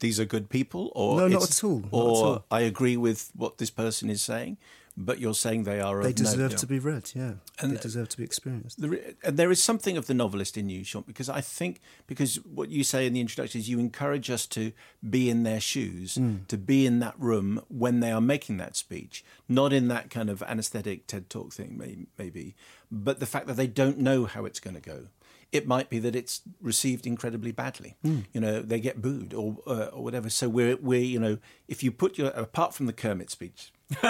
these 0.00 0.18
are 0.18 0.24
good 0.24 0.48
people, 0.48 0.90
or 0.94 1.18
No, 1.20 1.28
not 1.28 1.42
at 1.50 1.64
all, 1.64 1.78
not 1.80 1.86
at 1.86 1.92
or 1.94 2.26
all. 2.26 2.44
I 2.50 2.60
agree 2.62 2.96
with 2.96 3.30
what 3.36 3.58
this 3.58 3.70
person 3.70 4.10
is 4.10 4.22
saying, 4.22 4.56
but 4.96 5.18
you're 5.18 5.34
saying 5.34 5.64
they 5.64 5.80
are. 5.80 6.00
they 6.02 6.12
deserve 6.12 6.50
to 6.60 6.66
be 6.66 6.78
read, 6.78 7.10
yeah. 7.14 7.32
And- 7.58 7.72
they 7.72 7.80
deserve 7.80 8.08
to 8.10 8.16
be 8.16 8.22
experienced. 8.24 8.80
There, 8.80 8.98
and 9.24 9.36
there 9.36 9.50
is 9.50 9.62
something 9.62 9.96
of 9.96 10.06
the 10.06 10.14
novelist 10.14 10.56
in 10.56 10.68
you, 10.68 10.84
Shaun, 10.84 11.02
because 11.06 11.28
I 11.28 11.40
think 11.40 11.80
because 12.06 12.36
what 12.44 12.68
you 12.70 12.84
say 12.84 13.06
in 13.06 13.12
the 13.12 13.20
introduction 13.20 13.60
is 13.60 13.68
you 13.68 13.78
encourage 13.80 14.30
us 14.30 14.46
to 14.48 14.72
be 15.08 15.28
in 15.28 15.42
their 15.42 15.60
shoes, 15.60 16.18
to 16.48 16.56
be 16.56 16.86
in 16.86 17.00
that 17.00 17.14
room 17.18 17.60
when 17.68 18.00
they 18.00 18.12
are 18.12 18.20
making 18.20 18.56
that 18.58 18.76
speech, 18.76 19.24
not 19.48 19.72
in 19.72 19.88
that 19.88 20.10
kind 20.10 20.30
of 20.30 20.42
anaesthetic 20.44 21.06
TED 21.06 21.28
talk 21.28 21.52
thing, 21.52 21.76
may- 21.76 22.06
maybe, 22.18 22.54
but 22.90 23.18
the 23.20 23.26
fact 23.26 23.46
that 23.48 23.56
they 23.56 23.66
don't 23.66 23.98
know 23.98 24.24
how 24.26 24.44
it's 24.44 24.60
going 24.60 24.74
to 24.74 24.80
go. 24.80 25.08
It 25.52 25.68
might 25.68 25.88
be 25.88 26.00
that 26.00 26.16
it's 26.16 26.42
received 26.60 27.06
incredibly 27.06 27.52
badly. 27.52 27.96
You 28.02 28.40
know, 28.40 28.60
they 28.60 28.80
get 28.80 29.00
booed 29.00 29.32
or 29.34 29.56
uh, 29.68 29.86
or 29.92 30.02
whatever. 30.02 30.28
So 30.28 30.48
we're 30.48 30.74
we 30.76 30.98
you 31.00 31.20
know, 31.20 31.38
if 31.68 31.82
you 31.84 31.92
put 31.92 32.18
your 32.18 32.28
apart 32.30 32.74
from 32.74 32.86
the 32.86 32.92
Kermit 32.92 33.30
speech, 33.30 33.72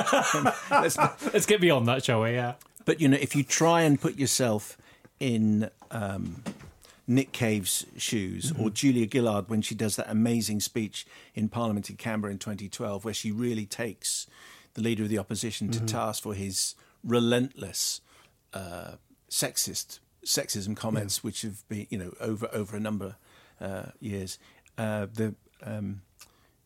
let's 0.70 0.96
Let's 0.96 1.46
get 1.46 1.60
beyond 1.60 1.88
that, 1.88 2.04
shall 2.04 2.22
we? 2.22 2.32
Yeah. 2.32 2.54
but 2.84 3.00
you 3.00 3.08
know, 3.08 3.18
if 3.20 3.34
you 3.34 3.42
try 3.42 3.82
and 3.82 4.00
put 4.00 4.16
yourself 4.16 4.76
in 5.20 5.70
um, 5.90 6.42
Nick 7.06 7.32
Cave's 7.32 7.86
shoes 7.96 8.52
or 8.58 8.70
Julia 8.70 9.08
Gillard 9.10 9.48
when 9.48 9.62
she 9.62 9.74
does 9.74 9.96
that 9.96 10.08
amazing 10.10 10.60
speech 10.60 11.06
in 11.34 11.48
Parliament 11.48 11.90
in 11.90 11.96
Canberra 11.96 12.32
in 12.32 12.38
2012, 12.38 13.04
where 13.04 13.14
she 13.14 13.30
really 13.30 13.66
takes 13.66 14.26
the 14.74 14.82
leader 14.82 15.02
of 15.04 15.08
the 15.08 15.18
opposition 15.18 15.70
to 15.70 15.80
task 15.80 16.22
for 16.22 16.34
his 16.34 16.74
relentless 17.02 18.00
uh, 18.52 18.92
sexist 19.30 19.98
sexism 20.24 20.74
comments, 20.76 21.22
which 21.22 21.42
have 21.42 21.68
been 21.68 21.86
you 21.90 21.98
know 21.98 22.12
over 22.20 22.48
over 22.52 22.76
a 22.76 22.80
number 22.80 23.16
uh, 23.60 23.86
years. 24.00 24.38
Uh, 24.78 25.06
the 25.12 25.34
um, 25.62 26.02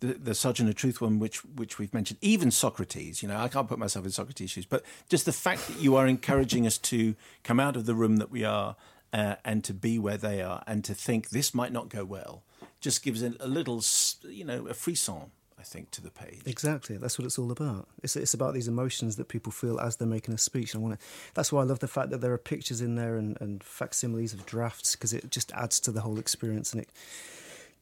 the, 0.00 0.14
the 0.14 0.66
of 0.68 0.74
Truth 0.74 1.00
one, 1.00 1.18
which 1.18 1.44
which 1.44 1.78
we've 1.78 1.92
mentioned, 1.92 2.18
even 2.20 2.50
Socrates. 2.50 3.22
You 3.22 3.28
know, 3.28 3.36
I 3.36 3.48
can't 3.48 3.68
put 3.68 3.78
myself 3.78 4.04
in 4.04 4.10
Socrates' 4.10 4.50
shoes, 4.50 4.66
but 4.66 4.84
just 5.08 5.26
the 5.26 5.32
fact 5.32 5.66
that 5.68 5.80
you 5.80 5.96
are 5.96 6.06
encouraging 6.06 6.66
us 6.66 6.78
to 6.78 7.14
come 7.42 7.60
out 7.60 7.76
of 7.76 7.86
the 7.86 7.94
room 7.94 8.16
that 8.16 8.30
we 8.30 8.44
are 8.44 8.76
uh, 9.12 9.36
and 9.44 9.64
to 9.64 9.74
be 9.74 9.98
where 9.98 10.16
they 10.16 10.42
are, 10.42 10.62
and 10.66 10.84
to 10.84 10.94
think 10.94 11.30
this 11.30 11.54
might 11.54 11.72
not 11.72 11.88
go 11.88 12.04
well, 12.04 12.42
just 12.80 13.02
gives 13.02 13.22
a, 13.22 13.34
a 13.40 13.48
little, 13.48 13.82
you 14.22 14.44
know, 14.44 14.66
a 14.66 14.74
frisson. 14.74 15.30
I 15.60 15.64
think 15.64 15.90
to 15.90 16.00
the 16.00 16.10
page. 16.10 16.42
Exactly, 16.46 16.98
that's 16.98 17.18
what 17.18 17.26
it's 17.26 17.36
all 17.36 17.50
about. 17.50 17.88
It's 18.04 18.14
it's 18.14 18.32
about 18.32 18.54
these 18.54 18.68
emotions 18.68 19.16
that 19.16 19.26
people 19.26 19.50
feel 19.50 19.80
as 19.80 19.96
they're 19.96 20.06
making 20.06 20.32
a 20.32 20.38
speech. 20.38 20.72
And 20.72 20.84
I 20.84 20.86
want 20.86 21.00
to. 21.00 21.06
That's 21.34 21.50
why 21.50 21.62
I 21.62 21.64
love 21.64 21.80
the 21.80 21.88
fact 21.88 22.10
that 22.10 22.20
there 22.20 22.32
are 22.32 22.38
pictures 22.38 22.80
in 22.80 22.94
there 22.94 23.16
and, 23.16 23.36
and 23.40 23.64
facsimiles 23.64 24.32
of 24.32 24.46
drafts 24.46 24.94
because 24.94 25.12
it 25.12 25.32
just 25.32 25.50
adds 25.52 25.80
to 25.80 25.90
the 25.90 26.02
whole 26.02 26.20
experience 26.20 26.72
and 26.72 26.82
it 26.82 26.90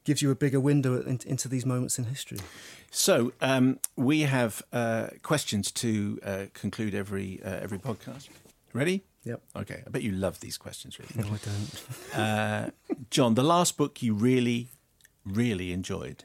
gives 0.07 0.21
you 0.21 0.31
a 0.31 0.35
bigger 0.35 0.59
window 0.59 1.01
in, 1.01 1.19
into 1.25 1.49
these 1.49 1.65
moments 1.65 1.99
in 1.99 2.05
history. 2.05 2.39
So 2.89 3.33
um, 3.41 3.79
we 3.97 4.21
have 4.21 4.63
uh, 4.71 5.07
questions 5.21 5.69
to 5.71 6.19
uh, 6.25 6.45
conclude 6.53 6.95
every 6.95 7.41
uh, 7.43 7.65
every 7.65 7.77
podcast. 7.77 8.29
Ready? 8.73 9.03
Yep. 9.25 9.41
Okay. 9.55 9.83
I 9.85 9.89
bet 9.89 10.03
you 10.03 10.13
love 10.13 10.39
these 10.39 10.57
questions, 10.57 10.97
really. 10.97 11.13
No, 11.21 11.35
I 11.35 11.39
don't. 11.47 12.19
Uh, 12.21 12.69
John, 13.09 13.35
the 13.35 13.43
last 13.43 13.75
book 13.75 14.01
you 14.01 14.13
really, 14.13 14.69
really 15.25 15.73
enjoyed. 15.73 16.23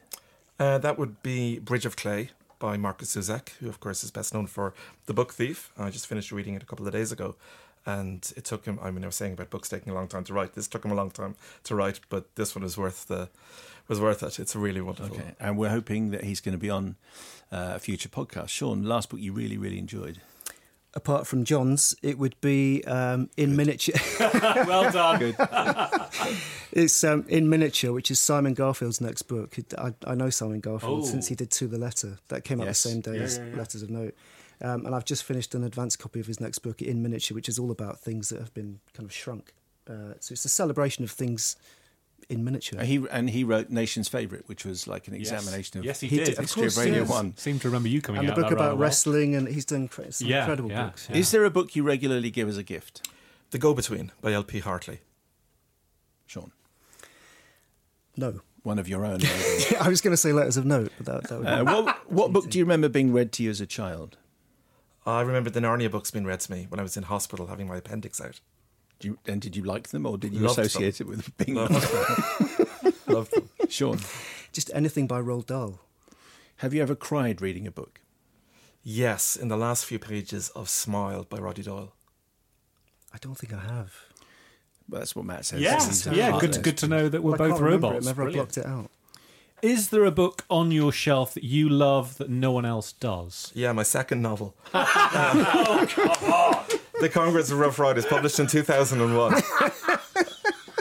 Uh, 0.57 0.77
that 0.77 0.97
would 0.97 1.21
be 1.21 1.59
Bridge 1.59 1.85
of 1.85 1.95
Clay 1.97 2.29
by 2.59 2.77
Markus 2.77 3.15
Zusak, 3.15 3.49
who, 3.59 3.67
of 3.67 3.81
course, 3.81 4.05
is 4.05 4.11
best 4.11 4.33
known 4.33 4.47
for 4.47 4.73
The 5.07 5.13
Book 5.13 5.33
Thief. 5.33 5.71
I 5.77 5.89
just 5.89 6.07
finished 6.07 6.31
reading 6.31 6.55
it 6.55 6.63
a 6.63 6.65
couple 6.65 6.87
of 6.87 6.93
days 6.93 7.11
ago. 7.11 7.35
And 7.85 8.31
it 8.37 8.45
took 8.45 8.63
him, 8.63 8.79
I 8.81 8.91
mean, 8.91 9.03
I 9.03 9.07
was 9.07 9.15
saying 9.17 9.33
about 9.33 9.49
books 9.49 9.67
taking 9.67 9.91
a 9.91 9.95
long 9.95 10.07
time 10.07 10.23
to 10.23 10.33
write. 10.33 10.53
This 10.53 10.69
took 10.69 10.85
him 10.85 10.91
a 10.91 10.95
long 10.95 11.11
time 11.11 11.35
to 11.65 11.75
write, 11.75 11.99
but 12.07 12.33
this 12.35 12.55
one 12.55 12.63
is 12.63 12.77
worth 12.77 13.07
the 13.07 13.27
was 13.87 13.99
worth 13.99 14.23
it. 14.23 14.39
It's 14.39 14.55
really 14.55 14.81
wonderful. 14.81 15.15
Okay. 15.15 15.35
And 15.39 15.57
we're 15.57 15.69
hoping 15.69 16.11
that 16.11 16.23
he's 16.23 16.39
going 16.41 16.53
to 16.53 16.59
be 16.59 16.69
on 16.69 16.95
uh, 17.51 17.73
a 17.75 17.79
future 17.79 18.09
podcast. 18.09 18.49
Shaun, 18.49 18.83
last 18.83 19.09
book 19.09 19.19
you 19.19 19.33
really, 19.33 19.57
really 19.57 19.77
enjoyed. 19.79 20.21
Apart 20.95 21.25
from 21.25 21.43
John's, 21.43 21.95
it 22.03 22.19
would 22.19 22.39
be 22.39 22.83
um, 22.85 23.29
in 23.35 23.55
miniature. 23.55 23.95
well 24.43 24.91
done. 24.91 25.33
It's 26.71 27.03
um, 27.03 27.25
in 27.27 27.49
miniature, 27.49 27.91
which 27.91 28.09
is 28.11 28.19
Simon 28.19 28.53
Garfield's 28.53 29.01
next 29.01 29.23
book. 29.23 29.55
I, 29.77 29.93
I 30.05 30.15
know 30.15 30.29
Simon 30.29 30.59
Garfield 30.59 31.01
Oh. 31.01 31.05
since 31.05 31.27
he 31.27 31.35
did 31.35 31.49
To 31.51 31.67
the 31.67 31.77
Letter. 31.77 32.19
That 32.29 32.43
came 32.43 32.61
out 32.61 32.67
Yes. 32.67 32.83
the 32.83 32.89
same 32.89 33.01
day 33.01 33.15
Yeah, 33.17 33.23
as 33.23 33.37
yeah, 33.37 33.45
yeah. 33.47 33.55
Letters 33.57 33.81
of 33.83 33.89
Note. 33.89 34.15
Um, 34.61 34.85
and 34.85 34.95
I've 34.95 35.05
just 35.05 35.23
finished 35.23 35.53
an 35.55 35.63
advanced 35.63 35.99
copy 35.99 36.19
of 36.19 36.27
his 36.27 36.39
next 36.39 36.59
book, 36.59 36.81
In 36.81 37.01
Miniature, 37.01 37.35
which 37.35 37.49
is 37.49 37.59
all 37.59 37.69
about 37.71 37.99
things 37.99 38.29
that 38.29 38.39
have 38.39 38.53
been 38.53 38.79
kind 38.93 39.05
of 39.05 39.13
shrunk. 39.13 39.53
Uh, 39.89 40.13
so 40.19 40.31
it's 40.31 40.45
a 40.45 40.49
celebration 40.49 41.03
of 41.03 41.11
things 41.11 41.55
in 42.33 42.43
miniature. 42.43 42.79
Uh, 42.79 42.83
he 42.83 43.05
and 43.11 43.29
he 43.29 43.43
wrote 43.43 43.69
Nation's 43.69 44.07
Favourite, 44.07 44.47
which 44.47 44.65
was 44.65 44.87
like 44.87 45.07
an 45.07 45.13
Yes. 45.15 45.31
examination 45.31 45.79
of 45.79 45.85
Yes, 45.85 45.99
he 46.01 46.07
He 46.07 46.17
did. 46.17 46.25
did, 46.25 46.33
of 46.39 46.45
history 46.45 46.65
of 46.67 46.77
Radio 46.77 46.99
yes. 47.01 47.09
One. 47.09 47.37
Seem 47.37 47.59
to 47.59 47.67
remember 47.69 47.87
you 47.89 48.01
coming 48.01 48.19
and 48.19 48.27
the 48.27 48.31
out 48.33 48.35
book 48.35 48.49
that 48.49 48.55
rather 48.55 48.65
about 48.69 48.77
well. 48.77 48.83
wrestling, 48.87 49.35
and 49.35 49.47
he's 49.47 49.65
done 49.65 49.87
cra- 49.87 50.11
some 50.11 50.27
Yeah, 50.27 50.39
incredible 50.41 50.69
yeah, 50.71 50.85
books. 50.85 51.07
yeah. 51.09 51.17
Is 51.17 51.31
there 51.31 51.45
a 51.45 51.49
book 51.49 51.75
you 51.75 51.83
regularly 51.83 52.29
give 52.31 52.47
as 52.49 52.57
a 52.57 52.63
gift, 52.63 53.07
The 53.51 53.57
Go 53.59 53.73
Between 53.73 54.11
by 54.21 54.33
L.P. 54.33 54.59
Hartley. 54.59 54.99
Shaun? 56.25 56.51
No. 58.17 58.41
One 58.63 58.79
of 58.79 58.87
your 58.87 59.05
own. 59.05 59.19
maybe. 59.23 59.75
I 59.77 59.89
was 59.89 59.99
going 60.01 60.13
to 60.13 60.17
say 60.17 60.31
Letters 60.31 60.55
of 60.57 60.65
Note, 60.65 60.91
but 60.97 61.05
that, 61.05 61.29
that 61.29 61.39
would 61.39 61.47
uh, 61.47 61.63
what 61.83 62.11
what 62.11 62.31
book 62.33 62.49
do 62.49 62.57
you 62.57 62.63
remember 62.63 62.87
being 62.87 63.11
read 63.11 63.31
to 63.33 63.43
you 63.43 63.49
as 63.49 63.59
a 63.59 63.65
child? 63.65 64.17
I 65.05 65.19
remember 65.19 65.49
the 65.49 65.59
Narnia 65.59 65.91
books 65.91 66.11
being 66.11 66.25
read 66.25 66.39
to 66.41 66.51
me 66.51 66.67
when 66.69 66.79
I 66.79 66.83
was 66.83 66.95
in 66.95 67.03
hospital 67.03 67.47
having 67.47 67.67
my 67.67 67.75
appendix 67.75 68.21
out. 68.21 68.39
Do 69.03 69.09
you, 69.09 69.17
and 69.25 69.41
did 69.41 69.53
you 69.57 69.63
like 69.63 69.89
them, 69.89 70.05
or 70.05 70.17
did 70.17 70.33
you 70.33 70.39
Loved 70.39 70.55
them. 70.55 70.65
associate 70.65 71.01
it 71.01 71.07
with 71.07 71.35
being? 71.35 71.55
Loved 71.55 71.73
them. 71.73 72.93
Loved 73.07 73.31
them. 73.33 73.49
Shaun, 73.67 73.99
just 74.53 74.71
anything 74.73 75.07
by 75.07 75.19
Roald 75.19 75.47
Dahl. 75.47 75.81
have 76.57 76.73
you 76.73 76.81
ever 76.81 76.95
cried 76.95 77.41
reading 77.41 77.67
a 77.67 77.71
book? 77.71 77.99
Yes, 78.81 79.35
in 79.35 79.49
the 79.49 79.57
last 79.57 79.85
few 79.85 79.99
pages 79.99 80.47
of 80.55 80.69
Smile 80.69 81.25
by 81.29 81.37
Roddy 81.37 81.63
Doyle. 81.63 81.91
I 83.13 83.17
don't 83.19 83.37
think 83.37 83.51
I 83.53 83.59
have. 83.59 83.93
Well, 84.87 84.99
that's 85.01 85.17
what 85.17 85.25
Matt 85.25 85.47
says. 85.47 85.59
Yeah, 85.59 86.13
yeah. 86.13 86.39
Good, 86.39 86.63
good 86.63 86.77
to 86.77 86.87
know 86.87 87.09
that 87.09 87.21
we're 87.21 87.33
I 87.33 87.37
both 87.37 87.49
can't 87.49 87.61
remember 87.61 87.87
robots. 87.87 88.07
It. 88.07 88.09
I 88.09 88.13
Brilliant. 88.13 88.35
blocked 88.35 88.57
it 88.57 88.65
out. 88.65 88.89
Is 89.61 89.89
there 89.89 90.05
a 90.05 90.11
book 90.11 90.45
on 90.49 90.71
your 90.71 90.93
shelf 90.93 91.33
that 91.33 91.43
you 91.43 91.67
love 91.67 92.17
that 92.19 92.29
no 92.29 92.53
one 92.53 92.65
else 92.65 92.93
does? 92.93 93.51
Yeah, 93.53 93.73
my 93.73 93.83
second 93.83 94.21
novel. 94.21 94.55
Oh, 94.73 96.65
the 97.03 97.09
Congress 97.09 97.51
of 97.51 97.59
Rough 97.59 97.77
Riders, 97.79 98.05
published 98.05 98.39
in 98.39 98.47
2001. 98.47 99.33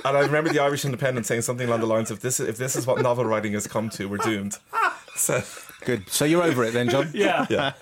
and 0.05 0.17
I 0.17 0.21
remember 0.21 0.53
the 0.53 0.61
Irish 0.61 0.85
Independent 0.85 1.27
saying 1.27 1.43
something 1.43 1.67
along 1.69 1.81
the 1.81 1.87
lines 1.87 2.11
of, 2.11 2.21
"This, 2.21 2.39
if 2.41 2.57
this 2.57 2.77
is 2.77 2.87
what 2.87 3.03
novel 3.03 3.25
writing 3.25 3.53
has 3.55 3.67
come 3.67 3.91
to, 3.91 4.07
we're 4.09 4.19
doomed." 4.19 4.59
So, 5.15 5.43
Good. 5.85 6.09
So 6.09 6.25
you're 6.25 6.43
over 6.43 6.65
it 6.65 6.71
then, 6.73 6.89
John? 6.89 7.11
Yeah, 7.15 7.45
yeah. 7.51 7.73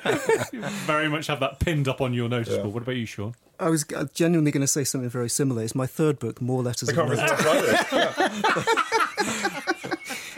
very 0.84 1.08
much 1.08 1.28
have 1.28 1.38
that 1.38 1.60
pinned 1.60 1.86
up 1.86 2.00
on 2.00 2.12
your 2.12 2.28
notice 2.28 2.54
Yeah. 2.56 2.62
board. 2.62 2.74
What 2.74 2.82
about 2.82 2.96
you, 2.96 3.06
Shaun? 3.06 3.36
I 3.60 3.68
was 3.70 3.84
uh, 3.94 4.06
genuinely 4.12 4.50
going 4.50 4.62
to 4.62 4.66
say 4.66 4.82
something 4.82 5.08
very 5.08 5.28
similar. 5.30 5.62
It's 5.62 5.76
my 5.76 5.86
third 5.86 6.18
book, 6.18 6.40
More 6.42 6.60
Letters 6.60 6.88
the 6.88 6.92
of 6.92 6.98
Congress 6.98 7.20
of 7.20 7.30
Rough 7.30 8.18
Riders. 8.18 8.66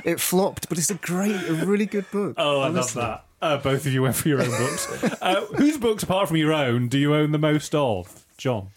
It 0.05 0.20
flopped, 0.20 0.68
but 0.68 0.76
it's 0.76 0.90
a 0.90 0.96
great, 0.96 1.34
a 1.48 1.55
really 1.64 1.86
good 1.86 2.11
book. 2.11 2.34
Oh, 2.36 2.61
I 2.61 2.68
honestly. 2.68 3.00
love 3.00 3.11
that. 3.11 3.24
Uh, 3.43 3.57
both 3.59 3.84
of 3.84 3.93
you 3.93 4.03
went 4.03 4.14
for 4.14 4.28
your 4.28 4.40
own 4.40 4.51
books. 4.51 4.88
Uh, 5.22 5.45
whose 5.57 5.76
books, 5.78 6.03
apart 6.03 6.28
from 6.28 6.36
your 6.36 6.53
own, 6.53 6.88
do 6.88 6.99
you 6.99 7.14
own 7.14 7.32
the 7.32 7.38
most 7.38 7.74
of? 7.74 8.24
John. 8.36 8.68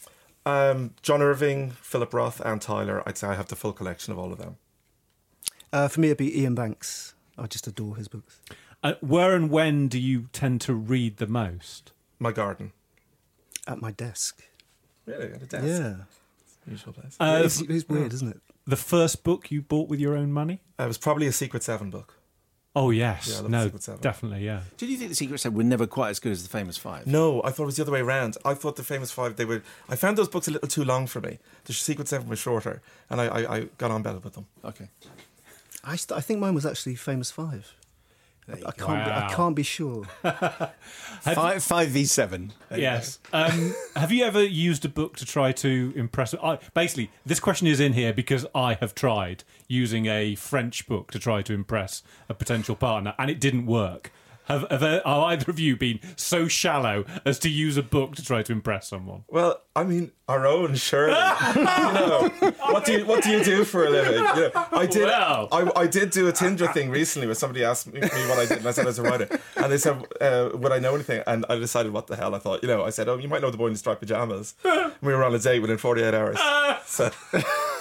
Um, 0.45 0.93
John 1.01 1.21
Irving, 1.21 1.71
Philip 1.71 2.13
Roth, 2.13 2.39
and 2.41 2.61
Tyler. 2.61 3.01
I'd 3.07 3.17
say 3.17 3.27
I 3.27 3.35
have 3.35 3.47
the 3.47 3.55
full 3.55 3.73
collection 3.73 4.11
of 4.11 4.19
all 4.19 4.31
of 4.31 4.37
them. 4.37 4.57
Uh, 5.73 5.87
for 5.87 6.01
me, 6.01 6.09
it'd 6.09 6.17
be 6.17 6.43
Iain 6.43 6.53
Banks. 6.55 7.13
I 7.37 7.47
just 7.47 7.67
adore 7.67 7.95
his 7.95 8.07
books. 8.07 8.39
Uh, 8.83 8.93
where 9.01 9.35
and 9.35 9.49
when 9.49 9.87
do 9.87 9.99
you 9.99 10.29
tend 10.33 10.61
to 10.61 10.73
read 10.73 11.17
the 11.17 11.27
most? 11.27 11.91
My 12.19 12.31
garden. 12.31 12.71
At 13.67 13.81
my 13.81 13.91
desk. 13.91 14.43
Really, 15.05 15.31
at 15.33 15.41
a 15.41 15.45
desk. 15.45 15.65
Yeah. 15.65 15.95
Usual 16.67 16.93
place. 16.93 17.17
Uh, 17.19 17.41
it's, 17.43 17.61
it's 17.61 17.87
weird, 17.89 18.13
isn't 18.13 18.29
it? 18.29 18.41
the 18.67 18.75
first 18.75 19.23
book 19.23 19.51
you 19.51 19.61
bought 19.61 19.89
with 19.89 19.99
your 19.99 20.15
own 20.15 20.31
money? 20.31 20.61
it 20.79 20.87
was 20.87 20.97
probably 20.97 21.27
a 21.27 21.31
Secret 21.31 21.63
Seven 21.63 21.89
book. 21.89 22.14
Oh 22.77 22.89
yes, 22.89 23.29
Yeah, 23.39 23.45
I 23.45 23.49
no, 23.49 23.63
Secret 23.65 23.83
Seven. 23.83 24.01
definitely, 24.01 24.45
yeah. 24.45 24.61
Did 24.77 24.89
you 24.89 24.97
think 24.97 25.09
the 25.09 25.15
Secret 25.15 25.37
Seven 25.39 25.57
were 25.57 25.63
never 25.63 25.87
quite 25.87 26.09
as 26.09 26.19
good 26.19 26.33
as 26.33 26.43
the 26.43 26.49
Famous 26.49 26.77
Five? 26.77 27.07
No, 27.07 27.41
I 27.43 27.51
thought 27.51 27.63
it 27.63 27.67
was 27.67 27.75
the 27.77 27.83
other 27.83 27.91
way 27.93 28.01
around. 28.01 28.35
I 28.43 28.53
thought 28.53 28.75
the 28.75 28.83
famous 28.83 29.11
five 29.11 29.37
they 29.37 29.45
were. 29.45 29.61
I 29.87 29.95
found 29.95 30.17
those 30.17 30.27
books 30.27 30.47
a 30.47 30.51
little 30.51 30.67
too 30.67 30.83
long 30.83 31.07
for 31.07 31.21
me. 31.21 31.39
The 31.63 31.73
Secret 31.73 32.07
Seven 32.09 32.27
was 32.27 32.39
shorter, 32.39 32.81
and 33.09 33.21
I, 33.21 33.25
I, 33.27 33.55
I 33.55 33.59
got 33.77 33.91
on 33.91 34.01
better 34.03 34.19
with 34.19 34.33
them. 34.33 34.45
Okay. 34.65 34.89
I, 35.85 35.95
st- 35.95 36.17
I 36.17 36.21
think 36.21 36.39
mine 36.39 36.53
was 36.55 36.65
actually 36.65 36.95
Famous 36.95 37.31
Five. 37.31 37.73
There 38.47 38.57
I 38.57 38.71
can't, 38.71 39.05
be, 39.05 39.11
I 39.11 39.33
can't 39.33 39.55
be 39.55 39.63
sure. 39.63 40.03
Five 41.21 41.63
five 41.63 41.87
v 41.89 42.05
seven. 42.05 42.53
Yes. 42.75 43.17
Um, 43.33 43.73
have 43.95 44.11
you 44.11 44.23
ever 44.23 44.43
used 44.43 44.85
a 44.85 44.89
book 44.89 45.17
to 45.17 45.25
try 45.25 45.51
to 45.53 45.91
impress? 45.95 46.35
I, 46.35 46.59
basically, 46.75 47.09
this 47.25 47.39
question 47.39 47.65
is 47.65 47.79
in 47.79 47.93
here 47.93 48.13
because 48.13 48.45
I 48.53 48.75
have 48.75 48.93
tried 48.93 49.43
using 49.67 50.05
a 50.07 50.35
French 50.35 50.87
book 50.87 51.11
to 51.11 51.19
try 51.19 51.41
to 51.41 51.53
impress 51.53 52.03
a 52.29 52.33
potential 52.33 52.75
partner, 52.75 53.13
and 53.17 53.29
it 53.29 53.39
didn't 53.39 53.65
work. 53.65 54.11
Have, 54.45 54.69
have 54.69 54.83
uh, 54.83 55.01
are 55.05 55.31
either 55.31 55.49
of 55.49 55.59
you 55.59 55.75
been 55.75 55.99
so 56.15 56.47
shallow 56.47 57.03
as 57.25 57.39
to 57.39 57.49
use 57.49 57.77
a 57.77 57.83
book 57.83 58.15
to 58.15 58.23
try 58.23 58.43
to 58.43 58.51
impress 58.51 58.87
someone? 58.87 59.23
Well, 59.27 59.61
I 59.75 59.83
mean, 59.83 60.11
our 60.27 60.45
own, 60.45 60.75
surely. 60.75 61.13
you 61.55 61.63
know, 61.63 62.31
what 62.69 62.85
do 62.85 62.93
you 62.93 63.05
what 63.05 63.23
do 63.23 63.31
you 63.31 63.43
do 63.43 63.63
for 63.63 63.85
a 63.85 63.89
living? 63.89 64.13
You 64.13 64.19
know, 64.19 64.51
I 64.71 64.85
did. 64.85 65.05
Well. 65.05 65.47
I, 65.51 65.71
I 65.75 65.87
did 65.87 66.11
do 66.11 66.27
a 66.27 66.31
Tinder 66.31 66.67
thing 66.67 66.91
recently 66.91 67.27
where 67.27 67.33
somebody 67.35 67.63
asked 67.63 67.87
me, 67.91 67.99
me 67.99 68.07
what 68.07 68.37
I 68.37 68.45
did, 68.45 68.59
and 68.59 68.67
I 68.67 68.71
said 68.71 68.85
I 68.85 68.87
was 68.87 68.99
a 68.99 69.03
writer, 69.03 69.39
and 69.57 69.71
they 69.71 69.79
said, 69.79 70.05
uh, 70.21 70.51
"Would 70.53 70.71
I 70.71 70.77
know 70.77 70.93
anything?" 70.93 71.23
And 71.25 71.43
I 71.49 71.55
decided 71.55 71.91
what 71.91 72.05
the 72.05 72.15
hell 72.15 72.35
I 72.35 72.39
thought. 72.39 72.61
You 72.61 72.67
know, 72.67 72.83
I 72.83 72.91
said, 72.91 73.09
"Oh, 73.09 73.17
you 73.17 73.27
might 73.27 73.41
know 73.41 73.49
the 73.49 73.57
boy 73.57 73.67
in 73.67 73.73
the 73.73 73.79
striped 73.79 74.01
pajamas." 74.01 74.53
And 74.63 74.93
we 75.01 75.13
were 75.13 75.23
on 75.23 75.33
a 75.33 75.39
date 75.39 75.59
within 75.59 75.77
forty 75.77 76.03
eight 76.03 76.13
hours. 76.13 76.37
So 76.85 77.09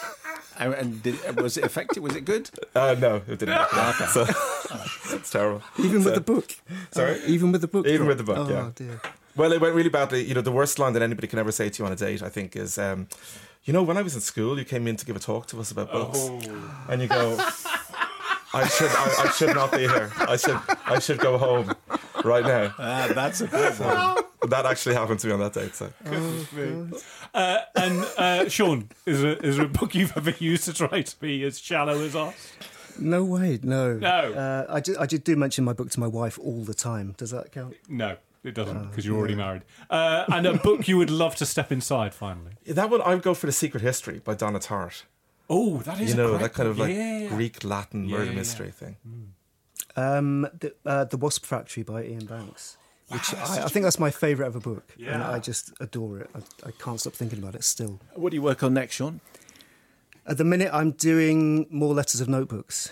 And, 0.58 0.74
and 0.74 1.02
did, 1.02 1.40
was 1.40 1.56
it 1.56 1.64
effective? 1.64 2.02
Was 2.02 2.14
it 2.16 2.24
good? 2.24 2.50
uh, 2.74 2.94
no, 2.98 3.16
it 3.28 3.38
didn't. 3.38 3.48
happen. 3.70 4.06
So 4.08 4.22
it's 5.16 5.30
terrible. 5.30 5.62
Even 5.78 6.02
So- 6.02 6.06
with 6.10 6.14
the 6.14 6.20
book. 6.32 6.56
Sorry? 6.92 7.14
Uh, 7.20 7.26
even 7.26 7.52
with 7.52 7.60
the 7.60 7.68
book. 7.68 7.86
Even 7.86 8.06
drop? 8.06 8.08
with 8.08 8.18
the 8.18 8.24
book, 8.24 8.38
Oh, 8.38 8.48
yeah. 8.50 8.70
dear. 8.74 9.00
Well, 9.36 9.52
it 9.52 9.60
went 9.60 9.74
really 9.74 9.88
badly. 9.88 10.24
You 10.24 10.34
know, 10.34 10.42
the 10.42 10.52
worst 10.52 10.78
line 10.78 10.92
that 10.92 11.02
anybody 11.02 11.26
can 11.26 11.38
ever 11.40 11.50
say 11.50 11.68
to 11.68 11.82
you 11.82 11.86
on 11.86 11.92
a 11.92 11.96
date, 11.96 12.22
I 12.22 12.28
think, 12.28 12.54
is, 12.54 12.78
um, 12.78 13.08
you 13.64 13.72
know, 13.72 13.82
when 13.82 13.96
I 13.96 14.02
was 14.02 14.14
in 14.14 14.20
school, 14.20 14.56
you 14.58 14.64
came 14.64 14.86
in 14.86 14.94
to 14.96 15.04
give 15.04 15.16
a 15.16 15.18
talk 15.18 15.46
to 15.48 15.58
us 15.58 15.72
about 15.72 15.90
books, 15.90 16.28
and 16.88 17.02
you 17.02 17.08
go, 17.08 17.36
I 18.54 18.68
should, 18.68 18.90
I, 18.90 19.24
I 19.26 19.30
should 19.32 19.54
not 19.54 19.72
be 19.72 19.78
here. 19.78 20.10
I 20.16 20.36
should, 20.36 20.58
I 20.86 20.98
should 20.98 21.18
go 21.18 21.38
home 21.38 21.74
right 22.24 22.44
now. 22.44 22.74
Ah, 22.78 23.10
that's 23.14 23.40
a 23.40 23.46
good 23.48 23.78
one. 23.78 24.16
That 24.50 24.66
actually 24.66 24.94
happened 24.94 25.20
to 25.20 25.26
me 25.26 25.32
on 25.32 25.40
that 25.40 25.52
date. 25.54 25.74
So, 25.74 25.90
Uh, 27.34 27.58
and 27.74 28.04
uh, 28.16 28.48
Shaun, 28.48 28.88
is 29.06 29.22
there, 29.22 29.34
is 29.38 29.56
there 29.56 29.66
a 29.66 29.68
book 29.68 29.94
you've 29.94 30.16
ever 30.16 30.30
used 30.38 30.64
to 30.66 30.72
try 30.72 31.02
to 31.02 31.20
be 31.20 31.42
as 31.44 31.58
shallow 31.58 31.98
as 32.00 32.14
us? 32.14 32.52
No 32.98 33.24
way, 33.24 33.58
no. 33.62 33.94
No. 33.94 34.08
Uh, 34.08 34.66
I, 34.68 34.80
just, 34.80 35.00
I 35.00 35.06
do 35.06 35.34
mention 35.36 35.64
my 35.64 35.72
book 35.72 35.90
to 35.90 36.00
my 36.00 36.06
wife 36.06 36.38
all 36.38 36.62
the 36.62 36.74
time. 36.74 37.14
Does 37.16 37.30
that 37.32 37.50
count? 37.50 37.74
No, 37.88 38.16
it 38.44 38.54
doesn't 38.54 38.88
because 38.90 39.04
you're 39.04 39.16
already 39.18 39.34
married. 39.34 39.62
Uh, 39.90 40.24
and 40.28 40.46
a 40.46 40.54
book 40.54 40.86
you 40.86 40.96
would 40.98 41.10
love 41.10 41.34
to 41.36 41.46
step 41.46 41.72
inside 41.72 42.14
finally. 42.14 42.52
that 42.66 42.88
one, 42.88 43.02
I 43.02 43.14
would 43.14 43.22
go 43.24 43.34
for 43.34 43.46
the 43.46 43.52
Secret 43.52 43.82
History 43.82 44.20
by 44.20 44.34
Donna 44.34 44.60
Tartt. 44.60 45.02
Oh, 45.50 45.78
that 45.78 46.00
is 46.00 46.10
You 46.10 46.16
know, 46.16 46.28
great 46.30 46.40
that 46.42 46.54
kind 46.54 46.68
of 46.68 46.78
like 46.78 46.94
Yeah, 46.94 46.96
yeah, 46.96 47.18
yeah. 47.24 47.28
Greek 47.28 47.64
Latin 47.64 48.08
murder 48.08 48.24
yeah, 48.24 48.30
yeah. 48.30 48.36
mystery 48.36 48.70
thing. 48.70 48.96
Um, 49.96 50.42
the, 50.58 50.74
uh, 50.86 51.04
the 51.04 51.16
Wasp 51.16 51.44
Factory 51.46 51.82
by 51.82 52.02
Iain 52.02 52.24
Banks. 52.26 52.76
Which 53.08 53.34
I, 53.34 53.64
I 53.64 53.68
think 53.68 53.84
that's 53.84 53.98
my 53.98 54.10
favourite 54.10 54.48
ever 54.48 54.60
book. 54.60 54.92
And 54.96 55.06
Yeah. 55.06 55.30
I 55.30 55.38
just 55.38 55.72
adore 55.80 56.20
it. 56.20 56.30
I, 56.34 56.68
I 56.68 56.70
can't 56.72 56.98
stop 56.98 57.12
thinking 57.12 57.38
about 57.38 57.54
it 57.54 57.62
still. 57.64 58.00
What 58.14 58.30
do 58.30 58.36
you 58.36 58.42
work 58.42 58.62
on 58.62 58.72
next, 58.74 58.94
Shaun? 58.94 59.20
At 60.26 60.38
the 60.38 60.44
minute, 60.44 60.70
I'm 60.72 60.92
doing 60.92 61.66
more 61.70 61.92
letters 61.92 62.20
of 62.22 62.28
notebooks. 62.28 62.90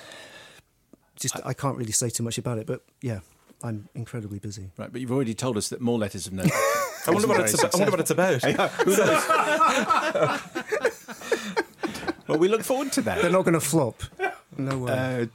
Just 1.17 1.37
I 1.47 1.55
can't 1.55 1.79
really 1.79 1.93
say 1.93 2.11
too 2.11 2.23
much 2.23 2.37
about 2.37 2.59
it, 2.59 2.67
but 2.67 2.83
yeah, 3.01 3.21
I'm 3.63 3.89
incredibly 3.95 4.39
busy. 4.39 4.71
Right, 4.77 4.93
but 4.93 5.01
you've 5.01 5.13
already 5.13 5.33
told 5.35 5.57
us 5.57 5.71
that 5.71 5.81
more 5.81 5.99
letters 5.99 6.27
of 6.27 6.35
note. 6.35 6.51
I 7.07 7.11
wonder 7.11 7.27
what 7.29 7.41
it's 7.41 7.55
about. 7.55 7.75
I 7.75 7.79
wonder 7.79 7.91
what 7.91 8.01
it's 8.01 8.11
about. 8.11 8.45
well, 12.29 12.39
we 12.39 12.49
look 12.49 12.63
forward 12.63 12.93
to 12.93 13.03
that. 13.03 13.23
They're 13.23 13.31
not 13.31 13.45
going 13.45 13.55
to 13.55 13.61
flop. 13.61 14.03
No 14.57 14.79
way. 14.79 14.93
Uh, 14.93 15.27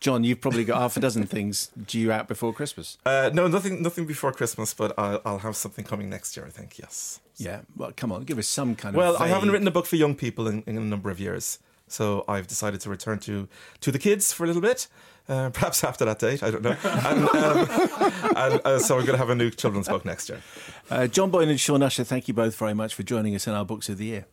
John, 0.00 0.24
you've 0.24 0.40
probably 0.40 0.64
got 0.64 0.78
half 0.80 0.96
a 0.96 1.00
dozen 1.00 1.26
things 1.26 1.70
due 1.86 2.10
out 2.10 2.26
before 2.26 2.52
Christmas. 2.52 2.98
Uh, 3.06 3.30
no, 3.32 3.46
nothing, 3.46 3.82
nothing 3.82 4.04
before 4.04 4.32
Christmas, 4.32 4.74
but 4.74 4.92
I'll, 4.98 5.22
I'll 5.24 5.38
have 5.38 5.54
something 5.54 5.84
coming 5.84 6.10
next 6.10 6.36
year. 6.36 6.44
I 6.44 6.50
think. 6.50 6.76
Yes. 6.78 7.20
Yeah, 7.36 7.60
well, 7.76 7.92
come 7.96 8.10
on, 8.12 8.24
give 8.24 8.36
us 8.38 8.48
some 8.48 8.74
kind 8.74 8.96
Well, 8.96 9.14
of. 9.14 9.20
Well, 9.20 9.28
I 9.28 9.32
haven't 9.32 9.50
written 9.52 9.66
a 9.68 9.70
book 9.70 9.86
for 9.86 9.96
young 9.96 10.14
people 10.14 10.48
in, 10.48 10.62
in 10.66 10.76
a 10.76 10.80
number 10.80 11.08
of 11.10 11.20
years, 11.20 11.60
so 11.86 12.24
I've 12.28 12.46
decided 12.48 12.80
to 12.80 12.90
return 12.90 13.20
to 13.20 13.48
to 13.80 13.92
the 13.92 13.98
kids 13.98 14.32
for 14.32 14.42
a 14.44 14.46
little 14.48 14.62
bit. 14.62 14.88
Uh, 15.28 15.50
perhaps 15.54 15.84
after 15.84 16.04
that 16.04 16.18
date, 16.18 16.42
I 16.42 16.50
don't 16.50 16.62
know. 16.62 16.76
And, 16.84 17.28
um, 17.28 18.32
and 18.36 18.60
uh, 18.64 18.78
so 18.80 18.96
we're 18.96 19.02
going 19.02 19.12
to 19.12 19.18
have 19.18 19.30
a 19.30 19.36
new 19.36 19.50
children's 19.50 19.88
book 19.88 20.04
next 20.04 20.28
year. 20.28 20.42
Uh, 20.90 21.06
John 21.06 21.30
Boyne 21.30 21.48
and 21.48 21.60
Shaun 21.60 21.80
Usher, 21.80 22.02
thank 22.02 22.26
you 22.26 22.34
both 22.34 22.56
very 22.56 22.74
much 22.74 22.92
for 22.94 23.04
joining 23.04 23.36
us 23.36 23.46
in 23.46 23.52
our 23.54 23.64
Books 23.64 23.88
of 23.88 23.98
the 23.98 24.06
Year. 24.06 24.26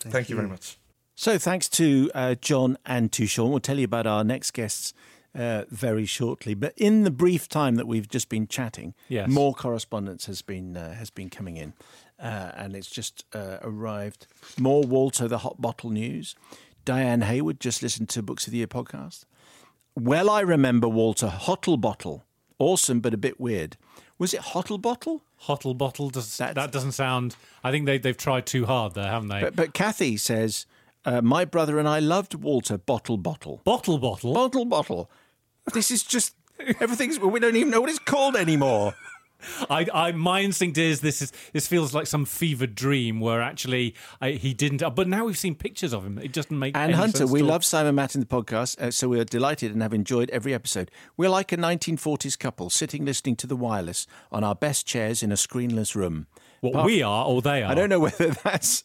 Thank, 0.00 0.28
you 0.28 0.34
very 0.36 0.48
much. 0.48 0.78
So, 1.22 1.38
thanks 1.38 1.68
to 1.68 2.10
uh, 2.16 2.34
John 2.34 2.76
and 2.84 3.12
to 3.12 3.26
Shaun. 3.26 3.50
We'll 3.52 3.60
tell 3.60 3.78
you 3.78 3.84
about 3.84 4.08
our 4.08 4.24
next 4.24 4.50
guests 4.50 4.92
uh, 5.36 5.62
very 5.70 6.04
shortly. 6.04 6.54
But 6.54 6.72
in 6.76 7.04
the 7.04 7.12
brief 7.12 7.48
time 7.48 7.76
that 7.76 7.86
we've 7.86 8.08
just 8.08 8.28
been 8.28 8.48
chatting, 8.48 8.94
Yes. 9.08 9.28
more 9.28 9.54
correspondence 9.54 10.26
has 10.26 10.42
been 10.42 10.76
uh, 10.76 10.94
has 10.94 11.10
been 11.10 11.30
coming 11.30 11.56
in, 11.56 11.74
uh, 12.18 12.50
and 12.56 12.74
it's 12.74 12.90
just 12.90 13.24
uh, 13.32 13.58
arrived. 13.62 14.26
More 14.58 14.82
Walter 14.82 15.28
the 15.28 15.38
Hot 15.38 15.60
Bottle 15.60 15.90
news. 15.90 16.34
Diane 16.84 17.20
Hayward 17.20 17.60
just 17.60 17.84
listened 17.84 18.08
to 18.08 18.20
Books 18.20 18.48
of 18.48 18.50
the 18.50 18.58
Year 18.58 18.66
podcast. 18.66 19.24
Well, 19.94 20.28
I 20.28 20.40
remember 20.40 20.88
Walter 20.88 21.28
Hottle 21.28 21.76
Bottle. 21.76 22.24
Awesome, 22.58 22.98
but 22.98 23.14
a 23.14 23.16
bit 23.16 23.38
weird. 23.38 23.76
Was 24.18 24.34
it 24.34 24.40
Hottle 24.40 24.78
Bottle? 24.78 25.22
Hottle 25.36 25.74
bottle 25.74 26.10
does 26.10 26.36
that 26.38 26.72
doesn't 26.72 26.92
sound. 26.92 27.36
I 27.62 27.70
think 27.70 27.86
they 27.86 27.98
they've 27.98 28.16
tried 28.16 28.44
too 28.44 28.66
hard 28.66 28.94
there, 28.94 29.06
haven't 29.08 29.28
they? 29.28 29.40
But, 29.40 29.54
but 29.54 29.72
Kathy 29.72 30.16
says, 30.16 30.66
uh, 31.04 31.22
My 31.22 31.44
brother 31.44 31.78
and 31.78 31.88
I 31.88 31.98
loved 31.98 32.34
Walter 32.34 32.78
Bottle 32.78 33.16
Bottle. 33.16 33.60
bottle 33.64 33.98
bottle. 33.98 34.34
Bottle 34.34 34.64
Bottle. 34.64 35.10
This 35.72 35.90
is 35.90 36.02
just. 36.02 36.34
Everything's. 36.80 37.18
We 37.18 37.40
don't 37.40 37.56
even 37.56 37.70
know 37.70 37.80
what 37.80 37.90
it's 37.90 37.98
called 37.98 38.36
anymore. 38.36 38.94
I, 39.68 39.86
I, 39.92 40.12
my 40.12 40.40
instinct 40.40 40.78
is 40.78 41.00
this 41.00 41.20
is 41.22 41.32
this 41.52 41.66
feels 41.66 41.94
like 41.94 42.06
some 42.06 42.24
fevered 42.24 42.74
dream 42.74 43.20
where 43.20 43.42
actually 43.42 43.94
I, 44.20 44.32
he 44.32 44.54
didn't. 44.54 44.82
But 44.94 45.08
now 45.08 45.24
we've 45.24 45.38
seen 45.38 45.54
pictures 45.54 45.92
of 45.92 46.04
him. 46.04 46.18
It 46.18 46.32
doesn't 46.32 46.56
make. 46.56 46.76
And 46.76 46.84
any 46.84 46.92
Hunter, 46.94 47.18
sense 47.18 47.30
we 47.30 47.42
love 47.42 47.64
Simon 47.64 47.94
Matt 47.94 48.14
in 48.14 48.20
the 48.20 48.26
podcast, 48.26 48.80
uh, 48.80 48.90
so 48.90 49.08
we're 49.08 49.24
delighted 49.24 49.72
and 49.72 49.82
have 49.82 49.94
enjoyed 49.94 50.30
every 50.30 50.54
episode. 50.54 50.90
We're 51.16 51.30
like 51.30 51.52
a 51.52 51.56
1940s 51.56 52.38
couple 52.38 52.70
sitting 52.70 53.04
listening 53.04 53.36
to 53.36 53.46
the 53.46 53.56
wireless 53.56 54.06
on 54.30 54.44
our 54.44 54.54
best 54.54 54.86
chairs 54.86 55.22
in 55.22 55.32
a 55.32 55.36
screenless 55.36 55.94
room. 55.94 56.26
What 56.62 56.70
Apart- 56.74 56.86
we 56.86 57.02
are 57.02 57.26
or 57.26 57.42
they 57.42 57.64
are. 57.64 57.72
I 57.72 57.74
don't 57.74 57.88
know 57.88 57.98
whether 57.98 58.28
that's. 58.44 58.84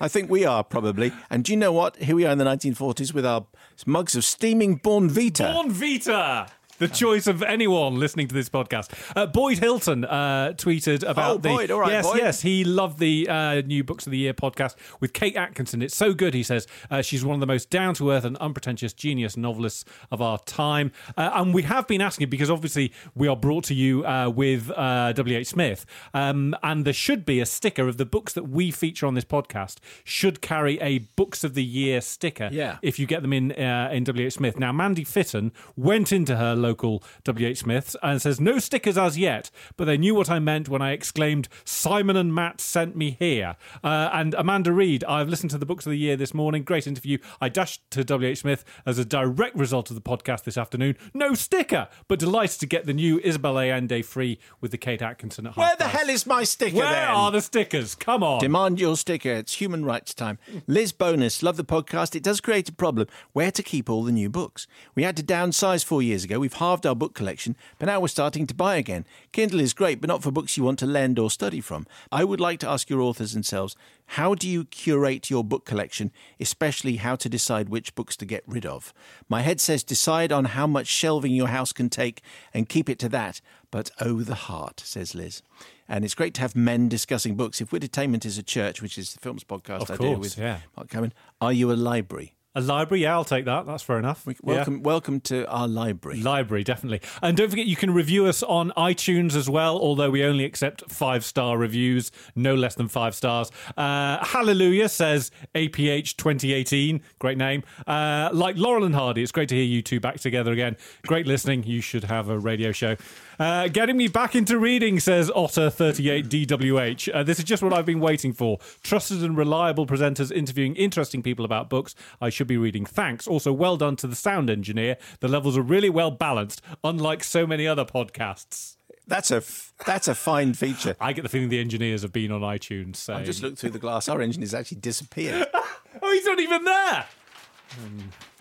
I 0.00 0.08
think 0.08 0.28
we 0.28 0.44
are 0.44 0.64
probably. 0.64 1.12
And 1.30 1.44
do 1.44 1.52
you 1.52 1.56
know 1.56 1.72
what? 1.72 1.94
Here 1.96 2.16
we 2.16 2.26
are 2.26 2.32
in 2.32 2.38
the 2.38 2.44
1940s 2.44 3.14
with 3.14 3.24
our 3.24 3.46
mugs 3.86 4.16
of 4.16 4.24
steaming 4.24 4.80
Bournvita. 4.80 5.52
Born 5.54 5.70
Vita. 5.70 6.48
The 6.82 6.88
choice 6.88 7.28
of 7.28 7.44
anyone 7.44 7.94
listening 8.00 8.26
to 8.26 8.34
this 8.34 8.48
podcast. 8.48 8.90
Uh, 9.14 9.26
Boyd 9.26 9.58
Hilton 9.58 10.04
uh, 10.04 10.52
tweeted 10.56 11.08
about 11.08 11.30
Oh, 11.30 11.38
the 11.38 11.48
Boyd, 11.48 11.70
all 11.70 11.78
right, 11.78 11.92
yes, 11.92 12.04
Boyd. 12.08 12.18
yes, 12.18 12.42
he 12.42 12.64
loved 12.64 12.98
the 12.98 13.28
uh, 13.28 13.60
new 13.60 13.84
Books 13.84 14.04
of 14.04 14.10
the 14.10 14.18
Year 14.18 14.34
podcast 14.34 14.74
with 14.98 15.12
Kate 15.12 15.36
Atkinson. 15.36 15.80
It's 15.80 15.96
so 15.96 16.12
good, 16.12 16.34
he 16.34 16.42
says. 16.42 16.66
Uh, 16.90 17.00
she's 17.00 17.24
one 17.24 17.34
of 17.34 17.40
the 17.40 17.46
most 17.46 17.70
down 17.70 17.94
to 17.94 18.10
earth 18.10 18.24
and 18.24 18.36
unpretentious 18.38 18.92
genius 18.92 19.36
novelists 19.36 19.84
of 20.10 20.20
our 20.20 20.38
time. 20.40 20.90
Uh, 21.16 21.30
and 21.34 21.54
we 21.54 21.62
have 21.62 21.86
been 21.86 22.00
asking 22.00 22.28
because 22.30 22.50
obviously 22.50 22.92
we 23.14 23.28
are 23.28 23.36
brought 23.36 23.62
to 23.62 23.74
you 23.74 24.04
uh, 24.04 24.28
with 24.28 24.68
uh, 24.76 25.12
W. 25.12 25.38
H. 25.38 25.46
Smith, 25.46 25.86
um, 26.12 26.52
and 26.64 26.84
there 26.84 26.92
should 26.92 27.24
be 27.24 27.38
a 27.38 27.46
sticker 27.46 27.86
of 27.86 27.96
the 27.96 28.04
books 28.04 28.32
that 28.32 28.48
we 28.48 28.72
feature 28.72 29.06
on 29.06 29.14
this 29.14 29.24
podcast 29.24 29.76
should 30.02 30.40
carry 30.40 30.80
a 30.80 30.98
Books 31.14 31.44
of 31.44 31.54
the 31.54 31.62
Year 31.62 32.00
sticker. 32.00 32.48
Yeah. 32.50 32.78
if 32.82 32.98
you 32.98 33.06
get 33.06 33.22
them 33.22 33.32
in 33.32 33.52
uh, 33.52 33.88
in 33.92 34.02
WH 34.02 34.32
Smith. 34.32 34.58
Now, 34.58 34.72
Mandy 34.72 35.04
Fitton 35.04 35.52
went 35.76 36.10
into 36.10 36.34
her 36.34 36.56
local 36.56 36.71
WH 36.74 37.56
Smiths 37.56 37.96
and 38.02 38.20
says, 38.20 38.40
No 38.40 38.58
stickers 38.58 38.96
as 38.98 39.18
yet, 39.18 39.50
but 39.76 39.84
they 39.86 39.96
knew 39.98 40.14
what 40.14 40.30
I 40.30 40.38
meant 40.38 40.68
when 40.68 40.82
I 40.82 40.92
exclaimed, 40.92 41.48
Simon 41.64 42.16
and 42.16 42.34
Matt 42.34 42.60
sent 42.60 42.96
me 42.96 43.16
here. 43.18 43.56
Uh, 43.82 44.10
and 44.12 44.34
Amanda 44.34 44.72
Reed, 44.72 45.04
I've 45.04 45.28
listened 45.28 45.50
to 45.50 45.58
the 45.58 45.66
books 45.66 45.86
of 45.86 45.90
the 45.90 45.98
year 45.98 46.16
this 46.16 46.34
morning. 46.34 46.62
Great 46.62 46.86
interview. 46.86 47.18
I 47.40 47.48
dashed 47.48 47.82
to 47.92 48.02
WH 48.04 48.36
Smith 48.38 48.64
as 48.86 48.98
a 48.98 49.04
direct 49.04 49.56
result 49.56 49.90
of 49.90 49.94
the 49.96 50.02
podcast 50.02 50.44
this 50.44 50.56
afternoon. 50.56 50.96
No 51.14 51.34
sticker, 51.34 51.88
but 52.08 52.18
delighted 52.18 52.60
to 52.60 52.66
get 52.66 52.86
the 52.86 52.92
new 52.94 53.20
Isabel 53.22 53.58
Allende 53.58 54.02
free 54.02 54.38
with 54.60 54.70
the 54.70 54.78
Kate 54.78 55.02
Atkinson 55.02 55.46
at 55.46 55.54
half 55.54 55.58
Where 55.58 55.76
the 55.76 55.84
price. 55.84 55.96
hell 55.96 56.08
is 56.10 56.26
my 56.26 56.44
sticker 56.44 56.76
Where 56.76 56.90
then? 56.92 57.08
are 57.08 57.30
the 57.30 57.40
stickers? 57.40 57.94
Come 57.94 58.22
on. 58.22 58.40
Demand 58.40 58.80
your 58.80 58.96
sticker. 58.96 59.30
It's 59.32 59.54
human 59.54 59.84
rights 59.84 60.14
time. 60.14 60.38
Liz 60.66 60.92
Bonus, 60.92 61.42
love 61.42 61.56
the 61.56 61.64
podcast. 61.64 62.14
It 62.14 62.22
does 62.22 62.40
create 62.40 62.68
a 62.68 62.72
problem 62.72 63.08
where 63.32 63.50
to 63.50 63.62
keep 63.62 63.88
all 63.90 64.02
the 64.04 64.12
new 64.12 64.28
books. 64.28 64.66
We 64.94 65.02
had 65.02 65.16
to 65.16 65.22
downsize 65.22 65.84
four 65.84 66.02
years 66.02 66.24
ago. 66.24 66.38
We've 66.38 66.52
halved 66.62 66.86
our 66.86 66.94
book 66.94 67.12
collection, 67.12 67.56
but 67.80 67.86
now 67.86 67.98
we're 67.98 68.06
starting 68.06 68.46
to 68.46 68.54
buy 68.54 68.76
again. 68.76 69.04
Kindle 69.32 69.58
is 69.58 69.74
great, 69.74 70.00
but 70.00 70.06
not 70.06 70.22
for 70.22 70.30
books 70.30 70.56
you 70.56 70.62
want 70.62 70.78
to 70.78 70.86
lend 70.86 71.18
or 71.18 71.28
study 71.28 71.60
from. 71.60 71.88
I 72.12 72.22
would 72.22 72.38
like 72.38 72.60
to 72.60 72.68
ask 72.68 72.88
your 72.88 73.00
authors 73.00 73.32
themselves 73.32 73.74
how 74.06 74.36
do 74.36 74.48
you 74.48 74.64
curate 74.66 75.28
your 75.28 75.42
book 75.42 75.64
collection, 75.64 76.12
especially 76.38 76.96
how 76.96 77.16
to 77.16 77.28
decide 77.28 77.68
which 77.68 77.96
books 77.96 78.16
to 78.18 78.24
get 78.24 78.44
rid 78.46 78.64
of? 78.64 78.94
My 79.28 79.40
head 79.40 79.60
says 79.60 79.82
decide 79.82 80.30
on 80.30 80.44
how 80.44 80.68
much 80.68 80.86
shelving 80.86 81.32
your 81.32 81.48
house 81.48 81.72
can 81.72 81.90
take 81.90 82.22
and 82.54 82.68
keep 82.68 82.88
it 82.88 83.00
to 83.00 83.08
that, 83.08 83.40
but 83.72 83.90
oh, 84.00 84.22
the 84.22 84.36
heart, 84.36 84.78
says 84.84 85.16
Liz. 85.16 85.42
And 85.88 86.04
it's 86.04 86.14
great 86.14 86.34
to 86.34 86.42
have 86.42 86.54
men 86.54 86.88
discussing 86.88 87.34
books. 87.34 87.60
If 87.60 87.74
Entertainment 87.74 88.24
is 88.24 88.38
a 88.38 88.42
church, 88.44 88.80
which 88.80 88.96
is 88.96 89.14
the 89.14 89.18
films 89.18 89.42
podcast 89.42 89.82
Of 89.82 89.90
I 89.90 89.96
course, 89.96 90.14
do 90.14 90.20
with 90.20 90.38
yeah. 90.38 90.60
Mark 90.76 90.90
Cameron, 90.90 91.12
are 91.40 91.52
you 91.52 91.72
a 91.72 91.74
library? 91.74 92.36
A 92.54 92.60
library, 92.60 93.02
yeah, 93.02 93.14
I'll 93.14 93.24
take 93.24 93.46
that. 93.46 93.64
That's 93.64 93.82
fair 93.82 93.98
enough. 93.98 94.24
Yeah. 94.26 94.34
Welcome, 94.42 94.82
welcome 94.82 95.20
to 95.22 95.48
our 95.48 95.66
library. 95.66 96.20
Library, 96.20 96.64
definitely. 96.64 97.00
And 97.22 97.34
don't 97.34 97.48
forget, 97.48 97.64
you 97.64 97.76
can 97.76 97.94
review 97.94 98.26
us 98.26 98.42
on 98.42 98.72
iTunes 98.76 99.34
as 99.34 99.48
well, 99.48 99.78
although 99.78 100.10
we 100.10 100.22
only 100.22 100.44
accept 100.44 100.82
five 100.90 101.24
star 101.24 101.56
reviews, 101.56 102.12
no 102.36 102.54
less 102.54 102.74
than 102.74 102.88
five 102.88 103.14
stars. 103.14 103.50
Uh, 103.74 104.22
Hallelujah 104.22 104.90
says 104.90 105.30
APH 105.54 106.16
2018. 106.16 107.00
Great 107.18 107.38
name. 107.38 107.62
Uh, 107.86 108.28
like 108.34 108.58
Laurel 108.58 108.84
and 108.84 108.94
Hardy, 108.94 109.22
it's 109.22 109.32
great 109.32 109.48
to 109.48 109.54
hear 109.54 109.64
you 109.64 109.80
two 109.80 109.98
back 109.98 110.20
together 110.20 110.52
again. 110.52 110.76
Great 111.06 111.26
listening. 111.26 111.62
You 111.64 111.80
should 111.80 112.04
have 112.04 112.28
a 112.28 112.38
radio 112.38 112.70
show. 112.70 112.96
Uh, 113.38 113.66
getting 113.68 113.96
me 113.96 114.08
back 114.08 114.34
into 114.36 114.58
reading, 114.58 115.00
says 115.00 115.30
Otter38DWH. 115.30 117.14
Uh, 117.14 117.22
this 117.22 117.38
is 117.38 117.44
just 117.44 117.62
what 117.62 117.72
I've 117.72 117.86
been 117.86 117.98
waiting 117.98 118.32
for. 118.32 118.58
Trusted 118.82 119.24
and 119.24 119.36
reliable 119.36 119.86
presenters 119.86 120.30
interviewing 120.30 120.76
interesting 120.76 121.22
people 121.22 121.44
about 121.44 121.70
books 121.70 121.94
I 122.20 122.28
should 122.28 122.41
be 122.44 122.56
reading. 122.56 122.84
Thanks. 122.86 123.26
Also, 123.26 123.52
well 123.52 123.76
done 123.76 123.96
to 123.96 124.06
the 124.06 124.16
sound 124.16 124.50
engineer. 124.50 124.96
The 125.20 125.28
levels 125.28 125.56
are 125.56 125.62
really 125.62 125.90
well 125.90 126.10
balanced, 126.10 126.62
unlike 126.84 127.22
so 127.24 127.46
many 127.46 127.66
other 127.66 127.84
podcasts. 127.84 128.76
That's 129.06 129.30
a 129.30 129.36
f- 129.38 129.72
that's 129.84 130.06
a 130.08 130.14
fine 130.14 130.54
feature. 130.54 130.96
I 131.00 131.12
get 131.12 131.22
the 131.22 131.28
feeling 131.28 131.48
the 131.48 131.58
engineers 131.60 132.02
have 132.02 132.12
been 132.12 132.30
on 132.30 132.40
iTunes 132.42 132.96
saying, 132.96 133.20
I 133.20 133.24
just 133.24 133.42
looked 133.42 133.58
through 133.58 133.70
the 133.70 133.78
glass. 133.80 134.08
Our 134.08 134.22
engine 134.22 134.42
has 134.42 134.54
actually 134.54 134.78
disappeared. 134.80 135.46
Oh, 136.04 136.10
he's 136.10 136.24
not 136.24 136.40
even 136.40 136.64
there! 136.64 137.04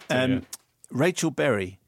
Um, 0.10 0.46
Rachel 0.90 1.32
Berry, 1.32 1.80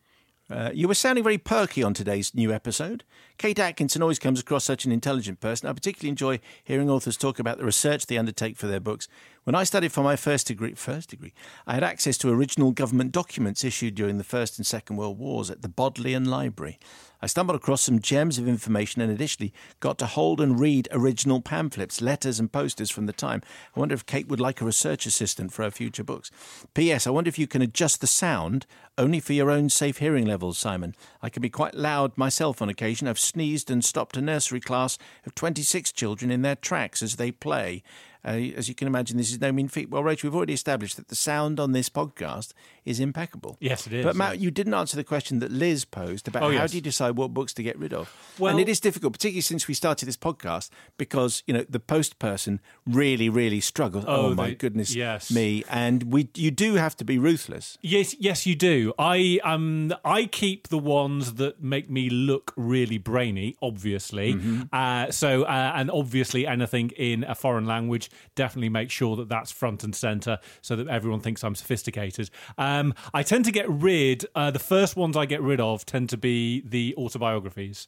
uh, 0.49 0.71
you 0.73 0.87
were 0.87 0.93
sounding 0.93 1.23
very 1.23 1.37
perky 1.37 1.81
on 1.83 1.93
today's 1.93 2.35
new 2.35 2.51
episode. 2.53 3.03
Kate 3.37 3.59
Atkinson 3.59 4.01
always 4.01 4.19
comes 4.19 4.39
across 4.39 4.63
such 4.63 4.85
an 4.85 4.91
intelligent 4.91 5.39
person. 5.39 5.67
I 5.67 5.73
particularly 5.73 6.09
enjoy 6.09 6.39
hearing 6.63 6.89
authors 6.89 7.17
talk 7.17 7.39
about 7.39 7.57
the 7.57 7.65
research 7.65 8.05
they 8.05 8.17
undertake 8.17 8.57
for 8.57 8.67
their 8.67 8.79
books. 8.79 9.07
When 9.43 9.55
I 9.55 9.65
studied 9.65 9.91
for 9.91 10.03
my 10.03 10.15
first 10.15 10.47
degree, 10.47 10.73
first 10.73 11.09
degree, 11.09 11.33
I 11.67 11.73
had 11.73 11.83
access 11.83 12.17
to 12.19 12.29
original 12.29 12.71
government 12.71 13.11
documents 13.11 13.65
issued 13.65 13.95
during 13.95 14.17
the 14.17 14.23
First 14.23 14.57
and 14.57 14.65
Second 14.65 14.95
World 14.95 15.19
Wars 15.19 15.49
at 15.49 15.61
the 15.61 15.67
Bodleian 15.67 16.25
Library. 16.25 16.79
I 17.21 17.27
stumbled 17.27 17.55
across 17.55 17.81
some 17.81 17.99
gems 17.99 18.37
of 18.37 18.47
information 18.47 19.01
and 19.01 19.11
additionally 19.11 19.53
got 19.79 19.97
to 19.97 20.05
hold 20.05 20.39
and 20.39 20.59
read 20.59 20.87
original 20.91 21.41
pamphlets, 21.41 22.01
letters, 22.01 22.39
and 22.39 22.51
posters 22.51 22.89
from 22.89 23.05
the 23.05 23.13
time. 23.13 23.41
I 23.75 23.79
wonder 23.79 23.95
if 23.95 24.05
Kate 24.05 24.27
would 24.27 24.39
like 24.41 24.61
a 24.61 24.65
research 24.65 25.05
assistant 25.05 25.51
for 25.51 25.63
her 25.63 25.71
future 25.71 26.03
books. 26.03 26.31
P.S. 26.73 27.07
I 27.07 27.11
wonder 27.11 27.29
if 27.29 27.39
you 27.39 27.47
can 27.47 27.61
adjust 27.61 28.01
the 28.01 28.07
sound 28.07 28.65
only 28.97 29.19
for 29.19 29.33
your 29.33 29.49
own 29.49 29.69
safe 29.69 29.97
hearing 29.97 30.25
levels, 30.25 30.57
Simon. 30.57 30.95
I 31.21 31.29
can 31.29 31.41
be 31.41 31.49
quite 31.49 31.75
loud 31.75 32.17
myself 32.17 32.61
on 32.61 32.69
occasion. 32.69 33.07
I've 33.07 33.19
sneezed 33.23 33.71
and 33.71 33.83
stopped 33.83 34.17
a 34.17 34.21
nursery 34.21 34.59
class 34.59 34.97
of 35.25 35.35
26 35.35 35.91
children 35.91 36.31
in 36.31 36.41
their 36.41 36.55
tracks 36.55 37.01
as 37.01 37.15
they 37.15 37.31
play. 37.31 37.83
Uh, 38.25 38.31
as 38.55 38.69
you 38.69 38.75
can 38.75 38.87
imagine, 38.87 39.17
this 39.17 39.31
is 39.31 39.41
no 39.41 39.51
mean 39.51 39.67
feat. 39.67 39.89
Well, 39.89 40.03
Rachel, 40.03 40.29
we've 40.29 40.35
already 40.35 40.53
established 40.53 40.95
that 40.95 41.09
the 41.09 41.15
sound 41.15 41.59
on 41.59 41.73
this 41.73 41.89
podcast 41.89 42.53
is 42.85 42.99
impeccable. 42.99 43.57
Yes, 43.59 43.85
it 43.87 43.93
is, 43.93 44.05
But 44.05 44.15
Matt, 44.15 44.35
yeah. 44.37 44.43
you 44.43 44.51
didn't 44.51 44.73
answer 44.73 44.95
the 44.95 45.03
question 45.03 45.39
that 45.39 45.51
Liz 45.51 45.83
posed 45.85 46.27
about 46.27 46.43
Oh, 46.43 46.47
how 46.47 46.51
yes. 46.63 46.71
do 46.71 46.77
you 46.77 46.81
decide 46.81 47.17
what 47.17 47.33
books 47.33 47.53
to 47.55 47.63
get 47.63 47.77
rid 47.77 47.93
of. 47.93 48.09
Well- 48.39 48.51
and 48.51 48.59
it 48.61 48.69
is 48.69 48.79
difficult, 48.79 49.13
particularly 49.13 49.41
since 49.41 49.67
we 49.67 49.73
started 49.73 50.05
this 50.05 50.17
podcast, 50.17 50.69
because 50.97 51.43
you 51.47 51.53
know 51.53 51.65
the 51.69 51.79
post 51.79 52.17
person 52.19 52.61
really, 52.87 53.29
really 53.29 53.59
struggles. 53.59 54.05
Oh, 54.07 54.27
Oh, 54.27 54.33
my 54.35 54.49
they- 54.49 54.55
goodness, 54.55 54.95
yes. 54.95 55.29
me! 55.31 55.63
And 55.69 56.03
we, 56.13 56.29
you 56.35 56.49
do 56.51 56.75
have 56.75 56.95
to 56.97 57.03
be 57.05 57.17
ruthless. 57.19 57.77
Yes, 57.81 58.15
yes, 58.19 58.45
you 58.45 58.55
do. 58.55 58.93
I 58.97 59.39
um, 59.43 59.93
I 60.05 60.25
keep 60.27 60.69
the 60.69 60.77
ones 60.77 61.33
that 61.35 61.61
make 61.61 61.89
me 61.89 62.09
look 62.09 62.53
really 62.55 62.97
brainy, 62.97 63.55
obviously. 63.61 64.39
Uh, 64.71 65.11
so, 65.11 65.43
uh, 65.43 65.73
and 65.75 65.91
obviously, 65.91 66.47
anything 66.47 66.91
in 66.95 67.23
a 67.25 67.35
foreign 67.35 67.65
language 67.65 68.09
definitely 68.35 68.69
make 68.69 68.89
sure 68.89 69.15
that 69.15 69.29
that's 69.29 69.51
front 69.51 69.83
and 69.83 69.95
center, 69.95 70.39
so 70.61 70.75
that 70.75 70.87
everyone 70.87 71.19
thinks 71.19 71.43
I'm 71.43 71.55
sophisticated. 71.55 72.29
Um, 72.57 72.93
I 73.13 73.23
tend 73.23 73.45
to 73.45 73.51
get 73.51 73.69
rid. 73.69 74.25
Uh, 74.35 74.51
the 74.51 74.59
first 74.59 74.95
ones 74.95 75.17
I 75.17 75.25
get 75.25 75.41
rid 75.41 75.59
of 75.59 75.85
tend 75.85 76.09
to 76.09 76.17
be 76.17 76.61
the 76.61 76.95
autobiographies. 76.97 77.87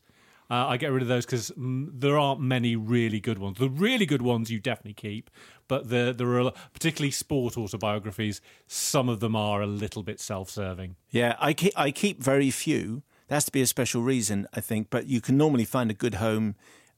Uh, 0.49 0.67
I 0.67 0.77
get 0.77 0.91
rid 0.91 1.01
of 1.01 1.07
those 1.07 1.25
because 1.25 1.51
mm, 1.51 1.89
there 1.91 2.19
aren't 2.19 2.39
many 2.39 2.75
really 2.75 3.19
good 3.19 3.39
ones. 3.39 3.57
The 3.57 3.69
really 3.69 4.05
good 4.05 4.21
ones 4.21 4.51
you 4.51 4.59
definitely 4.59 4.93
keep, 4.93 5.31
but 5.67 5.89
the, 5.89 6.13
there 6.15 6.39
are 6.39 6.51
particularly 6.71 7.11
sport 7.11 7.57
autobiographies. 7.57 8.41
Some 8.67 9.09
of 9.09 9.19
them 9.21 9.35
are 9.35 9.61
a 9.61 9.67
little 9.67 10.03
bit 10.03 10.19
self-serving. 10.19 10.97
Yeah, 11.09 11.35
I 11.39 11.53
keep, 11.53 11.73
I 11.75 11.89
keep 11.89 12.21
very 12.21 12.51
few. 12.51 13.01
There 13.27 13.35
has 13.35 13.45
to 13.45 13.51
be 13.51 13.61
a 13.61 13.65
special 13.65 14.03
reason, 14.03 14.47
I 14.53 14.61
think, 14.61 14.91
but 14.91 15.07
you 15.07 15.19
can 15.19 15.35
normally 15.35 15.65
find 15.65 15.89
a 15.89 15.95
good 15.95 16.15
home 16.15 16.55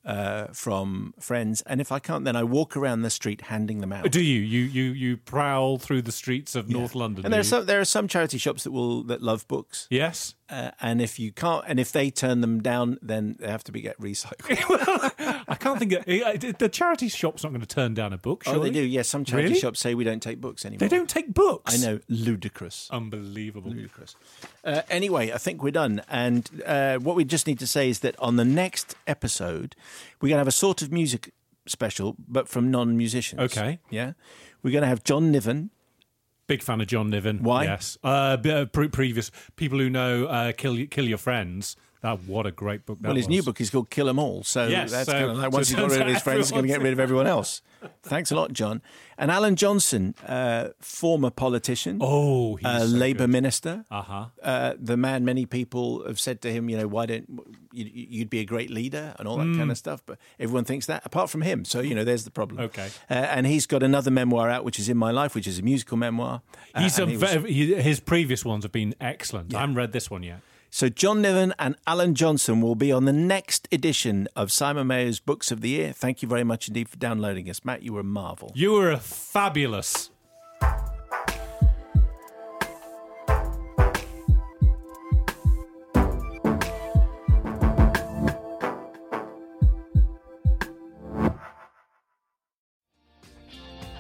uh, 0.08 0.48
from 0.54 1.14
friends. 1.20 1.62
And 1.68 1.82
if 1.82 1.92
I 1.92 2.00
can't, 2.00 2.24
then 2.24 2.36
I 2.36 2.44
walk 2.44 2.78
around 2.78 3.02
the 3.02 3.10
street 3.10 3.42
handing 3.42 3.82
them 3.82 3.92
out. 3.92 4.10
Do 4.10 4.24
you? 4.24 4.40
You 4.40 4.62
you 4.62 4.84
you 4.94 5.18
prowl 5.18 5.78
through 5.78 6.04
the 6.04 6.12
streets 6.12 6.56
of 6.56 6.70
North 6.70 6.96
London? 6.96 7.26
And 7.26 7.34
there 7.34 7.42
are 7.42 7.44
some 7.44 7.66
there 7.66 7.82
are 7.82 7.86
some 7.86 8.08
charity 8.08 8.38
shops 8.38 8.64
that 8.64 8.72
will 8.72 9.04
that 9.04 9.22
love 9.22 9.48
books. 9.48 9.86
Yes. 9.92 10.34
Uh, 10.50 10.72
and 10.82 11.02
if 11.02 11.20
you 11.20 11.32
can't, 11.32 11.66
and 11.68 11.80
if 11.80 11.92
they 11.92 12.10
turn 12.10 12.40
them 12.42 12.62
down, 12.62 12.98
then 13.02 13.36
they 13.40 13.48
have 13.48 13.64
to 13.66 13.72
be 13.72 13.82
get 13.82 14.00
recycled. 14.00 15.14
I 15.48 15.56
can't 15.56 15.78
think. 15.78 15.92
Of, 15.92 16.06
the 16.58 16.70
charity 16.70 17.10
shop's 17.10 17.44
not 17.44 17.50
going 17.50 17.62
to 17.62 17.68
turn 17.68 17.94
down 17.94 18.14
a 18.14 18.18
book. 18.18 18.44
oh, 18.48 18.60
they 18.60 18.70
do. 18.70 18.82
Yes, 18.82 19.10
some 19.10 19.26
charity 19.26 19.50
Really? 19.50 19.60
shops 19.60 19.80
say 19.80 19.94
we 19.94 20.04
don't 20.06 20.22
take 20.22 20.40
books 20.40 20.66
anymore. 20.66 20.88
They 20.88 20.96
don't 20.96 21.10
take 21.10 21.34
books. 21.34 21.74
I 21.74 21.86
know, 21.86 22.00
ludicrous. 22.08 22.88
Unbelievable. 22.92 23.72
Ludicrous. 23.72 24.16
Uh, 24.64 24.84
anyway, 24.90 25.32
I 25.34 25.38
think 25.38 25.62
we're 25.62 25.72
done. 25.72 26.02
And 26.10 26.50
uh, 26.66 26.98
what 27.00 27.16
we 27.18 27.26
just 27.26 27.46
need 27.46 27.60
to 27.60 27.68
say 27.68 27.90
is 27.90 28.00
that 28.00 28.18
on 28.20 28.38
the 28.38 28.46
next 28.46 28.96
episode, 29.06 29.76
we're 30.22 30.30
going 30.30 30.38
to 30.38 30.40
have 30.40 30.48
a 30.48 30.52
sort 30.52 30.82
of 30.82 30.92
music 30.92 31.34
special, 31.66 32.16
but 32.28 32.48
from 32.48 32.72
non-musicians. 32.72 33.42
Okay. 33.42 33.80
Yeah, 33.90 34.14
we're 34.64 34.72
going 34.72 34.84
to 34.84 34.88
have 34.88 35.04
John 35.04 35.32
Niven. 35.32 35.72
Big 36.48 36.64
fan 36.64 36.80
of 36.82 36.88
John 36.88 37.10
Niven. 37.10 37.44
Why? 37.44 37.66
Yes. 37.66 37.98
Uh, 38.04 38.38
b- 38.38 38.52
uh, 38.52 38.66
pre- 38.66 38.88
previous 38.88 39.32
people 39.58 39.78
who 39.80 39.90
know 39.90 40.26
uh, 40.26 40.54
Kill 40.54 40.86
Kill 40.88 41.06
Your 41.06 41.18
Friends. 41.18 41.76
That 42.02 42.20
what 42.26 42.46
a 42.46 42.52
great 42.52 42.86
book 42.86 43.00
Well, 43.02 43.16
his 43.16 43.26
was. 43.26 43.30
new 43.30 43.44
book 43.44 43.60
is 43.60 43.70
called 43.70 43.90
Kill 43.90 44.08
'Em 44.10 44.20
All. 44.20 44.44
So 44.44 44.68
Yes, 44.68 44.92
that's 44.92 45.08
so- 45.08 45.14
kind 45.14 45.32
of 45.32 45.38
like 45.38 45.46
so 45.52 45.58
once 45.58 45.68
he's 45.70 45.78
got 45.78 45.90
rid 45.90 46.02
of 46.02 46.08
his 46.08 46.22
friends, 46.22 46.40
he's 46.48 46.52
going 46.52 46.64
to 46.64 46.68
get 46.68 46.82
rid 46.82 46.94
of 46.94 47.00
everyone 47.00 47.26
else. 47.28 47.62
Thanks 48.04 48.32
a 48.32 48.36
lot, 48.36 48.54
John. 48.54 48.82
And 49.20 49.30
Alan 49.32 49.56
Johnson, 49.56 50.14
uh, 50.28 50.70
former 50.80 51.30
politician, 51.30 51.98
Oh, 52.02 52.56
he's 52.56 52.66
uh, 52.66 52.80
so 52.82 52.86
Labour 52.86 53.24
good. 53.26 53.30
minister. 53.32 53.86
Uh-huh. 53.90 54.26
Uh, 54.44 54.74
the 54.80 54.96
man 54.98 55.26
many 55.26 55.46
people 55.46 56.06
have 56.08 56.20
said 56.20 56.42
to 56.42 56.52
him, 56.52 56.70
you 56.70 56.78
know, 56.78 56.88
why 56.88 57.06
don't 57.08 57.28
you, 57.72 57.86
you'd 57.92 58.30
be 58.30 58.40
a 58.40 58.46
great 58.46 58.70
leader 58.70 59.16
and 59.20 59.28
all 59.28 59.38
that 59.38 59.46
Mm. 59.48 59.58
kind 59.58 59.72
of 59.72 59.78
stuff. 59.78 60.02
But 60.06 60.18
everyone 60.40 60.66
thinks 60.66 60.86
that, 60.88 61.04
apart 61.06 61.30
from 61.30 61.42
him. 61.42 61.66
So 61.66 61.80
you 61.82 61.94
know, 61.96 62.04
there's 62.04 62.24
the 62.26 62.32
problem. 62.32 62.60
Okay. 62.62 62.90
Uh, 63.10 63.14
and 63.14 63.46
he's 63.48 63.66
got 63.66 63.82
another 63.84 64.12
memoir 64.12 64.50
out, 64.50 64.64
which 64.64 64.80
is 64.80 64.88
in 64.90 64.98
my 64.98 65.12
life, 65.12 65.34
which 65.36 65.48
is 65.48 65.58
a 65.60 65.64
musical 65.64 65.98
memoir. 65.98 66.42
Uh, 66.76 66.82
He's 66.82 66.98
a 67.00 67.06
he 67.08 67.18
was- 67.18 67.32
his 67.84 68.00
previous 68.00 68.44
ones 68.46 68.64
have 68.66 68.72
been 68.72 68.94
excellent. 69.02 69.54
I 69.56 69.62
haven't 69.62 69.76
read 69.76 69.92
this 69.94 70.10
one 70.12 70.24
yet. 70.24 70.42
So 70.70 70.90
John 70.90 71.22
Niven 71.22 71.54
and 71.58 71.76
Alan 71.88 72.14
Johnson 72.14 72.62
will 72.62 72.76
be 72.76 72.92
on 72.92 73.06
the 73.06 73.14
next 73.14 73.68
edition 73.72 74.28
of 74.36 74.52
Simon 74.52 74.88
Mayo's 74.88 75.20
Books 75.20 75.50
of 75.52 75.62
the 75.62 75.70
Year. 75.70 75.94
Thank 75.94 76.22
you 76.22 76.28
very 76.28 76.44
much 76.44 76.68
indeed 76.68 76.90
for 76.90 76.98
downloading 76.98 77.50
us, 77.50 77.64
Matt. 77.64 77.84
You 77.84 77.94
were 77.94 78.02
a 78.02 78.04
marvel. 78.04 78.52
You 78.54 78.74
were 78.74 78.92
a 78.92 78.98
fabulous. 79.00 80.12